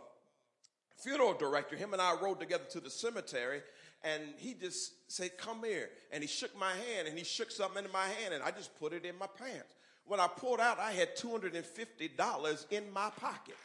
funeral 0.98 1.34
director, 1.34 1.76
him 1.76 1.94
and 1.94 2.02
I 2.02 2.16
rode 2.22 2.40
together 2.40 2.66
to 2.72 2.80
the 2.80 2.90
cemetery, 2.90 3.62
and 4.04 4.22
he 4.38 4.54
just 4.54 4.94
said, 5.12 5.38
Come 5.38 5.64
here. 5.64 5.90
And 6.12 6.24
he 6.24 6.28
shook 6.28 6.58
my 6.58 6.72
hand, 6.72 7.08
and 7.08 7.18
he 7.18 7.24
shook 7.24 7.52
something 7.52 7.84
in 7.84 7.92
my 7.92 8.08
hand, 8.08 8.34
and 8.34 8.44
I 8.44 8.52
just 8.52 8.78
put 8.80 8.94
it 8.94 9.06
in 9.06 9.18
my 9.18 9.28
pants. 9.28 9.76
When 10.06 10.20
I 10.20 10.28
pulled 10.28 10.60
out, 10.62 10.80
I 10.80 10.92
had 10.92 11.16
$250 11.18 12.66
in 12.72 12.92
my 12.94 13.10
pocket. 13.20 13.58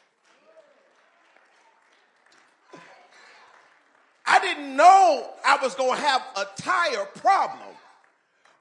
I 4.26 4.38
didn't 4.40 4.74
know 4.76 5.30
I 5.44 5.58
was 5.62 5.74
going 5.74 5.94
to 5.94 6.00
have 6.00 6.22
a 6.36 6.46
tire 6.56 7.04
problem. 7.16 7.76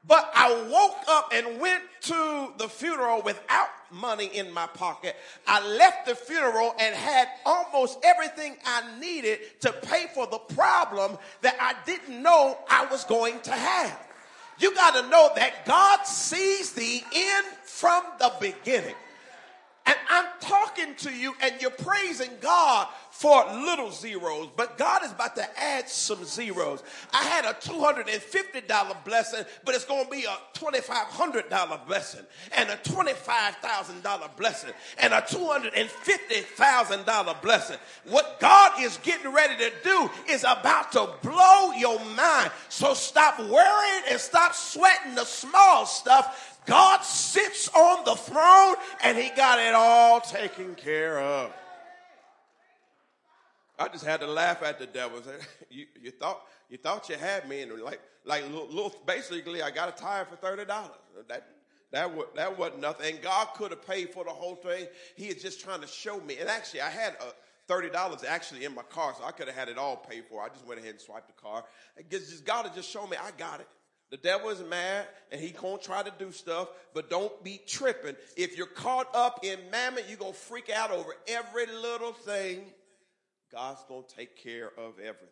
But 0.05 0.32
I 0.34 0.51
woke 0.69 1.07
up 1.07 1.32
and 1.34 1.61
went 1.61 1.84
to 2.01 2.53
the 2.57 2.67
funeral 2.67 3.22
without 3.22 3.69
money 3.92 4.28
in 4.28 4.52
my 4.52 4.68
pocket. 4.68 5.16
I 5.48 5.66
left 5.66 6.08
the 6.08 6.16
funeral 6.16 6.74
and 6.80 6.96
had 6.96 7.28
almost 7.46 8.00
everything 8.04 8.56
I 8.66 9.00
needed 9.00 9.39
to 9.62 9.72
pay 9.72 10.08
for 10.14 10.28
the 10.28 10.38
problem 10.38 11.18
that 11.42 11.56
I 11.60 11.76
didn't 11.86 12.22
know 12.22 12.58
I 12.70 12.86
was 12.86 13.04
going 13.04 13.39
to 13.42 13.52
have. 13.52 14.08
You 14.60 14.74
got 14.76 15.02
to 15.02 15.10
know 15.10 15.32
that 15.36 15.66
God 15.66 16.06
sees 16.06 16.74
the 16.74 17.04
end 17.14 17.46
from 17.64 18.04
the 18.20 18.32
beginning. 18.39 18.96
And 19.92 20.00
I'm 20.10 20.26
talking 20.39 20.96
to 21.00 21.14
you 21.14 21.36
and 21.42 21.54
you're 21.60 21.70
praising 21.70 22.32
God 22.39 22.88
for 23.10 23.44
little 23.52 23.92
zeros, 23.92 24.48
but 24.56 24.78
God 24.78 25.04
is 25.04 25.12
about 25.12 25.36
to 25.36 25.46
add 25.62 25.89
some 25.89 26.24
zeros. 26.24 26.82
I 27.14 27.24
had 27.24 27.44
a 27.44 27.56
$250 27.56 29.04
blessing, 29.04 29.44
but 29.66 29.76
it's 29.76 29.84
going 29.84 30.06
to 30.06 30.12
be 30.12 30.24
a 30.24 30.38
$2,500 30.58 31.88
blessing 31.88 32.22
and 32.56 32.70
a 32.70 32.78
$25,000 32.78 34.38
blessing 34.38 34.72
and 34.98 35.14
a 35.14 35.20
$250,000 35.20 37.42
blessing. 37.42 37.78
What 38.06 38.39
God 38.39 38.72
is 38.80 38.96
getting 39.04 39.34
ready 39.34 39.58
to 39.58 39.74
do 39.84 40.10
is 40.30 40.44
about 40.44 40.94
to 40.94 41.10
blow 41.22 41.74
your 41.74 42.00
mind. 42.16 42.50
So 42.70 42.94
stop 42.94 43.39
worrying 43.39 44.04
and 44.10 44.22
stop 44.22 44.56
sweating 44.56 45.16
the 45.16 45.26
small 45.26 45.86
stuff 45.86 46.51
God 46.66 47.01
sits 47.01 47.70
on 47.70 48.05
the 48.05 48.16
throne 48.16 48.76
and 49.03 49.18
he 49.18 49.30
got 49.36 49.59
it 49.59 49.74
all 49.74 50.22
taken 50.22 50.76
care 50.76 51.20
of. 51.20 51.51
I 53.80 53.88
just 53.88 54.05
had 54.05 54.20
to 54.20 54.28
laugh 54.28 54.62
at 54.62 54.80
the 54.80 54.86
devil. 54.86 55.22
You, 55.74 55.86
you 56.01 56.12
thought 56.12 56.41
you 56.70 56.78
thought 56.78 57.07
you 57.07 57.16
had 57.16 57.47
me, 57.47 57.62
and 57.62 57.82
like 57.82 58.01
like 58.26 58.43
little, 58.43 58.68
little, 58.68 58.93
basically, 59.05 59.62
I 59.62 59.72
got 59.72 59.88
a 59.88 59.93
tire 59.93 60.26
for 60.26 60.36
thirty 60.36 60.66
dollars. 60.66 60.91
That 61.30 61.47
that 61.91 62.14
was, 62.14 62.28
that 62.36 62.57
wasn't 62.57 62.82
nothing. 62.82 63.14
And 63.16 63.24
God 63.24 63.47
could 63.55 63.72
have 63.72 63.88
paid 63.88 64.09
for 64.09 64.26
the 64.26 64.32
whole 64.32 64.55
thing. 64.55 64.88
He 65.16 65.28
is 65.28 65.41
just 65.41 65.62
trying 65.62 65.80
to 65.80 65.88
show 65.88 66.20
me. 66.20 66.38
And 66.39 66.49
actually, 66.49 66.82
I 66.82 66.89
had 66.89 67.14
a 67.14 67.34
thirty 67.70 67.89
dollars 67.89 68.26
actually 68.26 68.66
in 68.66 68.76
my 68.76 68.84
car, 68.84 69.16
so 69.18 69.24
I 69.24 69.32
could 69.32 69.47
have 69.47 69.55
had 69.55 69.70
it 69.70 69.78
all 69.78 69.95
paid 69.95 70.26
for. 70.26 70.41
I 70.41 70.49
just 70.49 70.68
went 70.68 70.82
ahead 70.82 70.91
and 70.91 70.99
swiped 70.99 71.28
the 71.28 71.41
car. 71.41 71.64
Just 72.09 72.45
God 72.45 72.66
had 72.66 72.76
just 72.76 72.89
shown 72.89 73.09
me 73.09 73.16
I 73.16 73.32
got 73.38 73.62
it. 73.62 73.68
The 74.12 74.18
devil 74.18 74.49
is 74.49 74.62
mad 74.62 75.07
and 75.32 75.41
he 75.41 75.51
gonna 75.51 75.78
try 75.78 76.03
to 76.03 76.12
do 76.20 76.32
stuff, 76.34 76.68
but 76.93 77.09
don't 77.09 77.43
be 77.43 77.62
tripping. 77.66 78.16
If 78.36 78.57
you're 78.57 78.68
caught 78.68 79.07
up 79.16 79.43
in 79.43 79.57
mammon, 79.72 80.03
you're 80.09 80.18
gonna 80.18 80.34
freak 80.34 80.70
out 80.70 80.91
over 80.91 81.16
every 81.28 81.66
little 81.68 82.12
thing. 82.12 82.66
God's 83.51 83.84
gonna 83.88 84.03
take 84.07 84.36
care 84.36 84.72
of 84.78 84.99
everything. 84.99 85.28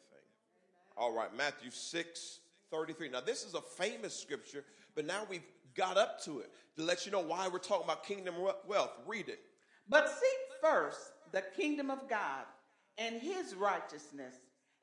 All 0.95 1.13
right, 1.13 1.35
Matthew 1.35 1.71
6, 1.71 2.39
33. 2.71 3.09
Now, 3.09 3.21
this 3.21 3.43
is 3.43 3.53
a 3.53 3.61
famous 3.61 4.17
scripture, 4.17 4.63
but 4.95 5.05
now 5.05 5.27
we've 5.29 5.45
got 5.75 5.97
up 5.97 6.21
to 6.23 6.39
it 6.39 6.49
to 6.77 6.83
let 6.83 7.05
you 7.05 7.11
know 7.11 7.19
why 7.19 7.49
we're 7.49 7.59
talking 7.59 7.83
about 7.83 8.05
kingdom 8.05 8.35
wealth. 8.65 8.91
Read 9.05 9.27
it. 9.27 9.39
But 9.89 10.07
seek 10.07 10.61
first 10.61 10.99
the 11.31 11.43
kingdom 11.55 11.91
of 11.91 12.07
God 12.09 12.45
and 12.97 13.21
his 13.21 13.55
righteousness 13.55 14.35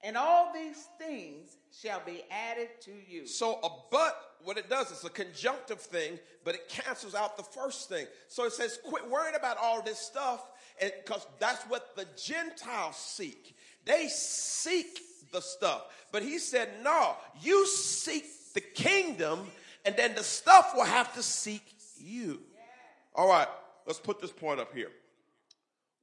and 0.07 0.17
all 0.17 0.53
these 0.55 0.87
things 1.01 1.57
shall 1.83 2.01
be 2.07 2.23
added 2.31 2.69
to 2.83 2.93
you. 3.09 3.27
So 3.27 3.59
a 3.65 3.69
but, 3.91 4.37
what 4.45 4.57
it 4.57 4.71
does, 4.71 4.93
it's 4.93 5.03
a 5.03 5.11
conjunctive 5.11 5.81
thing, 5.81 6.21
but 6.45 6.55
it 6.55 6.69
cancels 6.69 7.17
out 7.17 7.37
the 7.37 7.43
first 7.43 7.89
thing. 7.89 8.07
So 8.29 8.45
it 8.45 8.53
says, 8.53 8.79
quit 8.85 9.11
worrying 9.11 9.35
about 9.35 9.57
all 9.61 9.83
this 9.83 9.99
stuff, 9.99 10.49
because 10.81 11.27
that's 11.41 11.65
what 11.65 11.97
the 11.97 12.07
Gentiles 12.17 12.97
seek. 12.97 13.57
They 13.85 14.07
seek 14.07 15.01
the 15.33 15.41
stuff. 15.41 15.83
But 16.13 16.23
he 16.23 16.39
said, 16.39 16.69
no, 16.85 17.17
you 17.43 17.67
seek 17.67 18.27
the 18.55 18.61
kingdom, 18.61 19.41
and 19.85 19.97
then 19.97 20.15
the 20.15 20.23
stuff 20.23 20.71
will 20.77 20.85
have 20.85 21.13
to 21.15 21.23
seek 21.23 21.65
you. 21.99 22.39
All 23.13 23.29
right, 23.29 23.49
let's 23.87 23.99
put 23.99 24.21
this 24.21 24.31
point 24.31 24.61
up 24.61 24.73
here. 24.73 24.93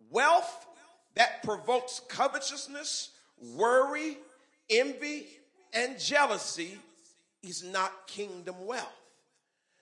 Wealth 0.10 0.68
that 1.16 1.42
provokes 1.44 2.02
covetousness 2.10 3.12
worry, 3.56 4.18
envy, 4.70 5.28
and 5.74 6.00
jealousy 6.00 6.78
is 7.42 7.64
not 7.64 8.08
kingdom 8.08 8.66
wealth. 8.66 8.88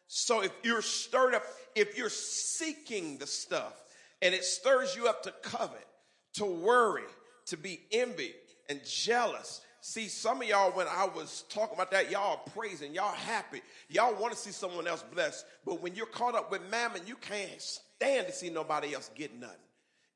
So 0.07 0.41
if 0.41 0.51
you're 0.63 0.81
stirred 0.81 1.35
up, 1.35 1.43
if 1.75 1.97
you're 1.97 2.09
seeking 2.09 3.17
the 3.17 3.27
stuff 3.27 3.73
and 4.21 4.33
it 4.33 4.43
stirs 4.43 4.95
you 4.95 5.07
up 5.07 5.23
to 5.23 5.33
covet, 5.41 5.87
to 6.33 6.45
worry, 6.45 7.03
to 7.47 7.57
be 7.57 7.81
envy 7.91 8.33
and 8.69 8.81
jealous. 8.85 9.61
See, 9.81 10.07
some 10.07 10.41
of 10.41 10.47
y'all, 10.47 10.71
when 10.71 10.87
I 10.87 11.05
was 11.05 11.43
talking 11.49 11.75
about 11.75 11.91
that, 11.91 12.11
y'all 12.11 12.41
praising, 12.55 12.93
y'all 12.93 13.13
happy. 13.13 13.61
Y'all 13.89 14.13
want 14.15 14.33
to 14.33 14.39
see 14.39 14.51
someone 14.51 14.87
else 14.87 15.03
blessed. 15.13 15.45
But 15.65 15.81
when 15.81 15.95
you're 15.95 16.05
caught 16.05 16.35
up 16.35 16.51
with 16.51 16.61
mammon, 16.69 17.01
you 17.05 17.15
can't 17.15 17.49
stand 17.59 18.27
to 18.27 18.33
see 18.33 18.49
nobody 18.49 18.93
else 18.93 19.09
get 19.15 19.37
nothing. 19.39 19.57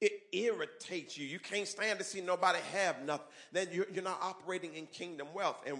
It 0.06 0.22
irritates 0.34 1.18
you. 1.18 1.26
You 1.26 1.40
can't 1.40 1.68
stand 1.68 1.98
to 1.98 2.06
see 2.06 2.22
nobody 2.22 2.60
have 2.74 3.04
nothing. 3.04 3.26
Then 3.52 3.70
you're, 3.72 3.88
you're 3.92 4.04
not 4.04 4.20
operating 4.22 4.76
in 4.76 4.86
kingdom 4.86 5.28
wealth. 5.34 5.58
And 5.66 5.80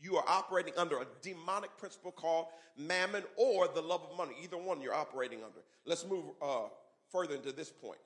you 0.00 0.16
are 0.16 0.24
operating 0.26 0.72
under 0.78 1.02
a 1.02 1.06
demonic 1.20 1.76
principle 1.76 2.10
called 2.10 2.46
mammon 2.78 3.24
or 3.36 3.68
the 3.68 3.82
love 3.82 4.00
of 4.10 4.16
money. 4.16 4.32
Either 4.42 4.56
one 4.56 4.80
you're 4.80 4.94
operating 4.94 5.40
under. 5.44 5.60
Let's 5.84 6.06
move 6.06 6.24
uh, 6.40 6.68
further 7.12 7.34
into 7.34 7.52
this 7.52 7.68
point. 7.68 7.98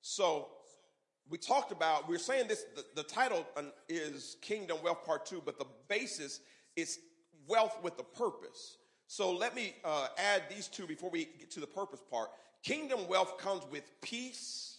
So, 0.00 0.46
we 1.28 1.38
talked 1.38 1.72
about, 1.72 2.08
we 2.08 2.14
are 2.14 2.20
saying 2.20 2.46
this, 2.46 2.66
the, 2.76 2.84
the 2.94 3.02
title 3.02 3.44
is 3.88 4.36
Kingdom 4.42 4.76
Wealth 4.84 5.04
Part 5.04 5.26
2, 5.26 5.42
but 5.44 5.58
the 5.58 5.64
basis 5.88 6.40
is 6.76 7.00
wealth 7.48 7.78
with 7.82 7.98
a 7.98 8.02
purpose. 8.02 8.76
So 9.06 9.32
let 9.32 9.56
me 9.56 9.74
uh, 9.84 10.08
add 10.18 10.42
these 10.54 10.68
two 10.68 10.86
before 10.86 11.10
we 11.10 11.28
get 11.38 11.50
to 11.52 11.60
the 11.60 11.66
purpose 11.66 12.02
part. 12.10 12.28
Kingdom 12.62 13.08
wealth 13.08 13.38
comes 13.38 13.62
with 13.70 13.90
peace 14.02 14.73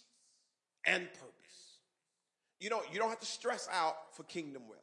and 0.86 1.06
purpose. 1.12 1.32
You 2.60 2.70
know, 2.70 2.80
you 2.92 2.98
don't 2.98 3.10
have 3.10 3.20
to 3.20 3.26
stress 3.26 3.68
out 3.72 3.96
for 4.12 4.22
kingdom 4.24 4.62
wealth. 4.68 4.80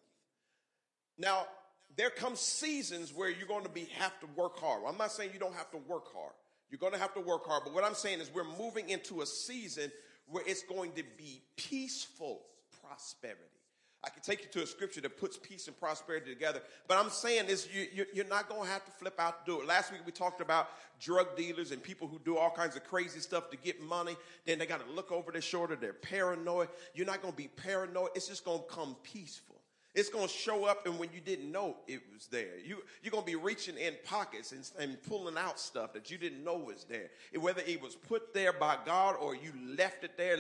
Now, 1.18 1.47
there 1.95 2.10
come 2.10 2.36
seasons 2.36 3.14
where 3.14 3.30
you're 3.30 3.47
going 3.47 3.64
to 3.64 3.70
be 3.70 3.88
have 3.97 4.20
to 4.20 4.28
work 4.36 4.60
hard. 4.60 4.84
I'm 4.88 4.97
not 4.97 5.12
saying 5.12 5.32
you 5.34 5.39
don't 5.39 5.56
have 5.56 5.72
to 5.72 5.78
work 5.78 6.14
hard. 6.14 6.34
You're 6.70 6.80
going 6.80 6.93
to 6.93 6.99
have 6.99 7.14
to 7.14 7.20
work 7.20 7.45
hard, 7.45 7.64
but 7.66 7.74
what 7.74 7.84
I'm 7.84 7.93
saying 7.93 8.20
is 8.20 8.32
we're 8.34 8.43
moving 8.58 8.89
into 8.89 9.22
a 9.22 9.26
season 9.28 9.91
where 10.28 10.43
it's 10.47 10.64
going 10.64 10.93
to 10.93 11.04
be 11.18 11.41
peaceful 11.56 12.41
prosperity. 12.82 13.41
I 14.06 14.10
can 14.10 14.22
take 14.22 14.41
you 14.41 14.49
to 14.51 14.64
a 14.64 14.68
scripture 14.68 14.99
that 15.01 15.18
puts 15.18 15.38
peace 15.38 15.68
and 15.68 15.80
prosperity 15.80 16.34
together. 16.34 16.62
But 16.88 16.97
I'm 16.97 17.10
saying 17.10 17.45
is 17.47 17.70
you, 17.74 18.06
you, 18.14 18.22
are 18.22 18.28
not 18.28 18.49
going 18.49 18.64
to 18.64 18.68
have 18.68 18.84
to 18.84 18.91
flip 18.91 19.18
out 19.18 19.45
to 19.45 19.51
do 19.51 19.62
it. 19.62 19.68
Last 19.68 19.93
week 19.93 20.01
we 20.06 20.12
talked 20.12 20.41
about 20.41 20.70
drug 20.99 21.38
dealers 21.38 21.72
and 21.72 21.82
people 21.82 22.10
who 22.10 22.20
do 22.20 22.38
all 22.38 22.51
kinds 22.51 22.76
of 22.76 22.84
crazy 22.84 23.22
stuff 23.22 23.49
to 23.51 23.58
get 23.58 23.82
money. 23.82 24.18
Then 24.45 24.60
they 24.60 24.66
got 24.66 24.86
to 24.86 24.93
look 24.93 25.12
over 25.14 25.32
their 25.32 25.41
shoulder. 25.41 25.78
They're 25.78 25.93
paranoid. 25.93 26.68
You're 26.93 27.06
not 27.06 27.22
going 27.22 27.34
to 27.34 27.38
be 27.38 27.47
paranoid. 27.47 28.10
It's 28.14 28.28
just 28.28 28.43
going 28.43 28.60
to 28.60 28.66
come 28.66 28.97
peaceful. 29.04 29.56
It's 29.95 30.09
going 30.09 30.27
to 30.27 30.33
show 30.33 30.65
up, 30.65 30.87
and 30.87 30.97
when 30.97 31.09
you 31.13 31.21
didn't 31.21 31.51
know 31.51 31.75
it 31.87 32.01
was 32.11 32.25
there, 32.25 32.57
you, 32.65 32.77
you're 33.03 33.11
going 33.11 33.23
to 33.23 33.29
be 33.29 33.35
reaching 33.35 33.77
in 33.77 33.93
pockets 34.03 34.51
and, 34.51 34.67
and 34.79 35.01
pulling 35.03 35.37
out 35.37 35.59
stuff 35.59 35.93
that 35.93 36.09
you 36.09 36.17
didn't 36.17 36.43
know 36.43 36.57
was 36.57 36.83
there. 36.85 37.11
Whether 37.39 37.61
it 37.67 37.79
was 37.79 37.93
put 37.93 38.33
there 38.33 38.53
by 38.53 38.77
God 38.87 39.15
or 39.19 39.35
you 39.35 39.53
left 39.77 40.03
it 40.03 40.17
there, 40.17 40.35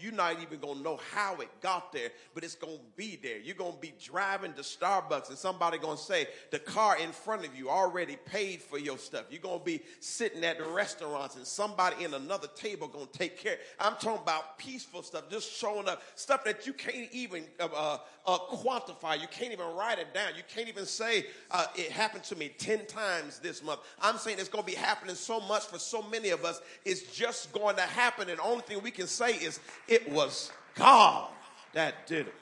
you're 0.00 0.12
not 0.12 0.42
even 0.42 0.58
going 0.58 0.78
to 0.78 0.82
know 0.82 0.98
how 1.14 1.36
it 1.36 1.48
got 1.60 1.92
there, 1.92 2.10
but 2.34 2.42
it's 2.42 2.56
going 2.56 2.78
to 2.78 2.84
be 2.96 3.14
there. 3.22 3.38
You're 3.38 3.54
going 3.54 3.74
to 3.74 3.78
be 3.78 3.94
driving 4.02 4.54
to 4.54 4.62
Starbucks, 4.62 5.28
and 5.28 5.38
somebody 5.38 5.78
going 5.78 5.98
to 5.98 6.02
say, 6.02 6.26
the 6.50 6.58
car 6.58 6.98
in 6.98 7.12
front 7.12 7.46
of 7.46 7.56
you 7.56 7.70
already 7.70 8.16
paid 8.16 8.60
for 8.60 8.78
your 8.78 8.98
stuff. 8.98 9.26
You're 9.30 9.40
going 9.40 9.60
to 9.60 9.64
be 9.64 9.82
sitting 10.00 10.42
at 10.42 10.58
the 10.58 10.64
restaurants, 10.64 11.36
and 11.36 11.46
somebody 11.46 12.04
in 12.04 12.12
another 12.12 12.48
table 12.56 12.88
going 12.88 13.06
to 13.06 13.12
take 13.16 13.38
care. 13.38 13.58
I'm 13.78 13.94
talking 13.94 14.22
about 14.22 14.58
peaceful 14.58 15.04
stuff, 15.04 15.30
just 15.30 15.52
showing 15.52 15.88
up, 15.88 16.02
stuff 16.16 16.42
that 16.42 16.66
you 16.66 16.72
can't 16.72 17.08
even 17.12 17.44
uh, 17.60 17.68
uh, 17.72 17.98
uh 18.26 18.38
quantify 18.38 18.95
quantify. 19.00 19.20
You 19.20 19.28
can't 19.28 19.52
even 19.52 19.66
write 19.74 19.98
it 19.98 20.12
down. 20.14 20.30
You 20.36 20.42
can't 20.52 20.68
even 20.68 20.86
say 20.86 21.26
uh, 21.50 21.66
it 21.74 21.90
happened 21.90 22.24
to 22.24 22.36
me 22.36 22.52
10 22.58 22.86
times 22.86 23.38
this 23.38 23.62
month. 23.62 23.80
I'm 24.00 24.18
saying 24.18 24.38
it's 24.38 24.48
going 24.48 24.64
to 24.64 24.70
be 24.70 24.76
happening 24.76 25.14
so 25.14 25.40
much 25.40 25.66
for 25.66 25.78
so 25.78 26.02
many 26.02 26.30
of 26.30 26.44
us. 26.44 26.60
It's 26.84 27.14
just 27.14 27.52
going 27.52 27.76
to 27.76 27.82
happen. 27.82 28.28
And 28.28 28.38
the 28.38 28.42
only 28.42 28.62
thing 28.62 28.82
we 28.82 28.90
can 28.90 29.06
say 29.06 29.32
is 29.32 29.60
it 29.88 30.10
was 30.10 30.50
God 30.74 31.30
that 31.72 32.06
did 32.06 32.26
it. 32.26 32.34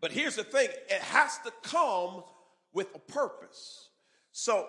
But 0.00 0.10
here's 0.10 0.36
the 0.36 0.44
thing 0.44 0.68
it 0.88 1.00
has 1.00 1.38
to 1.44 1.52
come 1.62 2.24
with 2.72 2.94
a 2.94 2.98
purpose. 2.98 3.88
So, 4.32 4.66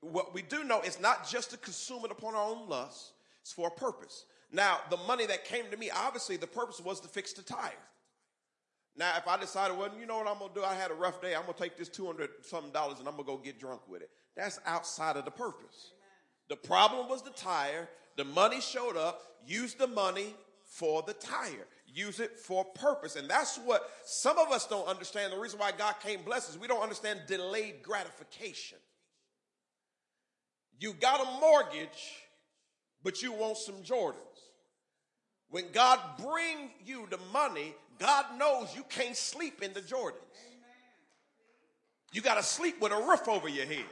what 0.00 0.34
we 0.34 0.42
do 0.42 0.64
know 0.64 0.80
is 0.80 1.00
not 1.00 1.28
just 1.28 1.50
to 1.50 1.56
consume 1.56 2.04
it 2.04 2.10
upon 2.10 2.34
our 2.34 2.44
own 2.44 2.68
lust, 2.68 3.12
it's 3.42 3.52
for 3.52 3.68
a 3.68 3.70
purpose. 3.70 4.24
Now, 4.52 4.78
the 4.90 4.96
money 4.96 5.26
that 5.26 5.44
came 5.44 5.64
to 5.70 5.76
me, 5.76 5.90
obviously, 5.90 6.36
the 6.36 6.46
purpose 6.46 6.80
was 6.80 7.00
to 7.00 7.08
fix 7.08 7.32
the 7.32 7.42
tire. 7.42 7.72
Now, 8.98 9.16
if 9.16 9.28
I 9.28 9.36
decided, 9.36 9.78
well, 9.78 9.90
you 9.98 10.06
know 10.06 10.18
what 10.18 10.26
I'm 10.26 10.40
gonna 10.40 10.52
do? 10.52 10.64
I 10.64 10.74
had 10.74 10.90
a 10.90 10.94
rough 10.94 11.22
day. 11.22 11.36
I'm 11.36 11.42
gonna 11.42 11.54
take 11.56 11.78
this 11.78 11.88
200 11.88 12.28
something 12.42 12.72
dollars 12.72 12.98
and 12.98 13.06
I'm 13.06 13.14
gonna 13.14 13.26
go 13.26 13.36
get 13.36 13.60
drunk 13.60 13.82
with 13.88 14.02
it. 14.02 14.10
That's 14.36 14.58
outside 14.66 15.16
of 15.16 15.24
the 15.24 15.30
purpose. 15.30 15.92
The 16.48 16.56
problem 16.56 17.08
was 17.08 17.22
the 17.22 17.30
tire. 17.30 17.88
The 18.16 18.24
money 18.24 18.60
showed 18.60 18.96
up. 18.96 19.22
Use 19.46 19.74
the 19.74 19.86
money 19.86 20.34
for 20.64 21.02
the 21.02 21.12
tire. 21.12 21.66
Use 21.86 22.18
it 22.18 22.38
for 22.38 22.64
purpose. 22.64 23.14
And 23.14 23.30
that's 23.30 23.56
what 23.58 23.88
some 24.04 24.36
of 24.36 24.50
us 24.50 24.66
don't 24.66 24.88
understand. 24.88 25.32
The 25.32 25.38
reason 25.38 25.60
why 25.60 25.70
God 25.70 25.94
can't 26.02 26.24
bless 26.24 26.48
us, 26.48 26.58
we 26.58 26.66
don't 26.66 26.82
understand 26.82 27.20
delayed 27.28 27.82
gratification. 27.82 28.78
You 30.80 30.92
got 30.92 31.20
a 31.20 31.40
mortgage, 31.40 32.22
but 33.04 33.22
you 33.22 33.32
want 33.32 33.58
some 33.58 33.76
Jordans. 33.76 34.16
When 35.50 35.64
God 35.72 36.00
bring 36.18 36.70
you 36.84 37.06
the 37.10 37.18
money, 37.32 37.74
God 37.98 38.24
knows 38.38 38.74
you 38.74 38.84
can't 38.88 39.16
sleep 39.16 39.62
in 39.62 39.72
the 39.72 39.80
Jordans. 39.80 40.14
You 42.12 42.22
got 42.22 42.36
to 42.36 42.42
sleep 42.42 42.80
with 42.80 42.92
a 42.92 42.96
roof 42.96 43.28
over 43.28 43.48
your 43.48 43.66
head. 43.66 43.84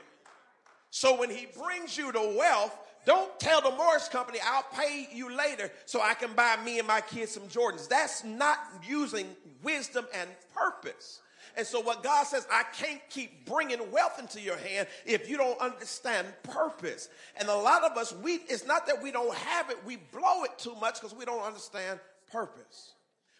So 0.90 1.18
when 1.18 1.30
he 1.30 1.46
brings 1.62 1.98
you 1.98 2.10
the 2.12 2.34
wealth, 2.38 2.76
don't 3.04 3.38
tell 3.38 3.60
the 3.60 3.70
mortgage 3.70 4.08
company, 4.10 4.38
I'll 4.44 4.66
pay 4.74 5.08
you 5.12 5.34
later 5.34 5.70
so 5.84 6.00
I 6.00 6.14
can 6.14 6.32
buy 6.32 6.56
me 6.64 6.78
and 6.78 6.88
my 6.88 7.00
kids 7.00 7.32
some 7.32 7.44
Jordans. 7.44 7.88
That's 7.88 8.24
not 8.24 8.58
using 8.86 9.26
wisdom 9.62 10.06
and 10.14 10.28
purpose. 10.54 11.20
And 11.56 11.66
so 11.66 11.80
what 11.80 12.02
God 12.02 12.26
says, 12.26 12.46
I 12.50 12.64
can't 12.74 13.00
keep 13.08 13.46
bringing 13.46 13.90
wealth 13.90 14.18
into 14.18 14.40
your 14.40 14.56
hand 14.56 14.88
if 15.06 15.28
you 15.28 15.36
don't 15.36 15.58
understand 15.60 16.26
purpose. 16.42 17.08
And 17.38 17.48
a 17.48 17.54
lot 17.54 17.84
of 17.84 17.96
us, 17.96 18.14
we, 18.14 18.40
it's 18.48 18.66
not 18.66 18.86
that 18.88 19.02
we 19.02 19.10
don't 19.10 19.34
have 19.34 19.70
it, 19.70 19.78
we 19.86 19.96
blow 19.96 20.44
it 20.44 20.58
too 20.58 20.74
much 20.80 21.00
because 21.00 21.14
we 21.14 21.24
don't 21.24 21.42
understand 21.42 22.00
purpose. 22.30 22.95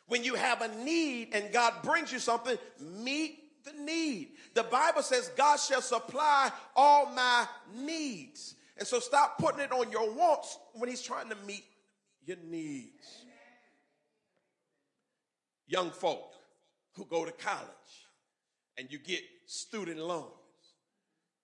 When 0.08 0.22
you 0.22 0.34
have 0.34 0.62
a 0.62 0.68
need 0.84 1.30
and 1.32 1.52
God 1.52 1.74
brings 1.82 2.12
you 2.12 2.18
something, 2.18 2.56
meet 2.80 3.64
the 3.64 3.72
need. 3.72 4.30
The 4.54 4.62
Bible 4.62 5.02
says 5.02 5.30
God 5.36 5.58
shall 5.58 5.82
supply 5.82 6.50
all 6.74 7.06
my 7.06 7.46
needs. 7.74 8.54
And 8.78 8.86
so 8.86 9.00
stop 9.00 9.38
putting 9.38 9.60
it 9.60 9.72
on 9.72 9.90
your 9.90 10.12
wants 10.12 10.58
when 10.74 10.88
he's 10.88 11.02
trying 11.02 11.28
to 11.30 11.36
meet 11.46 11.64
your 12.24 12.36
needs. 12.48 13.24
Young 15.66 15.90
folk 15.90 16.32
who 16.92 17.04
go 17.04 17.24
to 17.24 17.32
college 17.32 17.66
and 18.78 18.90
you 18.90 18.98
get 18.98 19.20
student 19.46 19.98
loans 19.98 20.32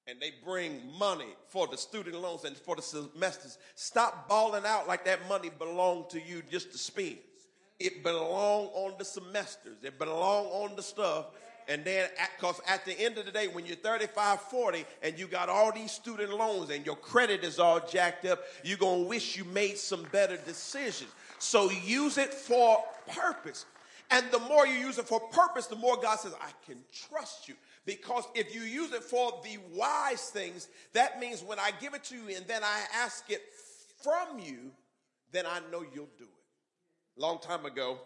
and 0.06 0.20
they 0.20 0.32
bring 0.44 0.80
money 0.98 1.34
for 1.48 1.66
the 1.66 1.76
student 1.76 2.20
loans 2.20 2.44
and 2.44 2.56
for 2.56 2.76
the 2.76 2.82
semesters. 2.82 3.58
Stop 3.74 4.28
balling 4.28 4.64
out 4.66 4.86
like 4.86 5.04
that 5.04 5.28
money 5.28 5.50
belonged 5.58 6.10
to 6.10 6.20
you 6.20 6.42
just 6.50 6.70
to 6.72 6.78
spend. 6.78 7.18
It 7.78 8.02
belong 8.02 8.66
on 8.74 8.94
the 8.98 9.04
semesters. 9.04 9.82
It 9.82 9.98
belong 9.98 10.46
on 10.46 10.76
the 10.76 10.82
stuff. 10.82 11.26
And 11.68 11.84
then, 11.84 12.08
because 12.36 12.60
at, 12.66 12.80
at 12.80 12.84
the 12.84 12.98
end 13.00 13.18
of 13.18 13.24
the 13.24 13.30
day, 13.30 13.48
when 13.48 13.66
you're 13.66 13.76
35, 13.76 14.40
40, 14.40 14.84
and 15.02 15.18
you 15.18 15.26
got 15.26 15.48
all 15.48 15.72
these 15.72 15.92
student 15.92 16.32
loans 16.32 16.70
and 16.70 16.84
your 16.84 16.96
credit 16.96 17.44
is 17.44 17.58
all 17.58 17.80
jacked 17.80 18.24
up, 18.26 18.40
you're 18.64 18.78
going 18.78 19.02
to 19.02 19.08
wish 19.08 19.36
you 19.36 19.44
made 19.44 19.78
some 19.78 20.04
better 20.12 20.36
decisions. 20.36 21.10
So 21.38 21.70
use 21.70 22.18
it 22.18 22.34
for 22.34 22.82
purpose. 23.08 23.66
And 24.10 24.26
the 24.30 24.40
more 24.40 24.66
you 24.66 24.74
use 24.74 24.98
it 24.98 25.06
for 25.06 25.20
purpose, 25.20 25.66
the 25.66 25.76
more 25.76 25.96
God 25.96 26.18
says, 26.18 26.34
I 26.40 26.50
can 26.66 26.78
trust 26.92 27.48
you. 27.48 27.54
Because 27.86 28.24
if 28.34 28.54
you 28.54 28.62
use 28.62 28.92
it 28.92 29.02
for 29.02 29.40
the 29.42 29.58
wise 29.74 30.28
things, 30.28 30.68
that 30.92 31.18
means 31.18 31.42
when 31.42 31.58
I 31.58 31.70
give 31.80 31.94
it 31.94 32.04
to 32.04 32.16
you 32.16 32.36
and 32.36 32.46
then 32.46 32.62
I 32.62 32.82
ask 32.94 33.30
it 33.30 33.42
from 34.02 34.38
you, 34.38 34.70
then 35.32 35.46
I 35.46 35.60
know 35.70 35.82
you'll 35.94 36.08
do 36.18 36.24
it. 36.24 36.31
Long 37.16 37.38
time 37.38 37.66
ago, 37.66 37.98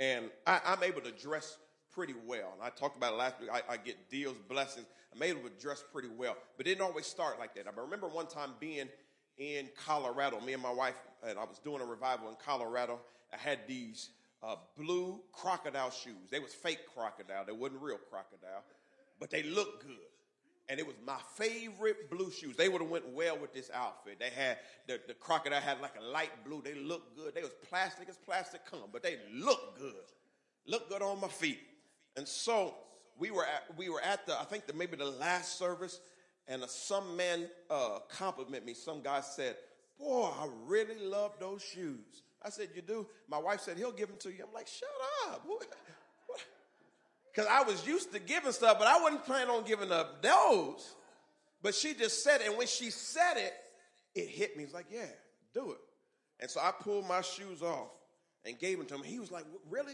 and 0.00 0.30
I, 0.46 0.60
am 0.64 0.82
able 0.82 1.00
to 1.02 1.12
dress 1.12 1.58
pretty 1.94 2.14
well. 2.26 2.52
And 2.54 2.62
I 2.62 2.70
talked 2.70 2.96
about 2.96 3.14
it 3.14 3.16
last 3.16 3.40
week. 3.40 3.50
I, 3.52 3.62
I, 3.72 3.76
get 3.76 4.10
deals, 4.10 4.36
blessings. 4.48 4.86
I'm 5.14 5.22
able 5.22 5.42
to 5.42 5.50
dress 5.60 5.84
pretty 5.92 6.08
well, 6.08 6.36
but 6.56 6.66
it 6.66 6.70
didn't 6.70 6.82
always 6.82 7.06
start 7.06 7.38
like 7.38 7.54
that. 7.54 7.66
I 7.66 7.80
remember 7.80 8.08
one 8.08 8.26
time 8.26 8.50
being 8.60 8.88
in 9.38 9.68
Colorado, 9.84 10.40
me 10.40 10.52
and 10.52 10.62
my 10.62 10.72
wife, 10.72 10.96
and 11.26 11.38
I 11.38 11.44
was 11.44 11.58
doing 11.58 11.80
a 11.80 11.84
revival 11.84 12.28
in 12.28 12.36
Colorado. 12.44 12.98
I 13.32 13.36
had 13.36 13.60
these 13.66 14.10
uh, 14.42 14.56
blue 14.76 15.20
crocodile 15.32 15.90
shoes. 15.90 16.30
They 16.30 16.40
was 16.40 16.52
fake 16.52 16.80
crocodile. 16.94 17.44
They 17.44 17.52
wasn't 17.52 17.82
real 17.82 17.98
crocodile, 18.10 18.64
but 19.18 19.30
they 19.30 19.44
looked 19.44 19.86
good. 19.86 19.96
And 20.68 20.78
it 20.78 20.86
was 20.86 20.96
my 21.06 21.18
favorite 21.36 22.10
blue 22.10 22.30
shoes. 22.30 22.56
They 22.56 22.68
would 22.68 22.82
have 22.82 22.90
went 22.90 23.08
well 23.14 23.38
with 23.38 23.54
this 23.54 23.70
outfit. 23.72 24.18
They 24.18 24.30
had 24.30 24.58
the, 24.86 25.00
the 25.08 25.14
crocodile 25.14 25.60
had 25.60 25.80
like 25.80 25.94
a 25.98 26.04
light 26.04 26.30
blue. 26.44 26.60
They 26.62 26.74
looked 26.74 27.16
good. 27.16 27.34
They 27.34 27.40
was 27.40 27.52
plastic 27.68 28.08
as 28.08 28.16
plastic 28.16 28.66
come, 28.66 28.90
but 28.92 29.02
they 29.02 29.16
looked 29.32 29.78
good. 29.78 29.94
Looked 30.66 30.90
good 30.90 31.00
on 31.00 31.20
my 31.20 31.28
feet. 31.28 31.60
And 32.16 32.28
so 32.28 32.74
we 33.18 33.30
were 33.30 33.44
at, 33.44 33.76
we 33.78 33.88
were 33.88 34.02
at 34.02 34.26
the 34.26 34.38
I 34.38 34.44
think 34.44 34.66
the, 34.66 34.74
maybe 34.74 34.96
the 34.96 35.06
last 35.06 35.58
service, 35.58 36.00
and 36.46 36.62
some 36.64 37.16
man 37.16 37.48
uh, 37.70 38.00
complimented 38.10 38.66
me. 38.66 38.74
Some 38.74 39.02
guy 39.02 39.22
said, 39.22 39.56
"Boy, 39.98 40.30
I 40.38 40.48
really 40.66 40.98
love 41.00 41.32
those 41.40 41.62
shoes." 41.62 42.22
I 42.42 42.50
said, 42.50 42.68
You 42.74 42.82
do? 42.82 43.06
My 43.28 43.38
wife 43.38 43.60
said, 43.60 43.76
He'll 43.76 43.92
give 43.92 44.08
them 44.08 44.18
to 44.20 44.30
you. 44.30 44.44
I'm 44.46 44.54
like, 44.54 44.68
Shut 44.68 44.88
up. 45.28 45.46
Because 47.38 47.52
I 47.52 47.62
was 47.62 47.86
used 47.86 48.12
to 48.14 48.18
giving 48.18 48.50
stuff, 48.50 48.80
but 48.80 48.88
I 48.88 49.00
wasn't 49.00 49.24
planning 49.24 49.48
on 49.48 49.62
giving 49.62 49.92
up 49.92 50.22
those. 50.22 50.96
But 51.62 51.72
she 51.72 51.94
just 51.94 52.24
said 52.24 52.40
it. 52.40 52.48
And 52.48 52.58
when 52.58 52.66
she 52.66 52.90
said 52.90 53.34
it, 53.36 53.54
it 54.12 54.26
hit 54.26 54.56
me. 54.56 54.64
It's 54.64 54.74
like, 54.74 54.86
Yeah, 54.90 55.06
do 55.54 55.70
it. 55.70 55.78
And 56.40 56.50
so 56.50 56.58
I 56.58 56.72
pulled 56.72 57.06
my 57.06 57.20
shoes 57.20 57.62
off 57.62 57.90
and 58.44 58.58
gave 58.58 58.78
them 58.78 58.88
to 58.88 58.96
him. 58.96 59.04
He 59.04 59.20
was 59.20 59.30
like, 59.30 59.44
Really? 59.70 59.92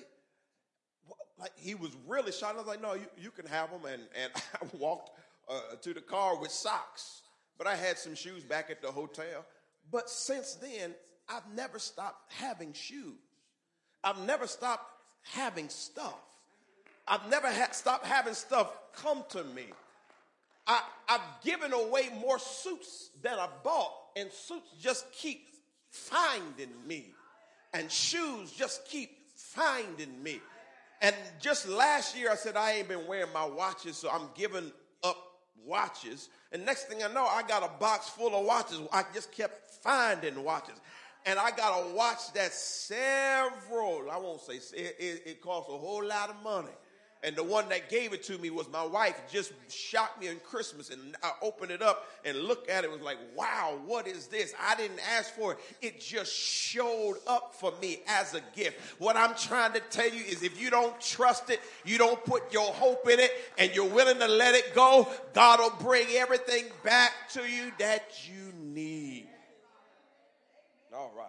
Like 1.39 1.51
he 1.57 1.75
was 1.75 1.91
really 2.07 2.33
shocked. 2.33 2.55
I 2.55 2.61
was 2.61 2.67
like, 2.67 2.81
No, 2.81 2.95
you, 2.95 3.05
you 3.19 3.31
can 3.31 3.45
have 3.45 3.71
them. 3.71 3.83
And, 3.93 4.01
and 4.23 4.33
I 4.63 4.77
walked 4.79 5.11
uh, 5.47 5.77
to 5.83 5.93
the 5.93 6.01
car 6.01 6.41
with 6.41 6.51
socks. 6.51 7.25
But 7.59 7.67
I 7.67 7.77
had 7.77 7.99
some 7.99 8.15
shoes 8.15 8.43
back 8.43 8.71
at 8.71 8.81
the 8.81 8.91
hotel. 8.91 9.45
But 9.93 10.09
since 10.09 10.55
then, 10.55 10.95
I've 11.29 11.47
never 11.55 11.79
stopped 11.79 12.33
having 12.33 12.73
shoes. 12.73 13.19
I've 14.03 14.25
never 14.25 14.47
stopped 14.47 14.91
having 15.25 15.69
stuff. 15.69 16.34
I've 17.07 17.29
never 17.29 17.49
ha- 17.49 17.73
stopped 17.73 18.07
having 18.07 18.35
stuff 18.35 18.73
come 18.97 19.25
to 19.31 19.45
me. 19.45 19.67
I, 20.67 20.81
I've 21.09 21.21
given 21.45 21.73
away 21.73 22.09
more 22.21 22.39
suits 22.39 23.11
than 23.23 23.39
I 23.39 23.49
bought, 23.63 23.93
and 24.17 24.31
suits 24.33 24.71
just 24.81 25.11
keep 25.13 25.47
finding 25.91 26.73
me, 26.87 27.13
and 27.75 27.91
shoes 27.91 28.51
just 28.53 28.87
keep 28.87 29.11
finding 29.37 30.23
me. 30.23 30.41
And 31.03 31.15
just 31.41 31.69
last 31.69 32.17
year, 32.17 32.31
I 32.31 32.37
said, 32.37 32.57
I 32.57 32.73
ain't 32.73 32.89
been 32.89 33.07
wearing 33.07 33.33
my 33.35 33.45
watches, 33.45 33.97
so 33.97 34.09
I'm 34.11 34.29
giving 34.35 34.73
up 35.03 35.17
watches. 35.67 36.31
And 36.53 36.65
next 36.65 36.85
thing 36.85 37.03
I 37.03 37.13
know, 37.13 37.27
I 37.27 37.43
got 37.43 37.63
a 37.63 37.79
box 37.79 38.09
full 38.09 38.35
of 38.35 38.47
watches. 38.47 38.81
I 38.91 39.05
just 39.13 39.31
kept 39.33 39.71
finding 39.83 40.43
watches 40.43 40.81
and 41.27 41.39
I 41.39 41.51
got 41.51 41.81
a 41.81 41.95
watch 41.95 42.33
that's 42.35 42.59
several, 42.59 44.11
I 44.11 44.19
won't 44.19 44.41
say, 44.43 44.57
it, 44.57 44.97
it, 44.99 45.23
it 45.27 45.43
costs 45.43 45.71
a 45.73 45.77
whole 45.77 46.05
lot 46.05 46.31
of 46.31 46.37
money. 46.43 46.73
And 47.25 47.35
the 47.35 47.43
one 47.43 47.71
that 47.71 47.89
gave 47.89 48.13
it 48.13 48.23
to 48.25 48.37
me 48.37 48.51
was 48.51 48.69
my 48.71 48.85
wife, 48.85 49.19
just 49.33 49.53
shocked 49.71 50.21
me 50.21 50.29
on 50.29 50.37
Christmas. 50.45 50.91
And 50.91 51.17
I 51.23 51.33
opened 51.41 51.71
it 51.71 51.81
up 51.81 52.07
and 52.23 52.39
looked 52.39 52.69
at 52.69 52.85
it, 52.85 52.89
it 52.89 52.91
was 52.93 53.01
like, 53.01 53.17
wow, 53.35 53.79
what 53.87 54.07
is 54.07 54.27
this? 54.27 54.53
I 54.61 54.75
didn't 54.75 55.01
ask 55.17 55.35
for 55.35 55.53
it. 55.53 55.59
It 55.81 56.01
just 56.03 56.31
showed 56.31 57.17
up 57.27 57.55
for 57.55 57.73
me 57.81 58.03
as 58.07 58.35
a 58.35 58.43
gift. 58.55 58.79
What 58.99 59.17
I'm 59.17 59.35
trying 59.37 59.73
to 59.73 59.81
tell 59.81 60.09
you 60.09 60.23
is 60.23 60.43
if 60.43 60.61
you 60.61 60.69
don't 60.69 61.01
trust 61.01 61.49
it, 61.49 61.61
you 61.87 61.97
don't 61.97 62.23
put 62.27 62.53
your 62.53 62.71
hope 62.75 63.09
in 63.09 63.19
it, 63.19 63.31
and 63.57 63.75
you're 63.75 63.89
willing 63.89 64.19
to 64.19 64.29
let 64.29 64.55
it 64.55 64.75
go, 64.75 65.09
God 65.33 65.61
will 65.61 65.79
bring 65.81 66.07
everything 66.11 66.67
back 66.83 67.13
to 67.31 67.41
you 67.41 67.73
that 67.79 68.05
you 68.29 68.53
need. 68.63 69.29
All 70.95 71.13
right. 71.17 71.27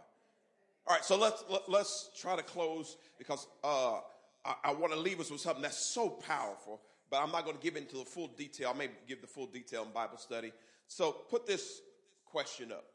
All 0.88 0.96
right, 0.96 1.06
so 1.06 1.18
let's 1.18 1.44
let, 1.50 1.62
us 1.62 1.70
let 1.70 1.82
us 1.82 2.10
try 2.20 2.36
to 2.36 2.44
close 2.44 2.98
because 3.18 3.48
uh, 3.64 4.02
I, 4.46 4.56
I 4.66 4.74
want 4.74 4.94
to 4.94 5.00
leave 5.00 5.20
us 5.20 5.32
with 5.32 5.42
something 5.42 5.62
that's 5.62 5.78
so 5.78 6.10
powerful, 6.10 6.82
but 7.10 7.22
I'm 7.22 7.32
not 7.32 7.46
going 7.46 7.58
to 7.58 7.64
give 7.64 7.76
into 7.76 7.98
the 7.98 8.06
full 8.06 8.28
detail. 8.28 8.72
I 8.74 8.78
may 8.78 8.90
give 9.08 9.22
the 9.22 9.28
full 9.28 9.48
detail 9.48 9.84
in 9.84 9.92
Bible 9.92 10.18
study. 10.18 10.52
So 10.88 11.12
put 11.12 11.48
this 11.48 11.82
question 12.26 12.72
up. 12.72 12.86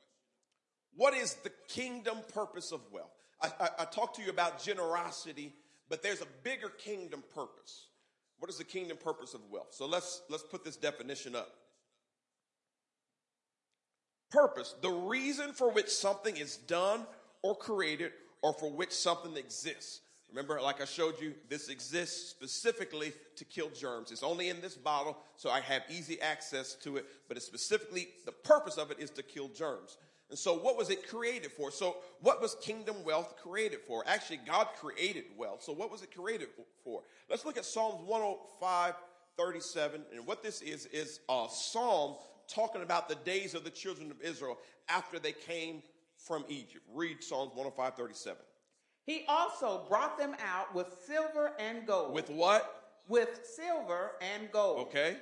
What 0.96 1.14
is 1.14 1.34
the 1.34 1.52
kingdom 1.68 2.18
purpose 2.32 2.72
of 2.72 2.80
wealth? 2.92 3.12
I, 3.42 3.48
I, 3.60 3.68
I 3.80 3.84
talked 3.84 4.16
to 4.16 4.22
you 4.22 4.30
about 4.30 4.62
generosity, 4.62 5.54
but 5.88 6.02
there's 6.02 6.20
a 6.20 6.26
bigger 6.42 6.68
kingdom 6.68 7.22
purpose. 7.34 7.86
What 8.38 8.50
is 8.50 8.58
the 8.58 8.64
kingdom 8.64 8.96
purpose 8.96 9.34
of 9.34 9.40
wealth? 9.50 9.68
So 9.70 9.86
let's 9.86 10.22
let's 10.30 10.42
put 10.42 10.64
this 10.64 10.76
definition 10.76 11.36
up 11.36 11.48
purpose, 14.30 14.74
the 14.80 14.90
reason 14.90 15.52
for 15.52 15.70
which 15.70 15.88
something 15.88 16.36
is 16.36 16.56
done 16.56 17.06
or 17.42 17.56
created 17.56 18.12
or 18.42 18.52
for 18.54 18.70
which 18.70 18.92
something 18.92 19.36
exists. 19.36 20.00
Remember, 20.30 20.60
like 20.60 20.80
I 20.80 20.84
showed 20.84 21.20
you, 21.20 21.34
this 21.48 21.68
exists 21.68 22.30
specifically 22.30 23.12
to 23.36 23.44
kill 23.44 23.68
germs. 23.70 24.12
It's 24.12 24.22
only 24.22 24.48
in 24.48 24.60
this 24.60 24.76
bottle, 24.76 25.18
so 25.36 25.50
I 25.50 25.60
have 25.60 25.82
easy 25.90 26.20
access 26.20 26.74
to 26.76 26.96
it, 26.96 27.06
but 27.28 27.36
it's 27.36 27.46
specifically, 27.46 28.08
the 28.24 28.32
purpose 28.32 28.78
of 28.78 28.90
it 28.90 29.00
is 29.00 29.10
to 29.10 29.22
kill 29.22 29.48
germs. 29.48 29.96
And 30.30 30.38
so, 30.38 30.54
what 30.54 30.76
was 30.76 30.90
it 30.90 31.08
created 31.08 31.50
for? 31.50 31.72
So, 31.72 31.96
what 32.20 32.40
was 32.40 32.54
kingdom 32.62 33.02
wealth 33.04 33.34
created 33.42 33.80
for? 33.80 34.04
Actually, 34.06 34.40
God 34.46 34.68
created 34.80 35.24
wealth. 35.36 35.64
So, 35.64 35.72
what 35.72 35.90
was 35.90 36.02
it 36.02 36.14
created 36.14 36.48
for? 36.84 37.02
Let's 37.28 37.44
look 37.44 37.58
at 37.58 37.64
Psalms 37.64 38.00
105, 38.06 38.94
37. 39.36 40.02
And 40.14 40.24
what 40.24 40.44
this 40.44 40.62
is, 40.62 40.86
is 40.86 41.18
a 41.28 41.46
psalm 41.50 42.14
talking 42.46 42.82
about 42.82 43.08
the 43.08 43.16
days 43.16 43.54
of 43.54 43.64
the 43.64 43.70
children 43.70 44.12
of 44.12 44.20
Israel 44.20 44.58
after 44.88 45.18
they 45.18 45.32
came 45.32 45.82
from 46.16 46.44
Egypt. 46.48 46.84
Read 46.94 47.24
Psalms 47.24 47.50
105 47.54 47.96
37. 47.96 48.38
He 49.06 49.24
also 49.28 49.84
brought 49.88 50.18
them 50.18 50.36
out 50.44 50.74
with 50.74 50.86
silver 51.06 51.52
and 51.58 51.86
gold. 51.86 52.14
With 52.14 52.30
what? 52.30 53.00
With 53.08 53.40
silver 53.44 54.12
and 54.20 54.50
gold. 54.52 54.88
Okay. 54.88 55.16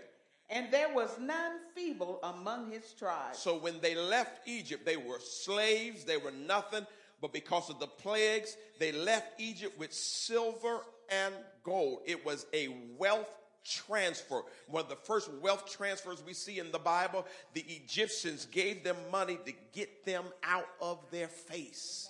And 0.50 0.70
there 0.70 0.92
was 0.94 1.10
none 1.20 1.58
feeble 1.74 2.20
among 2.22 2.70
his 2.70 2.92
tribes. 2.92 3.38
So 3.38 3.58
when 3.58 3.80
they 3.80 3.94
left 3.94 4.48
Egypt, 4.48 4.86
they 4.86 4.96
were 4.96 5.20
slaves, 5.20 6.04
they 6.04 6.16
were 6.16 6.30
nothing. 6.30 6.86
But 7.20 7.32
because 7.32 7.68
of 7.68 7.78
the 7.80 7.86
plagues, 7.86 8.56
they 8.78 8.92
left 8.92 9.40
Egypt 9.40 9.78
with 9.78 9.92
silver 9.92 10.80
and 11.10 11.34
gold. 11.64 12.00
It 12.06 12.24
was 12.24 12.46
a 12.54 12.68
wealth 12.96 13.28
transfer. 13.64 14.42
One 14.68 14.84
of 14.84 14.88
the 14.88 14.96
first 14.96 15.30
wealth 15.42 15.70
transfers 15.70 16.22
we 16.24 16.32
see 16.32 16.58
in 16.58 16.72
the 16.72 16.78
Bible, 16.78 17.26
the 17.54 17.64
Egyptians 17.68 18.46
gave 18.46 18.84
them 18.84 18.96
money 19.10 19.38
to 19.44 19.52
get 19.72 20.04
them 20.04 20.24
out 20.42 20.68
of 20.80 20.98
their 21.10 21.28
face. 21.28 22.08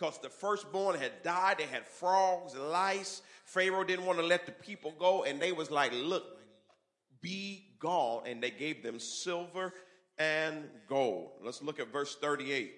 Because 0.00 0.18
the 0.18 0.30
firstborn 0.30 0.98
had 0.98 1.22
died, 1.22 1.58
they 1.58 1.64
had 1.64 1.86
frogs, 1.86 2.56
lice. 2.56 3.20
Pharaoh 3.44 3.84
didn't 3.84 4.06
want 4.06 4.18
to 4.18 4.24
let 4.24 4.46
the 4.46 4.52
people 4.52 4.94
go, 4.98 5.24
and 5.24 5.38
they 5.38 5.52
was 5.52 5.70
like, 5.70 5.92
look, 5.92 6.38
be 7.20 7.74
gone. 7.78 8.22
And 8.24 8.42
they 8.42 8.50
gave 8.50 8.82
them 8.82 8.98
silver 8.98 9.74
and 10.16 10.70
gold. 10.88 11.32
Let's 11.44 11.62
look 11.62 11.78
at 11.78 11.92
verse 11.92 12.16
38. 12.16 12.72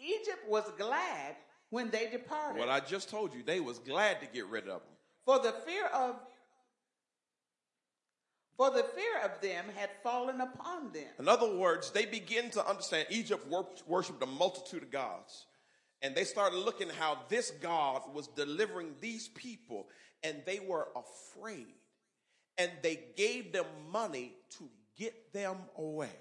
Egypt 0.00 0.48
was 0.50 0.70
glad 0.76 1.36
when 1.70 1.88
they 1.88 2.10
departed. 2.10 2.58
What 2.60 2.68
I 2.68 2.80
just 2.80 3.08
told 3.08 3.32
you, 3.32 3.42
they 3.42 3.60
was 3.60 3.78
glad 3.78 4.20
to 4.20 4.26
get 4.26 4.46
rid 4.48 4.64
of 4.64 4.82
them. 4.82 4.96
For 5.24 5.38
the 5.38 5.52
fear 5.66 5.86
of 5.86 6.16
for 8.56 8.70
the 8.70 8.84
fear 8.94 9.20
of 9.24 9.40
them 9.40 9.64
had 9.76 9.90
fallen 10.02 10.40
upon 10.40 10.92
them. 10.92 11.08
In 11.18 11.28
other 11.28 11.56
words, 11.56 11.90
they 11.90 12.06
begin 12.06 12.50
to 12.50 12.66
understand 12.66 13.06
Egypt 13.10 13.46
worshiped 13.86 14.22
a 14.22 14.26
multitude 14.26 14.82
of 14.82 14.90
gods. 14.90 15.46
And 16.02 16.14
they 16.14 16.24
started 16.24 16.58
looking 16.58 16.88
how 16.90 17.18
this 17.28 17.50
God 17.50 18.02
was 18.12 18.28
delivering 18.28 18.94
these 19.00 19.28
people, 19.28 19.88
and 20.22 20.36
they 20.44 20.60
were 20.60 20.88
afraid. 20.94 21.74
And 22.58 22.70
they 22.82 23.00
gave 23.16 23.52
them 23.52 23.66
money 23.90 24.34
to 24.58 24.68
get 24.96 25.32
them 25.32 25.56
away 25.76 26.16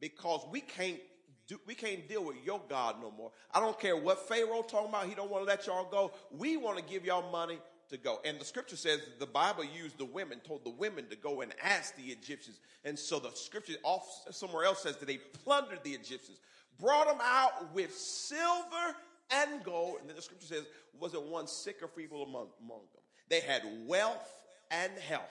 because 0.00 0.46
we 0.50 0.60
can't 0.60 1.00
do, 1.46 1.58
we 1.66 1.74
can't 1.74 2.08
deal 2.08 2.24
with 2.24 2.36
your 2.44 2.60
God 2.68 2.96
no 3.02 3.10
more. 3.10 3.32
I 3.52 3.60
don't 3.60 3.78
care 3.78 3.96
what 3.96 4.26
Pharaoh 4.28 4.62
talking 4.62 4.88
about. 4.88 5.06
He 5.06 5.14
don't 5.14 5.30
want 5.30 5.44
to 5.44 5.48
let 5.48 5.66
y'all 5.66 5.90
go. 5.90 6.12
We 6.30 6.56
want 6.56 6.78
to 6.78 6.84
give 6.84 7.04
y'all 7.04 7.30
money 7.30 7.58
to 7.90 7.96
go. 7.96 8.20
And 8.24 8.38
the 8.38 8.44
scripture 8.44 8.76
says 8.76 9.00
the 9.18 9.26
Bible 9.26 9.64
used 9.64 9.98
the 9.98 10.04
women, 10.04 10.40
told 10.40 10.64
the 10.64 10.70
women 10.70 11.06
to 11.10 11.16
go 11.16 11.40
and 11.40 11.52
ask 11.62 11.96
the 11.96 12.04
Egyptians. 12.04 12.60
And 12.84 12.98
so 12.98 13.18
the 13.18 13.30
scripture 13.34 13.74
off 13.82 14.06
somewhere 14.30 14.64
else 14.64 14.82
says 14.82 14.96
that 14.96 15.06
they 15.06 15.18
plundered 15.18 15.80
the 15.82 15.92
Egyptians, 15.92 16.40
brought 16.78 17.06
them 17.06 17.20
out 17.22 17.72
with 17.74 17.94
silver 17.94 18.96
and 19.30 19.62
gold. 19.64 19.98
And 20.00 20.08
then 20.08 20.16
the 20.16 20.22
scripture 20.22 20.46
says, 20.46 20.64
was 20.98 21.14
it 21.14 21.22
one 21.22 21.46
sick 21.46 21.76
or 21.82 21.88
feeble 21.88 22.22
among, 22.22 22.48
among 22.62 22.80
them? 22.92 23.02
They 23.28 23.40
had 23.40 23.62
wealth 23.86 24.28
and 24.70 24.92
health. 25.08 25.22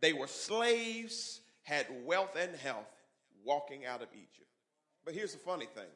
They 0.00 0.12
were 0.12 0.26
slaves, 0.26 1.40
had 1.62 1.86
wealth 2.04 2.36
and 2.38 2.54
health, 2.56 2.90
walking 3.44 3.86
out 3.86 4.02
of 4.02 4.08
Egypt. 4.12 4.48
But 5.04 5.14
here's 5.14 5.32
the 5.32 5.38
funny 5.38 5.66
thing 5.66 5.88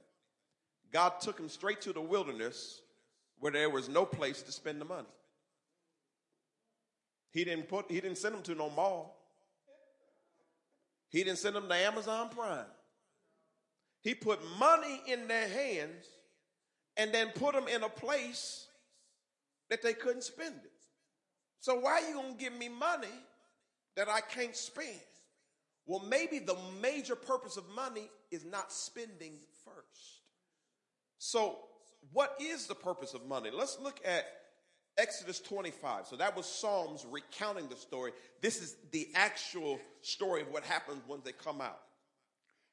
God 0.92 1.20
took 1.20 1.36
them 1.36 1.48
straight 1.48 1.80
to 1.82 1.92
the 1.92 2.00
wilderness 2.00 2.80
where 3.40 3.52
there 3.52 3.70
was 3.70 3.88
no 3.88 4.04
place 4.04 4.42
to 4.42 4.52
spend 4.52 4.80
the 4.80 4.84
money. 4.84 5.08
He 7.30 7.44
didn't 7.44 7.68
put 7.68 7.90
he 7.90 8.00
didn't 8.00 8.18
send 8.18 8.34
them 8.34 8.42
to 8.42 8.54
no 8.54 8.70
mall. 8.70 9.14
He 11.10 11.24
didn't 11.24 11.38
send 11.38 11.56
them 11.56 11.68
to 11.68 11.74
Amazon 11.74 12.28
Prime. 12.30 12.66
He 14.00 14.14
put 14.14 14.40
money 14.58 15.02
in 15.06 15.26
their 15.26 15.48
hands 15.48 16.06
and 16.96 17.12
then 17.12 17.28
put 17.34 17.54
them 17.54 17.68
in 17.68 17.82
a 17.82 17.88
place 17.88 18.66
that 19.70 19.82
they 19.82 19.92
couldn't 19.92 20.24
spend 20.24 20.54
it. 20.56 20.72
So 21.60 21.78
why 21.80 21.92
are 21.92 22.08
you 22.08 22.14
going 22.14 22.36
to 22.36 22.38
give 22.38 22.52
me 22.52 22.68
money 22.68 23.08
that 23.96 24.08
I 24.08 24.20
can't 24.20 24.54
spend? 24.54 25.00
Well, 25.86 26.04
maybe 26.08 26.38
the 26.38 26.56
major 26.80 27.16
purpose 27.16 27.56
of 27.56 27.64
money 27.74 28.08
is 28.30 28.44
not 28.44 28.72
spending 28.72 29.38
first. 29.64 30.20
So, 31.18 31.56
what 32.12 32.36
is 32.40 32.66
the 32.66 32.74
purpose 32.74 33.14
of 33.14 33.26
money? 33.26 33.50
Let's 33.52 33.78
look 33.80 33.98
at 34.04 34.24
Exodus 34.98 35.40
25. 35.40 36.06
So, 36.06 36.16
that 36.16 36.36
was 36.36 36.44
Psalms 36.44 37.06
recounting 37.08 37.68
the 37.68 37.76
story. 37.76 38.12
This 38.42 38.60
is 38.60 38.76
the 38.90 39.08
actual 39.14 39.78
story 40.02 40.42
of 40.42 40.50
what 40.50 40.64
happens 40.64 41.02
when 41.06 41.20
they 41.24 41.32
come 41.32 41.60
out. 41.60 41.80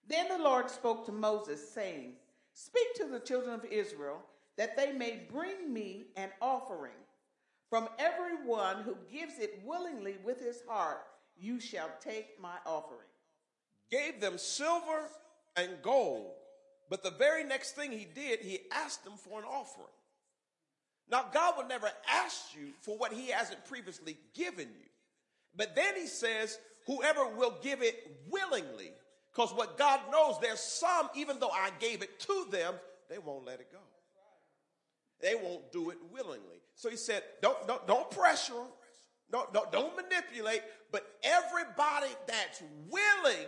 Then 0.08 0.28
the 0.28 0.38
Lord 0.38 0.70
spoke 0.70 1.06
to 1.06 1.12
Moses, 1.12 1.74
saying, 1.74 2.14
Speak 2.54 2.96
to 2.96 3.06
the 3.06 3.20
children 3.20 3.54
of 3.54 3.66
Israel 3.66 4.22
that 4.58 4.78
they 4.78 4.92
may 4.92 5.22
bring 5.32 5.74
me 5.74 6.06
an 6.16 6.30
offering. 6.42 6.92
From 7.70 7.90
everyone 8.00 8.84
who 8.84 8.96
gives 9.12 9.40
it 9.40 9.62
willingly 9.66 10.16
with 10.24 10.40
his 10.40 10.62
heart, 10.68 11.02
you 11.38 11.60
shall 11.60 11.90
take 12.00 12.40
my 12.42 12.56
offering. 12.66 13.08
Gave 13.92 14.22
them 14.22 14.38
silver 14.38 15.10
and 15.56 15.70
gold. 15.82 16.32
But 16.90 17.04
the 17.04 17.12
very 17.12 17.44
next 17.44 17.76
thing 17.76 17.92
he 17.92 18.08
did, 18.14 18.40
he 18.40 18.60
asked 18.72 19.04
them 19.04 19.16
for 19.18 19.40
an 19.40 19.46
offering. 19.46 19.88
Now, 21.10 21.26
God 21.34 21.56
will 21.58 21.68
never 21.68 21.90
ask 22.10 22.56
you 22.56 22.70
for 22.82 22.98
what 22.98 23.14
he 23.14 23.30
hasn't 23.30 23.64
previously 23.66 24.18
given 24.34 24.68
you. 24.68 24.90
But 25.56 25.76
then 25.76 25.96
he 25.96 26.08
says, 26.08 26.58
whoever 26.88 27.28
will 27.28 27.56
give 27.62 27.82
it 27.82 27.96
willingly, 28.30 28.92
because 29.32 29.54
what 29.54 29.78
God 29.78 30.00
knows, 30.12 30.36
there's 30.42 30.60
some, 30.60 31.10
even 31.16 31.40
though 31.40 31.50
I 31.50 31.70
gave 31.80 32.02
it 32.02 32.20
to 32.22 32.48
them, 32.52 32.74
they 33.10 33.20
won't 33.20 33.46
let 33.46 33.60
it 33.60 33.72
go. 33.72 33.80
They 35.22 35.36
won't 35.36 35.72
do 35.72 35.92
it 35.92 35.98
willingly. 36.12 36.60
So 36.76 36.90
he 36.90 36.98
said, 36.98 37.24
don't, 37.42 37.68
don't, 37.68 37.86
don't 37.88 38.10
pressure 38.12 38.54
them. 38.54 38.68
Don't, 39.32 39.54
don't, 39.54 39.72
don't 39.72 39.96
manipulate. 39.96 40.62
But 40.92 41.06
everybody 41.24 42.12
that's 42.28 42.62
willing 42.90 43.48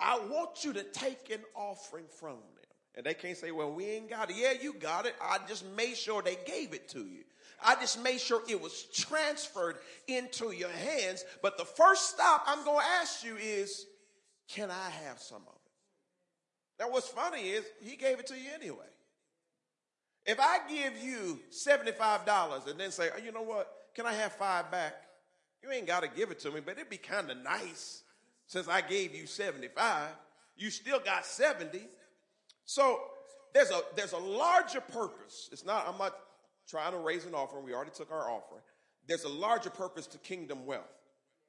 I 0.00 0.18
want 0.18 0.64
you 0.64 0.72
to 0.74 0.82
take 0.84 1.30
an 1.30 1.40
offering 1.54 2.04
from 2.20 2.36
them. 2.36 2.57
And 2.98 3.06
they 3.06 3.14
can't 3.14 3.36
say, 3.36 3.52
well, 3.52 3.70
we 3.70 3.84
ain't 3.84 4.10
got 4.10 4.28
it. 4.28 4.36
Yeah, 4.36 4.54
you 4.60 4.72
got 4.72 5.06
it. 5.06 5.14
I 5.22 5.38
just 5.46 5.64
made 5.76 5.96
sure 5.96 6.20
they 6.20 6.36
gave 6.44 6.74
it 6.74 6.88
to 6.88 6.98
you. 6.98 7.22
I 7.64 7.76
just 7.76 8.02
made 8.02 8.20
sure 8.20 8.42
it 8.48 8.60
was 8.60 8.86
transferred 8.92 9.76
into 10.08 10.50
your 10.50 10.68
hands. 10.68 11.24
But 11.40 11.58
the 11.58 11.64
first 11.64 12.10
stop 12.10 12.42
I'm 12.44 12.64
going 12.64 12.80
to 12.80 12.90
ask 13.00 13.24
you 13.24 13.36
is, 13.36 13.86
can 14.48 14.72
I 14.72 14.90
have 15.06 15.20
some 15.20 15.42
of 15.42 15.54
it? 15.54 16.82
Now, 16.82 16.90
what's 16.90 17.06
funny 17.06 17.50
is 17.50 17.64
he 17.80 17.94
gave 17.94 18.18
it 18.18 18.26
to 18.26 18.34
you 18.34 18.50
anyway. 18.52 18.78
If 20.26 20.40
I 20.40 20.58
give 20.68 21.00
you 21.00 21.38
$75 21.52 22.68
and 22.68 22.80
then 22.80 22.90
say, 22.90 23.10
oh, 23.14 23.20
you 23.24 23.30
know 23.30 23.42
what? 23.42 23.72
Can 23.94 24.06
I 24.06 24.12
have 24.12 24.32
five 24.32 24.72
back? 24.72 24.94
You 25.62 25.70
ain't 25.70 25.86
got 25.86 26.02
to 26.02 26.08
give 26.08 26.32
it 26.32 26.40
to 26.40 26.50
me, 26.50 26.58
but 26.58 26.72
it'd 26.72 26.90
be 26.90 26.96
kind 26.96 27.30
of 27.30 27.36
nice 27.38 28.02
since 28.48 28.66
I 28.66 28.80
gave 28.80 29.14
you 29.14 29.26
75, 29.26 30.08
you 30.56 30.70
still 30.70 30.98
got 30.98 31.24
70. 31.24 31.86
So 32.68 33.00
there's 33.54 33.70
a 33.70 33.80
there's 33.96 34.12
a 34.12 34.18
larger 34.18 34.82
purpose. 34.82 35.48
It's 35.50 35.64
not, 35.64 35.88
I'm 35.88 35.96
not 35.96 36.14
trying 36.68 36.92
to 36.92 36.98
raise 36.98 37.24
an 37.24 37.34
offering. 37.34 37.64
We 37.64 37.72
already 37.72 37.92
took 37.94 38.12
our 38.12 38.30
offering. 38.30 38.60
There's 39.06 39.24
a 39.24 39.28
larger 39.30 39.70
purpose 39.70 40.06
to 40.08 40.18
kingdom 40.18 40.66
wealth. 40.66 40.84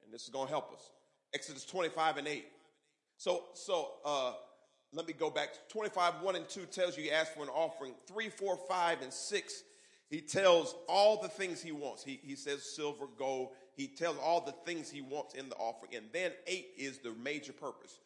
And 0.02 0.14
this 0.14 0.22
is 0.22 0.30
going 0.30 0.46
to 0.46 0.50
help 0.50 0.72
us. 0.72 0.90
Exodus 1.34 1.66
25 1.66 2.16
and 2.16 2.26
8. 2.26 2.46
So, 3.18 3.44
so, 3.52 3.90
uh, 4.02 4.32
let 4.94 5.06
me 5.06 5.12
go 5.12 5.28
back. 5.28 5.50
25, 5.68 6.22
1 6.22 6.36
and 6.36 6.48
2 6.48 6.64
tells 6.64 6.96
you 6.96 7.04
you 7.04 7.10
ask 7.10 7.34
for 7.34 7.42
an 7.42 7.50
offering. 7.50 7.92
3, 8.08 8.30
4, 8.30 8.58
5, 8.66 9.02
and 9.02 9.12
6, 9.12 9.62
he 10.08 10.22
tells 10.22 10.74
all 10.88 11.20
the 11.20 11.28
things 11.28 11.60
he 11.60 11.70
wants. 11.70 12.02
He, 12.02 12.18
he 12.24 12.34
says 12.34 12.62
silver, 12.62 13.04
gold, 13.18 13.50
he 13.76 13.88
tells 13.88 14.16
all 14.16 14.40
the 14.40 14.54
things 14.64 14.90
he 14.90 15.02
wants 15.02 15.34
in 15.34 15.50
the 15.50 15.56
offering. 15.56 15.96
And 15.96 16.06
then 16.14 16.32
eight 16.46 16.70
is 16.78 16.98
the 16.98 17.12
major 17.22 17.52
purpose. 17.52 18.00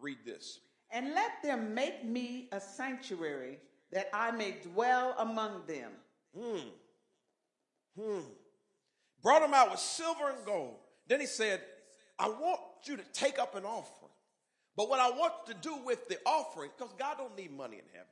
Read 0.00 0.18
this. 0.26 0.58
And 0.96 1.12
let 1.12 1.42
them 1.42 1.74
make 1.74 2.06
me 2.06 2.48
a 2.52 2.58
sanctuary 2.58 3.58
that 3.92 4.08
I 4.14 4.30
may 4.30 4.56
dwell 4.62 5.14
among 5.18 5.66
them. 5.66 5.90
Hmm. 6.34 6.68
Hmm. 8.00 8.20
Brought 9.22 9.42
them 9.42 9.52
out 9.52 9.72
with 9.72 9.80
silver 9.80 10.30
and 10.30 10.42
gold. 10.46 10.76
Then 11.06 11.20
he 11.20 11.26
said, 11.26 11.60
I 12.18 12.28
want 12.28 12.60
you 12.84 12.96
to 12.96 13.02
take 13.12 13.38
up 13.38 13.54
an 13.56 13.66
offering. 13.66 14.10
But 14.74 14.88
what 14.88 14.98
I 14.98 15.10
want 15.10 15.34
to 15.48 15.54
do 15.60 15.76
with 15.84 16.08
the 16.08 16.16
offering, 16.24 16.70
because 16.74 16.94
God 16.98 17.18
don't 17.18 17.36
need 17.36 17.54
money 17.54 17.76
in 17.76 17.84
heaven. 17.92 18.06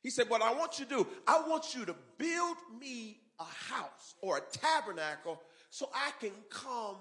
He 0.00 0.10
said, 0.10 0.30
What 0.30 0.40
I 0.40 0.52
want 0.52 0.78
you 0.78 0.84
to 0.84 0.98
do, 0.98 1.06
I 1.26 1.42
want 1.48 1.74
you 1.74 1.84
to 1.84 1.96
build 2.16 2.56
me 2.80 3.18
a 3.40 3.74
house 3.74 4.14
or 4.20 4.38
a 4.38 4.56
tabernacle 4.56 5.42
so 5.70 5.90
I 5.92 6.12
can 6.20 6.32
come 6.48 6.96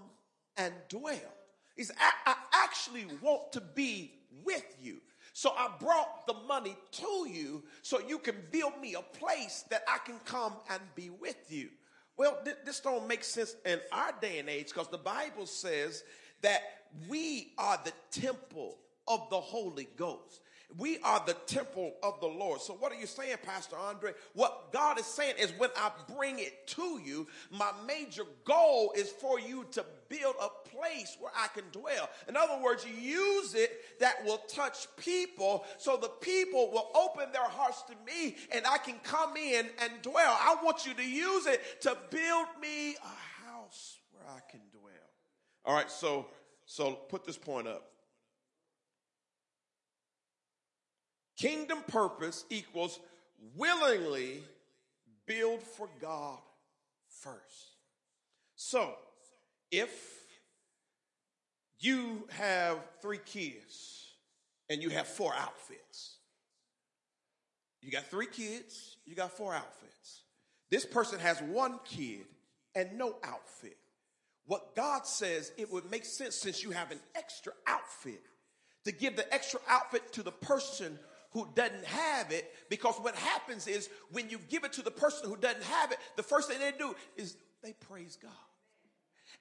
and 0.57 0.73
dwell. 0.89 1.35
He 1.75 1.83
said, 1.83 1.97
I, 1.99 2.31
I 2.31 2.35
actually 2.63 3.05
want 3.21 3.53
to 3.53 3.61
be 3.61 4.13
with 4.43 4.65
you. 4.81 5.01
So 5.39 5.51
I 5.57 5.69
brought 5.79 6.27
the 6.27 6.33
money 6.49 6.75
to 6.91 7.25
you 7.31 7.63
so 7.81 8.01
you 8.05 8.19
can 8.19 8.35
build 8.51 8.73
me 8.81 8.95
a 8.95 9.01
place 9.01 9.63
that 9.69 9.83
I 9.87 9.99
can 10.05 10.19
come 10.25 10.51
and 10.69 10.81
be 10.95 11.11
with 11.11 11.37
you. 11.47 11.69
Well, 12.17 12.39
th- 12.43 12.57
this 12.65 12.81
don't 12.81 13.07
make 13.07 13.23
sense 13.23 13.55
in 13.65 13.79
our 13.93 14.11
day 14.19 14.39
and 14.39 14.49
age 14.49 14.65
because 14.65 14.89
the 14.89 14.97
Bible 14.97 15.45
says 15.45 16.03
that 16.41 16.61
we 17.07 17.53
are 17.57 17.79
the 17.85 17.93
temple 18.11 18.79
of 19.07 19.29
the 19.29 19.39
Holy 19.39 19.87
Ghost. 19.95 20.41
We 20.77 20.99
are 20.99 21.21
the 21.25 21.33
temple 21.33 21.93
of 22.03 22.19
the 22.19 22.27
Lord. 22.27 22.61
So, 22.61 22.73
what 22.73 22.91
are 22.91 22.99
you 22.99 23.07
saying, 23.07 23.37
Pastor 23.43 23.75
Andre? 23.75 24.11
What 24.33 24.71
God 24.71 24.99
is 24.99 25.05
saying 25.05 25.35
is 25.39 25.51
when 25.57 25.71
I 25.75 25.91
bring 26.15 26.37
it 26.37 26.67
to 26.67 27.01
you, 27.03 27.27
my 27.49 27.71
major 27.87 28.23
goal 28.45 28.93
is 28.95 29.09
for 29.09 29.39
you 29.39 29.65
to 29.71 29.83
build 30.09 30.35
a 30.39 30.69
place 30.69 31.17
where 31.19 31.31
I 31.35 31.47
can 31.47 31.63
dwell. 31.71 32.09
In 32.27 32.37
other 32.37 32.61
words, 32.63 32.85
use 32.85 33.55
it 33.55 33.99
that 33.99 34.23
will 34.23 34.37
touch 34.47 34.87
people 34.97 35.65
so 35.79 35.97
the 35.97 36.07
people 36.07 36.69
will 36.71 36.89
open 36.95 37.31
their 37.31 37.49
hearts 37.49 37.83
to 37.83 37.93
me 38.05 38.35
and 38.51 38.65
I 38.67 38.77
can 38.77 38.99
come 39.03 39.37
in 39.37 39.67
and 39.81 39.91
dwell. 40.03 40.37
I 40.39 40.55
want 40.63 40.85
you 40.85 40.93
to 40.93 41.03
use 41.03 41.47
it 41.47 41.81
to 41.81 41.97
build 42.11 42.47
me 42.61 42.95
a 42.95 43.49
house 43.51 43.97
where 44.11 44.27
I 44.27 44.39
can 44.51 44.61
dwell. 44.71 44.91
All 45.65 45.75
right, 45.75 45.89
so 45.89 46.27
so 46.65 46.93
put 46.93 47.25
this 47.25 47.37
point 47.37 47.67
up. 47.67 47.88
Kingdom 51.39 51.79
purpose 51.87 52.43
equals 52.49 52.99
willingly 53.55 54.43
build 55.25 55.63
for 55.63 55.87
God 56.01 56.39
first. 57.07 57.77
So, 58.55 58.93
if 59.71 59.89
you 61.79 62.27
have 62.31 62.77
three 63.01 63.19
kids 63.25 64.07
and 64.69 64.83
you 64.83 64.89
have 64.89 65.07
four 65.07 65.33
outfits, 65.33 66.17
you 67.81 67.89
got 67.89 68.07
three 68.07 68.27
kids, 68.27 68.97
you 69.05 69.15
got 69.15 69.31
four 69.31 69.53
outfits. 69.53 70.23
This 70.69 70.85
person 70.85 71.19
has 71.19 71.41
one 71.41 71.79
kid 71.85 72.25
and 72.75 72.97
no 72.97 73.15
outfit. 73.23 73.77
What 74.45 74.75
God 74.75 75.05
says, 75.05 75.53
it 75.57 75.71
would 75.71 75.89
make 75.89 76.03
sense 76.03 76.35
since 76.35 76.63
you 76.63 76.71
have 76.71 76.91
an 76.91 76.99
extra 77.15 77.53
outfit 77.65 78.21
to 78.83 78.91
give 78.91 79.15
the 79.15 79.31
extra 79.33 79.61
outfit 79.69 80.11
to 80.13 80.23
the 80.23 80.31
person 80.31 80.99
who 81.31 81.47
doesn't 81.55 81.85
have 81.85 82.31
it 82.31 82.51
because 82.69 82.95
what 82.97 83.15
happens 83.15 83.67
is 83.67 83.89
when 84.11 84.29
you 84.29 84.39
give 84.49 84.63
it 84.63 84.73
to 84.73 84.81
the 84.81 84.91
person 84.91 85.29
who 85.29 85.35
doesn't 85.37 85.63
have 85.63 85.91
it, 85.91 85.99
the 86.15 86.23
first 86.23 86.49
thing 86.49 86.59
they 86.59 86.71
do 86.77 86.95
is 87.15 87.35
they 87.63 87.73
praise 87.73 88.17
God. 88.21 88.31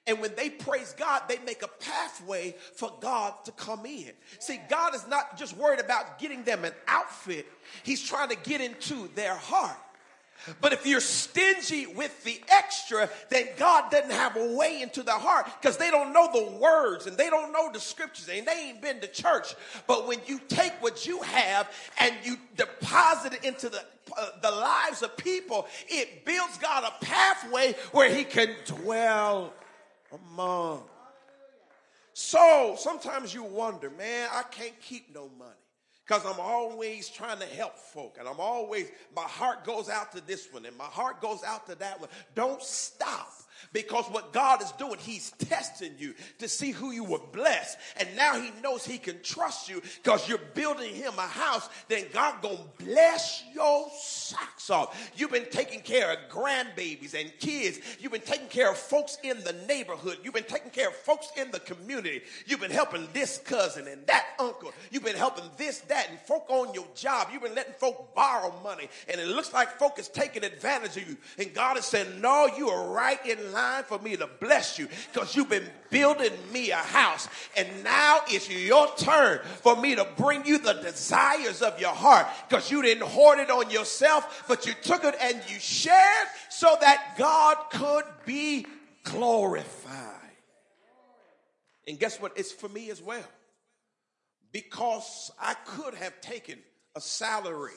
And 0.07 0.19
when 0.21 0.33
they 0.35 0.49
praise 0.49 0.95
God, 0.97 1.23
they 1.27 1.37
make 1.39 1.61
a 1.61 1.67
pathway 1.67 2.55
for 2.75 2.91
God 2.99 3.33
to 3.45 3.51
come 3.51 3.85
in. 3.85 4.11
See, 4.39 4.59
God 4.69 4.95
is 4.95 5.07
not 5.07 5.37
just 5.37 5.55
worried 5.55 5.79
about 5.79 6.19
getting 6.19 6.43
them 6.43 6.65
an 6.65 6.73
outfit, 6.87 7.45
He's 7.83 8.01
trying 8.01 8.29
to 8.29 8.37
get 8.37 8.61
into 8.61 9.09
their 9.15 9.35
heart. 9.35 9.77
But 10.61 10.73
if 10.73 10.85
you're 10.85 11.01
stingy 11.01 11.85
with 11.87 12.23
the 12.23 12.41
extra, 12.49 13.09
then 13.29 13.47
God 13.57 13.91
doesn't 13.91 14.11
have 14.11 14.35
a 14.35 14.55
way 14.55 14.81
into 14.81 15.03
the 15.03 15.11
heart 15.11 15.47
because 15.61 15.77
they 15.77 15.91
don't 15.91 16.13
know 16.13 16.29
the 16.31 16.57
words 16.57 17.07
and 17.07 17.17
they 17.17 17.29
don't 17.29 17.51
know 17.51 17.71
the 17.71 17.79
scriptures 17.79 18.29
and 18.29 18.47
they 18.47 18.69
ain't 18.69 18.81
been 18.81 18.99
to 19.01 19.07
church. 19.07 19.55
But 19.87 20.07
when 20.07 20.19
you 20.25 20.39
take 20.47 20.73
what 20.81 21.05
you 21.05 21.21
have 21.21 21.69
and 21.99 22.13
you 22.23 22.37
deposit 22.55 23.33
it 23.33 23.43
into 23.43 23.69
the 23.69 23.83
uh, 24.17 24.29
the 24.41 24.49
lives 24.49 25.03
of 25.03 25.15
people, 25.17 25.67
it 25.87 26.25
builds 26.25 26.57
God 26.57 26.83
a 26.83 27.05
pathway 27.05 27.75
where 27.91 28.09
He 28.13 28.23
can 28.23 28.55
dwell 28.65 29.53
among. 30.11 30.83
So 32.13 32.75
sometimes 32.77 33.33
you 33.33 33.43
wonder, 33.43 33.89
man, 33.91 34.29
I 34.33 34.43
can't 34.43 34.79
keep 34.81 35.13
no 35.13 35.29
money 35.37 35.51
because 36.09 36.25
I'm 36.25 36.39
always 36.39 37.07
trying 37.07 37.37
to 37.37 37.45
help 37.45 37.77
folk 37.77 38.15
and 38.19 38.27
I'm 38.27 38.39
always, 38.39 38.89
my 39.15 39.21
heart 39.21 39.63
goes 39.63 39.89
out 39.89 40.11
to 40.13 40.25
this 40.25 40.51
one 40.51 40.65
and 40.65 40.75
my 40.75 40.85
heart 40.85 41.21
goes 41.21 41.43
out 41.43 41.67
to 41.67 41.75
that 41.75 41.99
one. 41.99 42.09
Don't 42.33 42.63
stop. 42.63 43.31
Because 43.73 44.05
what 44.05 44.33
God 44.33 44.61
is 44.61 44.71
doing, 44.73 44.97
He's 44.99 45.31
testing 45.31 45.93
you 45.97 46.13
to 46.39 46.47
see 46.47 46.71
who 46.71 46.91
you 46.91 47.03
were 47.03 47.19
blessed. 47.31 47.77
And 47.97 48.07
now 48.15 48.39
He 48.39 48.51
knows 48.61 48.85
He 48.85 48.97
can 48.97 49.21
trust 49.21 49.69
you 49.69 49.81
because 50.03 50.27
you're 50.27 50.39
building 50.53 50.93
Him 50.93 51.13
a 51.17 51.27
house. 51.27 51.69
Then 51.87 52.05
God 52.13 52.41
gonna 52.41 52.59
bless 52.77 53.43
your 53.53 53.87
socks 53.99 54.69
off. 54.69 55.11
You've 55.15 55.31
been 55.31 55.49
taking 55.49 55.81
care 55.81 56.11
of 56.11 56.17
grandbabies 56.29 57.19
and 57.19 57.31
kids. 57.39 57.79
You've 57.99 58.11
been 58.11 58.21
taking 58.21 58.47
care 58.47 58.71
of 58.71 58.77
folks 58.77 59.17
in 59.23 59.43
the 59.43 59.53
neighborhood. 59.67 60.19
You've 60.23 60.33
been 60.33 60.43
taking 60.43 60.71
care 60.71 60.89
of 60.89 60.95
folks 60.95 61.29
in 61.37 61.51
the 61.51 61.59
community. 61.59 62.21
You've 62.45 62.61
been 62.61 62.71
helping 62.71 63.07
this 63.13 63.39
cousin 63.39 63.87
and 63.87 64.05
that 64.07 64.25
uncle. 64.39 64.71
You've 64.91 65.03
been 65.03 65.15
helping 65.15 65.45
this, 65.57 65.79
that, 65.81 66.09
and 66.09 66.19
folk 66.19 66.45
on 66.49 66.73
your 66.73 66.87
job. 66.95 67.29
You've 67.31 67.43
been 67.43 67.55
letting 67.55 67.73
folk 67.73 68.15
borrow 68.15 68.53
money. 68.63 68.89
And 69.07 69.19
it 69.19 69.27
looks 69.27 69.53
like 69.53 69.77
folk 69.77 69.99
is 69.99 70.07
taking 70.07 70.43
advantage 70.43 70.97
of 70.97 71.09
you. 71.09 71.17
And 71.37 71.53
God 71.53 71.77
is 71.77 71.85
saying, 71.85 72.21
no, 72.21 72.47
you 72.57 72.69
are 72.69 72.89
right 72.89 73.23
in 73.25 73.48
line 73.51 73.83
for 73.83 73.99
me 73.99 74.15
to 74.17 74.29
bless 74.39 74.77
you 74.79 74.87
because 75.11 75.35
you've 75.35 75.49
been 75.49 75.69
building 75.89 76.33
me 76.51 76.71
a 76.71 76.75
house. 76.75 77.27
And 77.57 77.67
now 77.83 78.19
it's 78.27 78.49
your 78.49 78.87
turn 78.95 79.39
for 79.61 79.75
me 79.75 79.95
to 79.95 80.07
bring 80.17 80.45
you 80.45 80.57
the 80.57 80.73
desires 80.73 81.61
of 81.61 81.79
your 81.79 81.93
heart 81.93 82.27
because 82.47 82.71
you 82.71 82.81
didn't 82.81 83.07
hoard 83.07 83.39
it 83.39 83.49
on 83.49 83.69
yourself, 83.69 84.45
but 84.47 84.65
you 84.65 84.73
took 84.81 85.03
it 85.03 85.15
and 85.21 85.35
you 85.47 85.59
shared 85.59 86.27
so 86.49 86.77
that 86.81 87.15
God 87.17 87.57
could 87.71 88.05
be 88.25 88.65
glorified. 89.03 90.15
And 91.87 91.99
guess 91.99 92.21
what? 92.21 92.33
It's 92.37 92.51
for 92.51 92.69
me 92.69 92.91
as 92.91 93.01
well. 93.01 93.27
Because 94.51 95.31
I 95.39 95.55
could 95.65 95.93
have 95.95 96.21
taken 96.21 96.59
a 96.95 97.01
salary, 97.01 97.73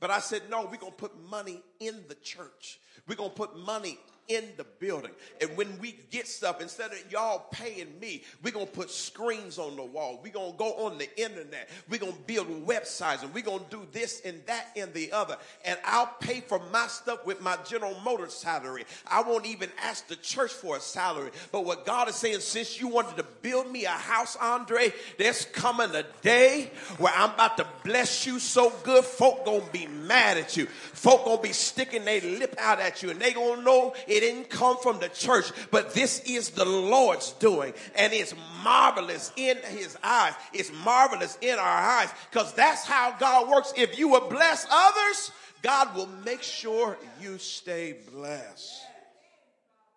but 0.00 0.10
I 0.10 0.20
said, 0.20 0.42
no, 0.50 0.62
we're 0.62 0.76
going 0.76 0.92
to 0.92 0.98
put 0.98 1.18
money 1.28 1.62
in 1.80 2.02
the 2.08 2.14
church. 2.14 2.78
We're 3.06 3.16
going 3.16 3.30
to 3.30 3.36
put 3.36 3.58
money 3.58 3.98
in 4.28 4.44
the 4.56 4.64
building. 4.64 5.10
And 5.40 5.56
when 5.56 5.78
we 5.80 5.98
get 6.10 6.26
stuff, 6.26 6.60
instead 6.60 6.92
of 6.92 6.98
y'all 7.10 7.46
paying 7.50 7.98
me, 8.00 8.22
we're 8.42 8.52
going 8.52 8.66
to 8.66 8.72
put 8.72 8.90
screens 8.90 9.58
on 9.58 9.76
the 9.76 9.84
wall. 9.84 10.20
We're 10.22 10.32
going 10.32 10.52
to 10.52 10.58
go 10.58 10.86
on 10.86 10.98
the 10.98 11.08
internet. 11.20 11.68
We're 11.88 12.00
going 12.00 12.12
to 12.14 12.20
build 12.20 12.48
websites 12.66 13.22
and 13.22 13.32
we're 13.34 13.44
going 13.44 13.64
to 13.64 13.70
do 13.70 13.86
this 13.92 14.20
and 14.24 14.40
that 14.46 14.68
and 14.76 14.92
the 14.94 15.12
other. 15.12 15.36
And 15.64 15.78
I'll 15.84 16.14
pay 16.20 16.40
for 16.40 16.60
my 16.72 16.86
stuff 16.86 17.24
with 17.26 17.40
my 17.40 17.56
General 17.66 17.98
Motors 18.00 18.34
salary. 18.34 18.84
I 19.06 19.22
won't 19.22 19.46
even 19.46 19.70
ask 19.82 20.06
the 20.08 20.16
church 20.16 20.52
for 20.52 20.76
a 20.76 20.80
salary. 20.80 21.30
But 21.52 21.64
what 21.64 21.86
God 21.86 22.08
is 22.08 22.14
saying, 22.14 22.40
since 22.40 22.80
you 22.80 22.88
wanted 22.88 23.16
to 23.16 23.26
build 23.42 23.70
me 23.70 23.84
a 23.84 23.90
house, 23.90 24.36
Andre, 24.40 24.92
there's 25.18 25.44
coming 25.46 25.94
a 25.94 26.04
day 26.22 26.70
where 26.98 27.12
I'm 27.14 27.30
about 27.30 27.56
to 27.58 27.66
bless 27.84 28.26
you 28.26 28.38
so 28.38 28.70
good, 28.82 29.04
folk 29.04 29.44
gonna 29.44 29.62
be 29.70 29.86
mad 29.86 30.38
at 30.38 30.56
you. 30.56 30.66
Folk 30.66 31.24
gonna 31.24 31.40
be 31.40 31.52
sticking 31.52 32.04
their 32.04 32.20
lip 32.20 32.56
out 32.58 32.80
at 32.80 33.02
you 33.02 33.10
and 33.10 33.20
they 33.20 33.32
gonna 33.32 33.62
know 33.62 33.94
it 34.08 34.20
didn't 34.20 34.50
come 34.50 34.78
from 34.78 34.98
the 34.98 35.08
church, 35.10 35.52
but 35.70 35.94
this 35.94 36.20
is 36.20 36.50
the 36.50 36.64
Lord's 36.64 37.32
doing. 37.32 37.74
And 37.94 38.12
it's 38.12 38.34
marvelous 38.64 39.30
in 39.36 39.58
his 39.68 39.96
eyes. 40.02 40.32
It's 40.52 40.72
marvelous 40.84 41.38
in 41.40 41.58
our 41.58 41.78
eyes 42.00 42.08
because 42.30 42.52
that's 42.54 42.84
how 42.84 43.14
God 43.18 43.48
works. 43.48 43.72
If 43.76 43.98
you 43.98 44.08
will 44.08 44.28
bless 44.28 44.66
others, 44.70 45.30
God 45.62 45.94
will 45.94 46.08
make 46.24 46.42
sure 46.42 46.98
you 47.20 47.38
stay 47.38 47.96
blessed. 48.12 48.82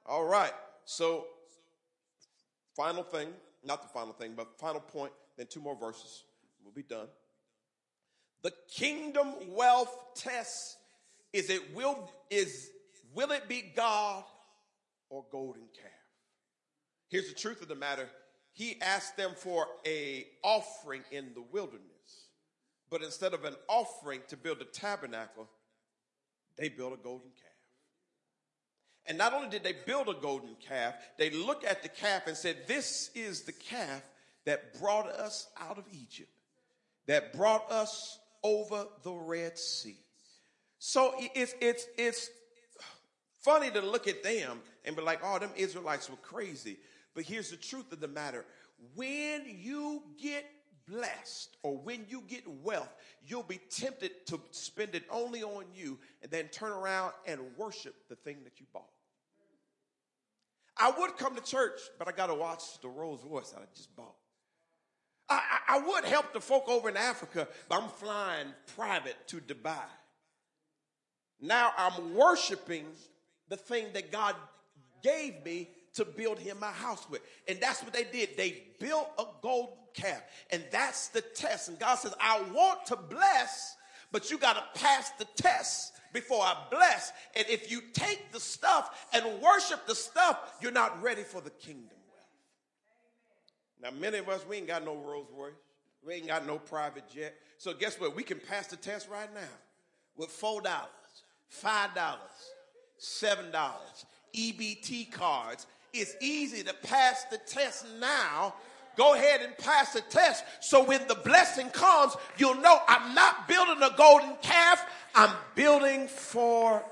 All 0.05 0.25
right. 0.25 0.53
So, 0.85 1.25
final 2.75 3.03
thing, 3.03 3.27
not 3.65 3.81
the 3.81 3.89
final 3.89 4.13
thing, 4.13 4.33
but 4.35 4.57
final 4.57 4.79
point, 4.79 5.11
then 5.35 5.47
two 5.47 5.59
more 5.59 5.75
verses. 5.75 6.23
We'll 6.63 6.73
be 6.73 6.83
done. 6.83 7.07
The 8.43 8.53
kingdom 8.73 9.33
wealth 9.49 9.95
test 10.15 10.77
is 11.33 11.49
it 11.49 11.75
will 11.75 12.09
is 12.29 12.69
Will 13.17 13.31
it 13.31 13.47
be 13.47 13.63
God 13.75 14.23
or 15.09 15.25
golden 15.31 15.63
calf? 15.73 15.91
Here's 17.09 17.29
the 17.29 17.33
truth 17.33 17.63
of 17.63 17.67
the 17.67 17.73
matter. 17.73 18.07
He 18.53 18.79
asked 18.79 19.17
them 19.17 19.31
for 19.35 19.65
a 19.87 20.27
offering 20.43 21.03
in 21.11 21.33
the 21.33 21.41
wilderness. 21.41 21.81
But 22.91 23.01
instead 23.01 23.33
of 23.33 23.43
an 23.43 23.55
offering 23.67 24.21
to 24.27 24.37
build 24.37 24.61
a 24.61 24.65
tabernacle, 24.65 25.47
they 26.57 26.69
built 26.69 26.93
a 26.93 26.97
golden 26.97 27.31
calf. 27.31 27.47
And 29.07 29.17
not 29.17 29.33
only 29.33 29.49
did 29.49 29.63
they 29.63 29.75
build 29.85 30.09
a 30.09 30.13
golden 30.13 30.55
calf, 30.67 30.93
they 31.17 31.31
looked 31.31 31.63
at 31.63 31.81
the 31.81 31.89
calf 31.89 32.27
and 32.27 32.37
said, 32.37 32.67
This 32.67 33.09
is 33.15 33.41
the 33.41 33.51
calf 33.51 34.03
that 34.45 34.79
brought 34.79 35.07
us 35.07 35.47
out 35.59 35.79
of 35.79 35.85
Egypt, 35.91 36.29
that 37.07 37.33
brought 37.33 37.71
us 37.71 38.19
over 38.43 38.85
the 39.03 39.11
Red 39.11 39.57
Sea. 39.57 39.97
So 40.79 41.13
it's, 41.17 41.55
it's, 41.59 41.87
it's 41.97 42.29
funny 43.39 43.69
to 43.71 43.81
look 43.81 44.07
at 44.07 44.23
them 44.23 44.59
and 44.85 44.95
be 44.95 45.01
like, 45.01 45.19
oh, 45.23 45.39
them 45.39 45.51
Israelites 45.55 46.09
were 46.09 46.17
crazy. 46.17 46.77
But 47.15 47.25
here's 47.25 47.49
the 47.49 47.57
truth 47.57 47.91
of 47.91 47.99
the 47.99 48.07
matter 48.07 48.45
when 48.95 49.43
you 49.47 50.03
get 50.21 50.45
blessed 50.87 51.57
or 51.63 51.77
when 51.77 52.05
you 52.07 52.23
get 52.27 52.47
wealth, 52.63 52.93
you'll 53.25 53.43
be 53.43 53.59
tempted 53.69 54.11
to 54.27 54.39
spend 54.51 54.95
it 54.95 55.03
only 55.09 55.43
on 55.43 55.65
you 55.75 55.97
and 56.21 56.31
then 56.31 56.47
turn 56.47 56.71
around 56.71 57.11
and 57.25 57.39
worship 57.57 57.95
the 58.09 58.15
thing 58.15 58.37
that 58.43 58.59
you 58.59 58.65
bought. 58.73 58.89
I 60.79 60.91
would 60.97 61.17
come 61.17 61.35
to 61.35 61.41
church, 61.41 61.79
but 61.97 62.07
I 62.07 62.11
got 62.11 62.27
to 62.27 62.35
watch 62.35 62.79
the 62.81 62.87
Rolls 62.87 63.23
Royce 63.25 63.49
that 63.49 63.61
I 63.61 63.65
just 63.75 63.95
bought. 63.95 64.15
I, 65.29 65.41
I, 65.67 65.79
would 65.79 66.05
help 66.05 66.31
the 66.33 66.39
folk 66.39 66.69
over 66.69 66.87
in 66.87 66.95
Africa, 66.95 67.47
but 67.67 67.81
I'm 67.81 67.89
flying 67.89 68.47
private 68.75 69.15
to 69.27 69.37
Dubai. 69.37 69.75
Now 71.41 71.71
I'm 71.77 72.15
worshiping 72.15 72.85
the 73.49 73.57
thing 73.57 73.87
that 73.93 74.11
God 74.11 74.35
gave 75.03 75.43
me 75.43 75.69
to 75.95 76.05
build 76.05 76.39
him 76.39 76.57
a 76.61 76.71
house 76.71 77.09
with. 77.09 77.21
And 77.47 77.59
that's 77.59 77.83
what 77.83 77.93
they 77.93 78.05
did. 78.05 78.37
They 78.37 78.63
built 78.79 79.09
a 79.17 79.25
gold 79.41 79.77
calf. 79.93 80.21
And 80.51 80.63
that's 80.71 81.09
the 81.09 81.21
test. 81.21 81.69
And 81.69 81.79
God 81.79 81.95
says, 81.95 82.13
I 82.21 82.41
want 82.53 82.85
to 82.87 82.95
bless, 82.95 83.75
but 84.11 84.31
you 84.31 84.37
got 84.37 84.53
to 84.53 84.79
pass 84.79 85.11
the 85.11 85.27
test 85.35 85.93
before 86.13 86.43
I 86.43 86.55
bless. 86.71 87.11
And 87.35 87.45
if 87.49 87.69
you 87.71 87.81
take 87.93 88.31
the 88.31 88.39
stuff 88.39 89.07
and 89.13 89.41
worship 89.41 89.85
the 89.87 89.95
stuff, 89.95 90.39
you're 90.61 90.71
not 90.71 91.01
ready 91.01 91.23
for 91.23 91.41
the 91.41 91.49
kingdom. 91.49 91.96
Now, 93.81 93.89
many 93.91 94.17
of 94.17 94.29
us, 94.29 94.45
we 94.47 94.57
ain't 94.57 94.67
got 94.67 94.83
no 94.83 94.95
Rolls 94.95 95.27
Royce. 95.35 95.53
We 96.05 96.15
ain't 96.15 96.27
got 96.27 96.45
no 96.47 96.57
private 96.57 97.03
jet. 97.13 97.35
So 97.57 97.73
guess 97.73 97.99
what? 97.99 98.15
We 98.15 98.23
can 98.23 98.39
pass 98.39 98.67
the 98.67 98.77
test 98.77 99.09
right 99.09 99.33
now 99.33 99.41
with 100.15 100.29
$4, 100.29 100.63
$5, 100.63 102.17
$7, 102.99 103.51
EBT 104.35 105.11
cards, 105.11 105.67
It's 105.93 106.15
easy 106.21 106.63
to 106.63 106.73
pass 106.73 107.25
the 107.31 107.37
test 107.37 107.85
now. 107.99 108.53
Go 108.97 109.13
ahead 109.13 109.41
and 109.41 109.57
pass 109.57 109.93
the 109.93 110.01
test. 110.01 110.43
So 110.59 110.83
when 110.83 111.07
the 111.07 111.15
blessing 111.15 111.69
comes, 111.69 112.15
you'll 112.37 112.55
know 112.55 112.79
I'm 112.87 113.13
not 113.13 113.47
building 113.47 113.81
a 113.81 113.95
golden 113.95 114.35
calf. 114.41 114.85
I'm 115.15 115.31
building 115.55 116.07
for 116.07 116.83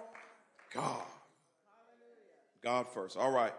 God. 0.74 1.04
God 2.64 2.88
first. 2.94 3.18
All 3.18 3.32
right. 3.32 3.54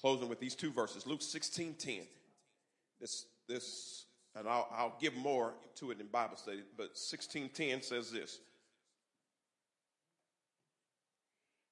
Closing 0.00 0.28
with 0.28 0.40
these 0.40 0.54
two 0.54 0.70
verses. 0.70 1.06
Luke 1.06 1.22
16 1.22 1.74
10. 1.74 2.00
This, 3.00 3.26
this, 3.48 4.06
and 4.34 4.48
I'll, 4.48 4.68
I'll 4.72 4.96
give 5.00 5.14
more 5.16 5.54
to 5.76 5.90
it 5.90 6.00
in 6.00 6.06
Bible 6.06 6.36
study, 6.36 6.62
but 6.76 6.88
1610 6.96 7.82
says 7.82 8.10
this. 8.10 8.38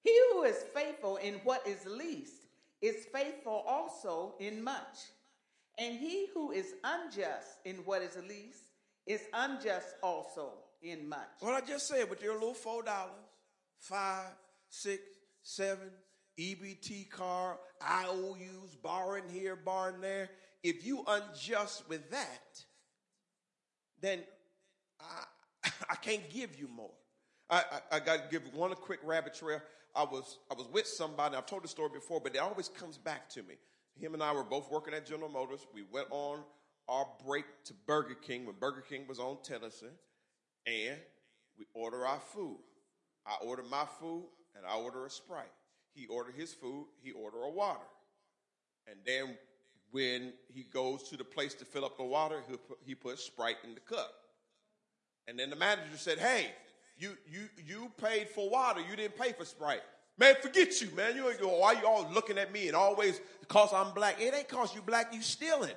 He 0.05 0.19
who 0.33 0.43
is 0.43 0.57
faithful 0.75 1.17
in 1.17 1.35
what 1.45 1.67
is 1.67 1.87
least 1.87 2.43
is 2.81 3.07
faithful 3.13 3.65
also 3.67 4.35
in 4.41 4.63
much. 4.63 4.99
And 5.79 5.99
he 5.99 6.27
who 6.35 6.51
is 6.51 6.75
unjust 6.85 7.59
in 7.65 7.77
what 7.77 8.03
is 8.03 8.17
least 8.29 8.65
is 9.07 9.23
unjust 9.33 9.95
also 10.03 10.53
in 10.83 11.09
much. 11.09 11.29
What 11.41 11.55
I 11.55 11.65
just 11.65 11.87
said 11.87 12.11
with 12.11 12.23
your 12.23 12.35
little 12.35 12.55
four 12.55 12.83
dollars, 12.83 13.13
five, 13.79 14.27
six, 14.69 15.03
seven, 15.43 15.91
EBT 16.39 17.11
card, 17.11 17.59
IOUs, 17.81 18.77
borrowing 18.83 19.29
here, 19.31 19.57
borrowing 19.57 20.01
there. 20.01 20.31
If 20.63 20.87
you 20.87 21.05
unjust 21.07 21.89
with 21.89 22.11
that, 22.11 22.65
then 24.01 24.21
I, 25.01 25.71
I 25.91 25.95
can't 25.97 26.29
give 26.31 26.59
you 26.59 26.69
more. 26.69 26.93
I, 27.51 27.65
I, 27.91 27.97
I 27.97 28.01
got 28.01 28.17
to 28.17 28.23
give 28.31 28.55
one 28.55 28.73
quick 28.75 29.01
rabbit 29.05 29.35
trail. 29.35 29.61
I 29.95 30.05
was 30.05 30.39
I 30.51 30.55
was 30.55 30.69
with 30.73 30.87
somebody. 30.87 31.37
I've 31.37 31.47
told 31.47 31.65
the 31.65 31.69
story 31.69 31.91
before, 31.93 32.21
but 32.21 32.35
it 32.35 32.39
always 32.39 32.69
comes 32.69 32.97
back 32.97 33.29
to 33.31 33.43
me. 33.43 33.55
Him 34.01 34.15
and 34.15 34.23
I 34.23 34.33
were 34.33 34.45
both 34.45 34.71
working 34.71 34.95
at 34.95 35.05
General 35.07 35.29
Motors. 35.29 35.67
We 35.75 35.83
went 35.93 36.07
on 36.11 36.41
our 36.89 37.07
break 37.27 37.45
to 37.65 37.75
Burger 37.87 38.15
King 38.15 38.47
when 38.47 38.57
Burger 38.59 38.81
King 38.81 39.07
was 39.07 39.19
on 39.19 39.39
Tennyson, 39.43 39.91
and 40.67 40.97
we 41.59 41.67
order 41.75 42.07
our 42.07 42.21
food. 42.21 42.59
I 43.27 43.37
order 43.45 43.63
my 43.71 43.85
food, 44.01 44.29
and 44.57 44.65
I 44.67 44.77
order 44.77 45.05
a 45.05 45.11
Sprite. 45.11 45.53
He 45.95 46.07
ordered 46.07 46.35
his 46.35 46.55
food. 46.55 46.87
He 47.03 47.13
ordered 47.13 47.43
a 47.43 47.51
water, 47.51 47.81
and 48.87 48.97
then 49.05 49.37
when 49.93 50.33
he 50.53 50.65
goes 50.65 51.05
to 51.05 51.17
the 51.17 51.25
place 51.25 51.55
to 51.55 51.65
fill 51.65 51.85
up 51.85 51.97
the 51.97 52.05
water, 52.05 52.43
he 52.49 52.57
put, 52.57 52.79
he 52.85 52.95
put 52.95 53.19
Sprite 53.19 53.59
in 53.63 53.75
the 53.75 53.81
cup. 53.81 54.13
And 55.29 55.39
then 55.39 55.51
the 55.51 55.57
manager 55.57 55.97
said, 55.97 56.19
"Hey, 56.19 56.51
you 56.99 57.17
you 57.31 57.49
you 57.65 57.93
paid 58.03 58.29
for 58.29 58.51
water. 58.51 58.81
You 58.81 58.97
didn't 58.97 59.17
pay 59.17 59.33
for 59.33 59.45
Sprite." 59.45 59.83
Man, 60.19 60.35
forget 60.43 60.81
you, 60.81 60.89
man. 60.95 61.17
You 61.17 61.29
ain't 61.31 61.41
go, 61.41 61.49
why 61.59 61.73
you 61.73 61.87
all 61.87 62.09
looking 62.13 62.37
at 62.39 62.53
me 62.53 62.67
and 62.67 62.77
always 62.77 63.21
because 63.41 63.73
I'm 63.73 63.95
black? 63.95 64.21
It 64.21 64.35
ain't 64.35 64.49
cause 64.49 64.75
you 64.75 64.83
black, 64.83 65.15
you 65.15 65.23
stealing. 65.23 65.71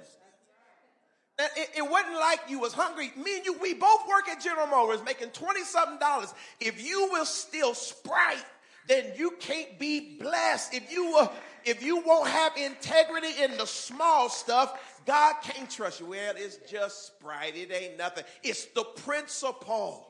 It, 1.37 1.69
it, 1.77 1.81
wasn't 1.81 2.15
like 2.15 2.39
you 2.47 2.59
was 2.59 2.71
hungry. 2.71 3.11
Me 3.17 3.37
and 3.37 3.45
you, 3.45 3.57
we 3.59 3.73
both 3.73 4.07
work 4.07 4.29
at 4.29 4.41
General 4.41 4.67
Motors 4.67 5.03
making 5.03 5.29
20 5.29 5.63
something 5.63 5.99
dollars. 5.99 6.33
If 6.61 6.81
you 6.81 7.09
will 7.11 7.25
steal 7.25 7.73
Sprite, 7.73 8.45
then 8.87 9.11
you 9.17 9.31
can't 9.39 9.77
be 9.77 10.17
blessed. 10.17 10.73
If 10.73 10.89
you 10.91 11.05
will, 11.07 11.33
if 11.65 11.83
you 11.83 11.97
won't 12.01 12.29
have 12.29 12.55
integrity 12.55 13.41
in 13.43 13.57
the 13.57 13.65
small 13.65 14.29
stuff, 14.29 15.01
God 15.05 15.35
can't 15.41 15.69
trust 15.69 15.99
you. 15.99 16.05
Well, 16.07 16.33
it's 16.37 16.57
just 16.69 17.07
Sprite. 17.07 17.55
It 17.55 17.71
ain't 17.71 17.97
nothing. 17.97 18.23
It's 18.43 18.65
the 18.65 18.83
principle. 18.83 20.07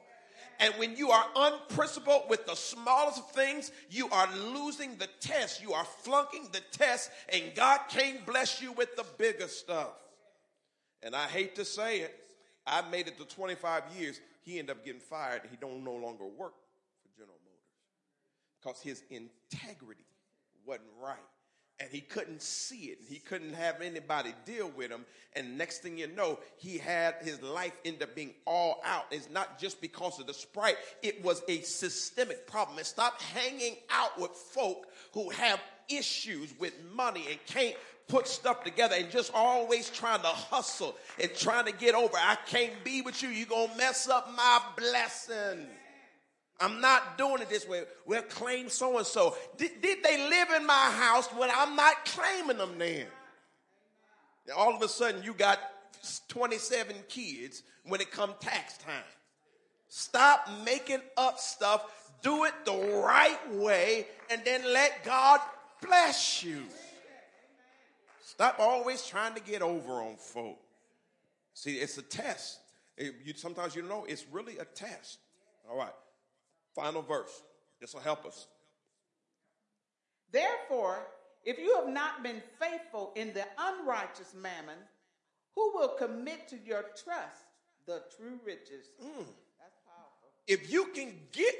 And 0.60 0.74
when 0.76 0.96
you 0.96 1.12
are 1.12 1.26
unprincipled 1.36 2.30
with 2.30 2.46
the 2.46 2.56
smallest 2.56 3.20
of 3.20 3.32
things, 3.32 3.72
you 3.90 4.10
are 4.10 4.28
losing 4.54 4.98
the 4.98 5.08
test. 5.20 5.62
You 5.62 5.74
are 5.74 5.84
flunking 5.84 6.48
the 6.52 6.62
test, 6.72 7.10
and 7.30 7.44
God 7.56 7.82
can't 7.90 8.26
bless 8.26 8.62
you 8.62 8.72
with 8.72 8.96
the 8.96 9.06
bigger 9.18 9.48
stuff. 9.48 9.90
And 11.04 11.16
I 11.16 11.26
hate 11.28 11.56
to 11.56 11.66
say 11.66 12.00
it, 12.00 12.16
I 12.66 12.82
made 12.90 13.08
it 13.08 13.18
to 13.18 13.26
25 13.26 13.84
years. 13.98 14.20
He 14.44 14.60
ended 14.60 14.78
up 14.78 14.86
getting 14.86 15.02
fired. 15.02 15.42
He 15.52 15.58
don't 15.58 15.84
no 15.84 15.94
longer 15.94 16.26
work 16.26 16.54
for 17.02 17.18
General 17.18 17.38
Motors 17.44 18.62
because 18.62 18.82
his 18.82 19.04
integrity 19.10 20.06
wasn't 20.66 20.88
right 21.02 21.18
and 21.80 21.90
he 21.92 22.00
couldn't 22.00 22.42
see 22.42 22.86
it. 22.86 23.00
He 23.08 23.20
couldn't 23.20 23.54
have 23.54 23.82
anybody 23.82 24.34
deal 24.46 24.72
with 24.76 24.92
him. 24.92 25.06
And 25.36 25.58
next 25.58 25.80
thing 25.80 25.98
you 25.98 26.08
know, 26.08 26.40
he 26.58 26.78
had 26.78 27.16
his 27.22 27.42
life 27.42 27.74
end 27.84 28.02
up 28.02 28.16
being 28.16 28.34
all 28.46 28.82
out. 28.86 29.06
It's 29.12 29.30
not 29.30 29.60
just 29.60 29.82
because 29.82 30.20
of 30.20 30.28
the 30.28 30.34
sprite, 30.34 30.78
it 31.04 31.22
was 31.24 31.42
a 31.50 31.62
systemic 31.62 32.48
problem. 32.48 32.78
And 32.78 32.88
stop 32.88 33.22
hanging 33.22 33.76
out 33.90 34.20
with 34.20 34.32
folk 34.32 34.88
who 35.14 35.30
have 35.32 35.60
issues 35.90 36.54
with 36.60 36.74
money 36.94 37.26
and 37.30 37.46
can't 37.46 37.76
put 38.08 38.28
stuff 38.28 38.64
together 38.64 38.96
and 38.98 39.10
just 39.12 39.32
always 39.34 39.90
trying 39.90 40.22
to 40.22 40.28
hustle 40.28 40.96
and 41.22 41.34
trying 41.36 41.66
to 41.66 41.74
get 41.74 41.96
over. 41.96 42.16
I 42.16 42.38
can't 42.48 42.84
be 42.84 43.02
with 43.02 43.22
you. 43.22 43.30
You're 43.30 43.48
to 43.48 43.78
mess 43.78 44.08
up 44.08 44.32
my 44.36 44.62
blessing. 44.78 45.68
I'm 46.60 46.80
not 46.80 47.18
doing 47.18 47.42
it 47.42 47.50
this 47.50 47.68
way. 47.68 47.84
We'll 48.06 48.22
claim 48.22 48.70
so 48.70 48.98
and 48.98 49.06
so. 49.06 49.36
Did 49.58 49.82
they 49.82 50.30
live 50.30 50.50
in 50.56 50.66
my 50.66 50.74
house 50.74 51.28
when 51.34 51.50
I'm 51.54 51.76
not 51.76 52.06
claiming 52.06 52.58
them 52.58 52.78
then? 52.78 53.06
all 54.56 54.76
of 54.76 54.82
a 54.82 54.88
sudden, 54.88 55.24
you 55.24 55.34
got 55.34 55.60
27 56.28 56.96
kids 57.10 57.64
when 57.84 58.00
it 58.00 58.12
come 58.12 58.34
tax 58.40 58.78
time. 58.78 58.94
Stop 59.88 60.50
making 60.64 61.02
up 61.18 61.40
stuff. 61.40 62.12
Do 62.22 62.46
it 62.46 62.54
the 62.66 63.02
right 63.04 63.54
way, 63.54 64.08
and 64.30 64.42
then 64.46 64.62
let 64.72 65.04
God 65.04 65.40
bless 65.82 66.44
you. 66.44 66.64
Stop 68.24 68.58
always 68.60 69.06
trying 69.06 69.34
to 69.36 69.42
get 69.42 69.62
over 69.62 69.94
on 69.94 70.16
folk. 70.18 70.60
See, 71.54 71.76
it's 71.76 71.98
a 71.98 72.02
test. 72.02 72.60
It, 72.98 73.16
you, 73.24 73.34
sometimes 73.36 73.76
you 73.76 73.84
know 73.84 74.06
it's 74.08 74.26
really 74.32 74.58
a 74.58 74.66
test. 74.66 75.20
All 75.70 75.78
right. 75.78 75.94
Final 76.76 77.02
verse. 77.02 77.44
This 77.80 77.94
will 77.94 78.02
help 78.02 78.26
us. 78.26 78.48
Therefore, 80.32 81.08
if 81.44 81.58
you 81.58 81.76
have 81.76 81.88
not 81.88 82.24
been 82.24 82.42
faithful 82.60 83.14
in 83.16 83.34
the 83.34 83.46
unrighteous 83.58 84.34
mammon, 84.36 84.78
who 85.56 85.72
will 85.76 85.90
commit 85.90 86.48
to 86.50 86.58
your 86.66 86.82
trust 86.82 87.46
the 87.86 88.04
true 88.18 88.40
riches? 88.46 88.90
Mm. 89.02 89.26
That's 89.60 89.78
powerful. 89.86 90.30
If 90.48 90.72
you 90.72 90.88
can 90.94 91.14
get 91.32 91.56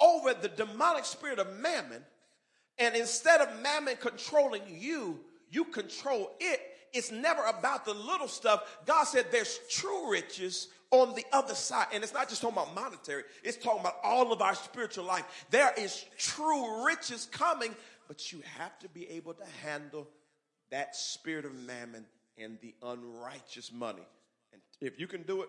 over 0.00 0.34
the 0.34 0.48
demonic 0.48 1.04
spirit 1.04 1.38
of 1.38 1.58
mammon, 1.58 2.02
and 2.78 2.94
instead 2.96 3.40
of 3.40 3.62
mammon 3.62 3.96
controlling 3.96 4.62
you, 4.68 5.20
you 5.50 5.64
control 5.64 6.32
it. 6.40 6.60
It's 6.92 7.10
never 7.10 7.42
about 7.44 7.84
the 7.84 7.94
little 7.94 8.28
stuff. 8.28 8.78
God 8.86 9.04
said 9.04 9.26
there's 9.30 9.60
true 9.70 10.10
riches 10.10 10.68
on 11.02 11.14
the 11.14 11.24
other 11.32 11.54
side. 11.54 11.86
And 11.92 12.02
it's 12.02 12.14
not 12.14 12.28
just 12.28 12.42
talking 12.42 12.56
about 12.56 12.74
monetary, 12.74 13.24
it's 13.42 13.56
talking 13.56 13.80
about 13.80 13.96
all 14.02 14.32
of 14.32 14.42
our 14.42 14.54
spiritual 14.54 15.04
life. 15.04 15.46
There 15.50 15.72
is 15.76 16.04
true 16.18 16.84
riches 16.84 17.28
coming, 17.30 17.74
but 18.08 18.32
you 18.32 18.42
have 18.58 18.78
to 18.80 18.88
be 18.88 19.08
able 19.10 19.34
to 19.34 19.44
handle 19.62 20.08
that 20.70 20.96
spirit 20.96 21.44
of 21.44 21.54
mammon 21.54 22.04
and 22.38 22.58
the 22.60 22.74
unrighteous 22.82 23.72
money. 23.72 24.06
And 24.52 24.60
if 24.80 24.98
you 24.98 25.06
can 25.06 25.22
do 25.22 25.42
it, 25.42 25.48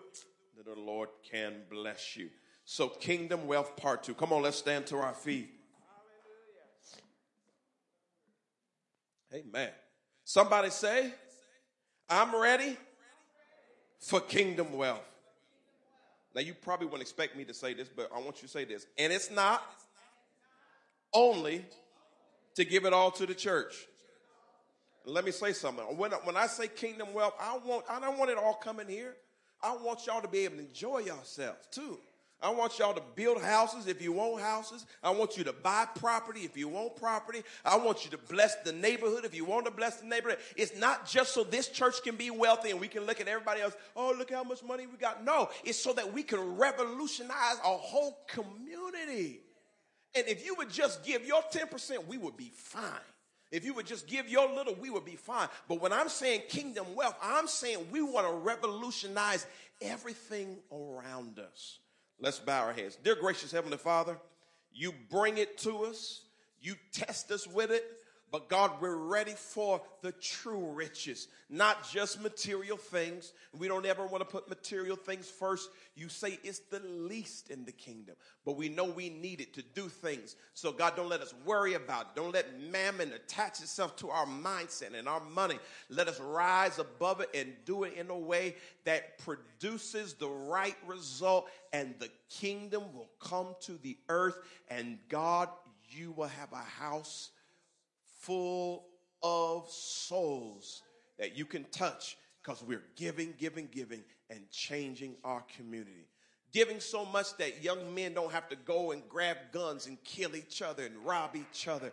then 0.56 0.72
the 0.72 0.80
Lord 0.80 1.08
can 1.30 1.54
bless 1.70 2.16
you. 2.16 2.30
So, 2.64 2.88
Kingdom 2.88 3.46
Wealth 3.46 3.76
Part 3.76 4.02
2. 4.02 4.14
Come 4.14 4.32
on, 4.32 4.42
let's 4.42 4.56
stand 4.56 4.86
to 4.86 4.96
our 4.96 5.14
feet. 5.14 5.50
Amen. 9.32 9.70
Somebody 10.24 10.70
say, 10.70 11.12
I'm 12.08 12.34
ready 12.34 12.76
for 14.00 14.20
kingdom 14.20 14.72
wealth. 14.72 15.04
Now, 16.36 16.42
you 16.42 16.52
probably 16.52 16.86
wouldn't 16.86 17.00
expect 17.00 17.34
me 17.34 17.44
to 17.44 17.54
say 17.54 17.72
this, 17.72 17.88
but 17.88 18.10
I 18.14 18.18
want 18.20 18.36
you 18.36 18.42
to 18.42 18.48
say 18.48 18.66
this. 18.66 18.86
And 18.98 19.10
it's 19.10 19.30
not 19.30 19.64
only 21.14 21.64
to 22.56 22.64
give 22.66 22.84
it 22.84 22.92
all 22.92 23.10
to 23.12 23.24
the 23.24 23.34
church. 23.34 23.74
Let 25.06 25.24
me 25.24 25.30
say 25.30 25.54
something. 25.54 25.82
When, 25.96 26.10
when 26.10 26.36
I 26.36 26.46
say 26.46 26.68
kingdom 26.68 27.14
wealth, 27.14 27.32
I 27.40 27.56
want 27.64 27.86
I 27.88 28.00
don't 28.00 28.18
want 28.18 28.30
it 28.30 28.36
all 28.36 28.52
coming 28.52 28.86
here. 28.86 29.16
I 29.62 29.76
want 29.76 30.06
y'all 30.06 30.20
to 30.20 30.28
be 30.28 30.40
able 30.40 30.56
to 30.56 30.66
enjoy 30.66 30.98
yourselves 30.98 31.66
too. 31.70 31.98
I 32.42 32.50
want 32.50 32.78
y'all 32.78 32.92
to 32.92 33.02
build 33.14 33.40
houses 33.40 33.86
if 33.86 34.02
you 34.02 34.12
want 34.12 34.42
houses. 34.42 34.84
I 35.02 35.10
want 35.10 35.38
you 35.38 35.44
to 35.44 35.54
buy 35.54 35.86
property 35.94 36.40
if 36.40 36.56
you 36.56 36.68
want 36.68 36.96
property. 36.96 37.42
I 37.64 37.78
want 37.78 38.04
you 38.04 38.10
to 38.10 38.18
bless 38.18 38.56
the 38.56 38.72
neighborhood 38.72 39.24
if 39.24 39.34
you 39.34 39.46
want 39.46 39.64
to 39.64 39.70
bless 39.70 39.96
the 39.96 40.06
neighborhood. 40.06 40.38
It's 40.54 40.78
not 40.78 41.06
just 41.06 41.32
so 41.32 41.44
this 41.44 41.68
church 41.68 42.02
can 42.02 42.16
be 42.16 42.30
wealthy 42.30 42.70
and 42.70 42.80
we 42.80 42.88
can 42.88 43.04
look 43.04 43.20
at 43.20 43.28
everybody 43.28 43.62
else, 43.62 43.74
oh, 43.96 44.14
look 44.16 44.30
how 44.30 44.44
much 44.44 44.62
money 44.62 44.86
we 44.86 44.98
got. 44.98 45.24
No, 45.24 45.48
it's 45.64 45.78
so 45.78 45.94
that 45.94 46.12
we 46.12 46.22
can 46.22 46.56
revolutionize 46.56 47.58
a 47.64 47.76
whole 47.76 48.18
community. 48.28 49.40
And 50.14 50.26
if 50.28 50.44
you 50.44 50.54
would 50.56 50.70
just 50.70 51.04
give 51.04 51.26
your 51.26 51.42
10%, 51.42 52.06
we 52.06 52.18
would 52.18 52.36
be 52.36 52.52
fine. 52.54 52.82
If 53.50 53.64
you 53.64 53.72
would 53.74 53.86
just 53.86 54.06
give 54.06 54.28
your 54.28 54.52
little, 54.52 54.74
we 54.74 54.90
would 54.90 55.04
be 55.04 55.16
fine. 55.16 55.48
But 55.68 55.80
when 55.80 55.92
I'm 55.92 56.08
saying 56.08 56.42
kingdom 56.48 56.94
wealth, 56.94 57.16
I'm 57.22 57.46
saying 57.46 57.86
we 57.90 58.02
want 58.02 58.26
to 58.26 58.34
revolutionize 58.34 59.46
everything 59.80 60.58
around 60.70 61.38
us. 61.38 61.78
Let's 62.20 62.38
bow 62.38 62.64
our 62.64 62.72
heads. 62.72 62.96
Dear 62.96 63.14
gracious 63.14 63.52
Heavenly 63.52 63.76
Father, 63.76 64.18
you 64.72 64.92
bring 65.10 65.38
it 65.38 65.58
to 65.58 65.84
us, 65.84 66.22
you 66.60 66.74
test 66.92 67.30
us 67.30 67.46
with 67.46 67.70
it, 67.70 67.84
But 68.32 68.48
God, 68.48 68.72
we're 68.80 68.96
ready 68.96 69.34
for 69.36 69.80
the 70.02 70.10
true 70.10 70.72
riches, 70.72 71.28
not 71.48 71.88
just 71.88 72.20
material 72.20 72.76
things. 72.76 73.32
We 73.56 73.68
don't 73.68 73.86
ever 73.86 74.04
want 74.04 74.20
to 74.20 74.24
put 74.24 74.48
material 74.48 74.96
things 74.96 75.30
first. 75.30 75.70
You 75.94 76.08
say 76.08 76.38
it's 76.42 76.58
the 76.58 76.80
least 76.80 77.50
in 77.50 77.64
the 77.64 77.72
kingdom, 77.72 78.16
but 78.44 78.56
we 78.56 78.68
know 78.68 78.84
we 78.84 79.10
need 79.10 79.40
it 79.40 79.54
to 79.54 79.62
do 79.62 79.88
things. 79.88 80.34
So, 80.54 80.72
God, 80.72 80.96
don't 80.96 81.08
let 81.08 81.20
us 81.20 81.34
worry 81.44 81.74
about 81.74 82.02
it. 82.02 82.06
Don't 82.16 82.34
let 82.34 82.60
mammon 82.60 83.12
attach 83.12 83.60
itself 83.60 83.94
to 83.98 84.10
our 84.10 84.26
mindset 84.26 84.98
and 84.98 85.08
our 85.08 85.22
money. 85.32 85.58
Let 85.88 86.08
us 86.08 86.18
rise 86.18 86.80
above 86.80 87.20
it 87.20 87.30
and 87.32 87.52
do 87.64 87.84
it 87.84 87.94
in 87.94 88.10
a 88.10 88.18
way 88.18 88.56
that 88.84 89.18
produces 89.18 90.14
the 90.14 90.28
right 90.28 90.76
result, 90.84 91.48
and 91.72 91.94
the 92.00 92.10
kingdom 92.28 92.82
will 92.92 93.10
come 93.20 93.54
to 93.60 93.78
the 93.78 93.96
earth. 94.08 94.38
And, 94.68 94.98
God, 95.08 95.48
you 95.88 96.10
will 96.10 96.26
have 96.26 96.52
a 96.52 96.56
house 96.56 97.30
full 98.26 98.84
of 99.22 99.68
souls 99.70 100.82
that 101.18 101.36
you 101.36 101.44
can 101.44 101.64
touch 101.70 102.16
because 102.42 102.62
we're 102.62 102.82
giving, 102.96 103.34
giving, 103.38 103.68
giving, 103.72 104.02
and 104.30 104.50
changing 104.50 105.14
our 105.24 105.44
community. 105.56 106.08
Giving 106.52 106.80
so 106.80 107.04
much 107.04 107.36
that 107.38 107.62
young 107.62 107.94
men 107.94 108.14
don't 108.14 108.32
have 108.32 108.48
to 108.48 108.56
go 108.56 108.90
and 108.90 109.02
grab 109.08 109.36
guns 109.52 109.86
and 109.86 110.02
kill 110.04 110.34
each 110.34 110.62
other 110.62 110.84
and 110.84 110.96
rob 111.04 111.36
each 111.36 111.68
other. 111.68 111.92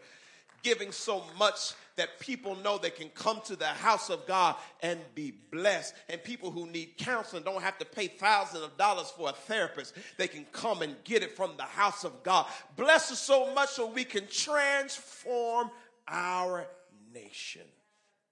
Giving 0.63 0.91
so 0.91 1.23
much 1.37 1.73
that 1.97 2.19
people 2.19 2.55
know 2.55 2.77
they 2.77 2.89
can 2.89 3.09
come 3.09 3.41
to 3.45 3.55
the 3.55 3.65
house 3.65 4.09
of 4.09 4.25
God 4.25 4.55
and 4.81 4.99
be 5.13 5.33
blessed. 5.51 5.93
And 6.07 6.23
people 6.23 6.51
who 6.51 6.65
need 6.67 6.97
counseling 6.97 7.43
don't 7.43 7.61
have 7.61 7.77
to 7.79 7.85
pay 7.85 8.07
thousands 8.07 8.63
of 8.63 8.77
dollars 8.77 9.11
for 9.15 9.29
a 9.29 9.33
therapist. 9.33 9.93
They 10.17 10.27
can 10.27 10.45
come 10.51 10.81
and 10.81 10.95
get 11.03 11.21
it 11.21 11.35
from 11.35 11.53
the 11.57 11.63
house 11.63 12.03
of 12.03 12.23
God. 12.23 12.45
Bless 12.77 13.11
us 13.11 13.19
so 13.19 13.53
much 13.53 13.69
so 13.69 13.91
we 13.91 14.05
can 14.05 14.25
transform 14.27 15.69
our 16.07 16.67
nation. 17.13 17.61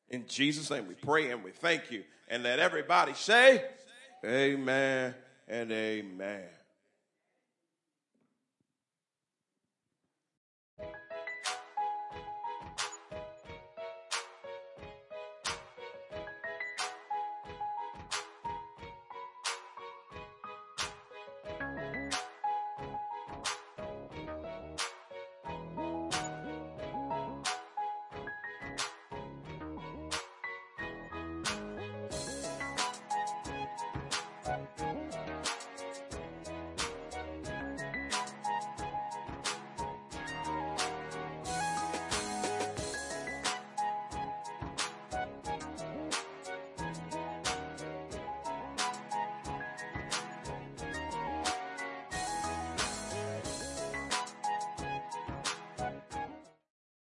In 0.10 0.26
Jesus' 0.28 0.70
name 0.70 0.88
we 0.88 0.96
pray 0.96 1.32
and 1.32 1.44
we 1.44 1.52
thank 1.52 1.92
you. 1.92 2.04
And 2.28 2.44
let 2.44 2.60
everybody 2.60 3.14
say, 3.14 3.64
Amen 4.24 5.16
and 5.48 5.72
amen. 5.72 6.61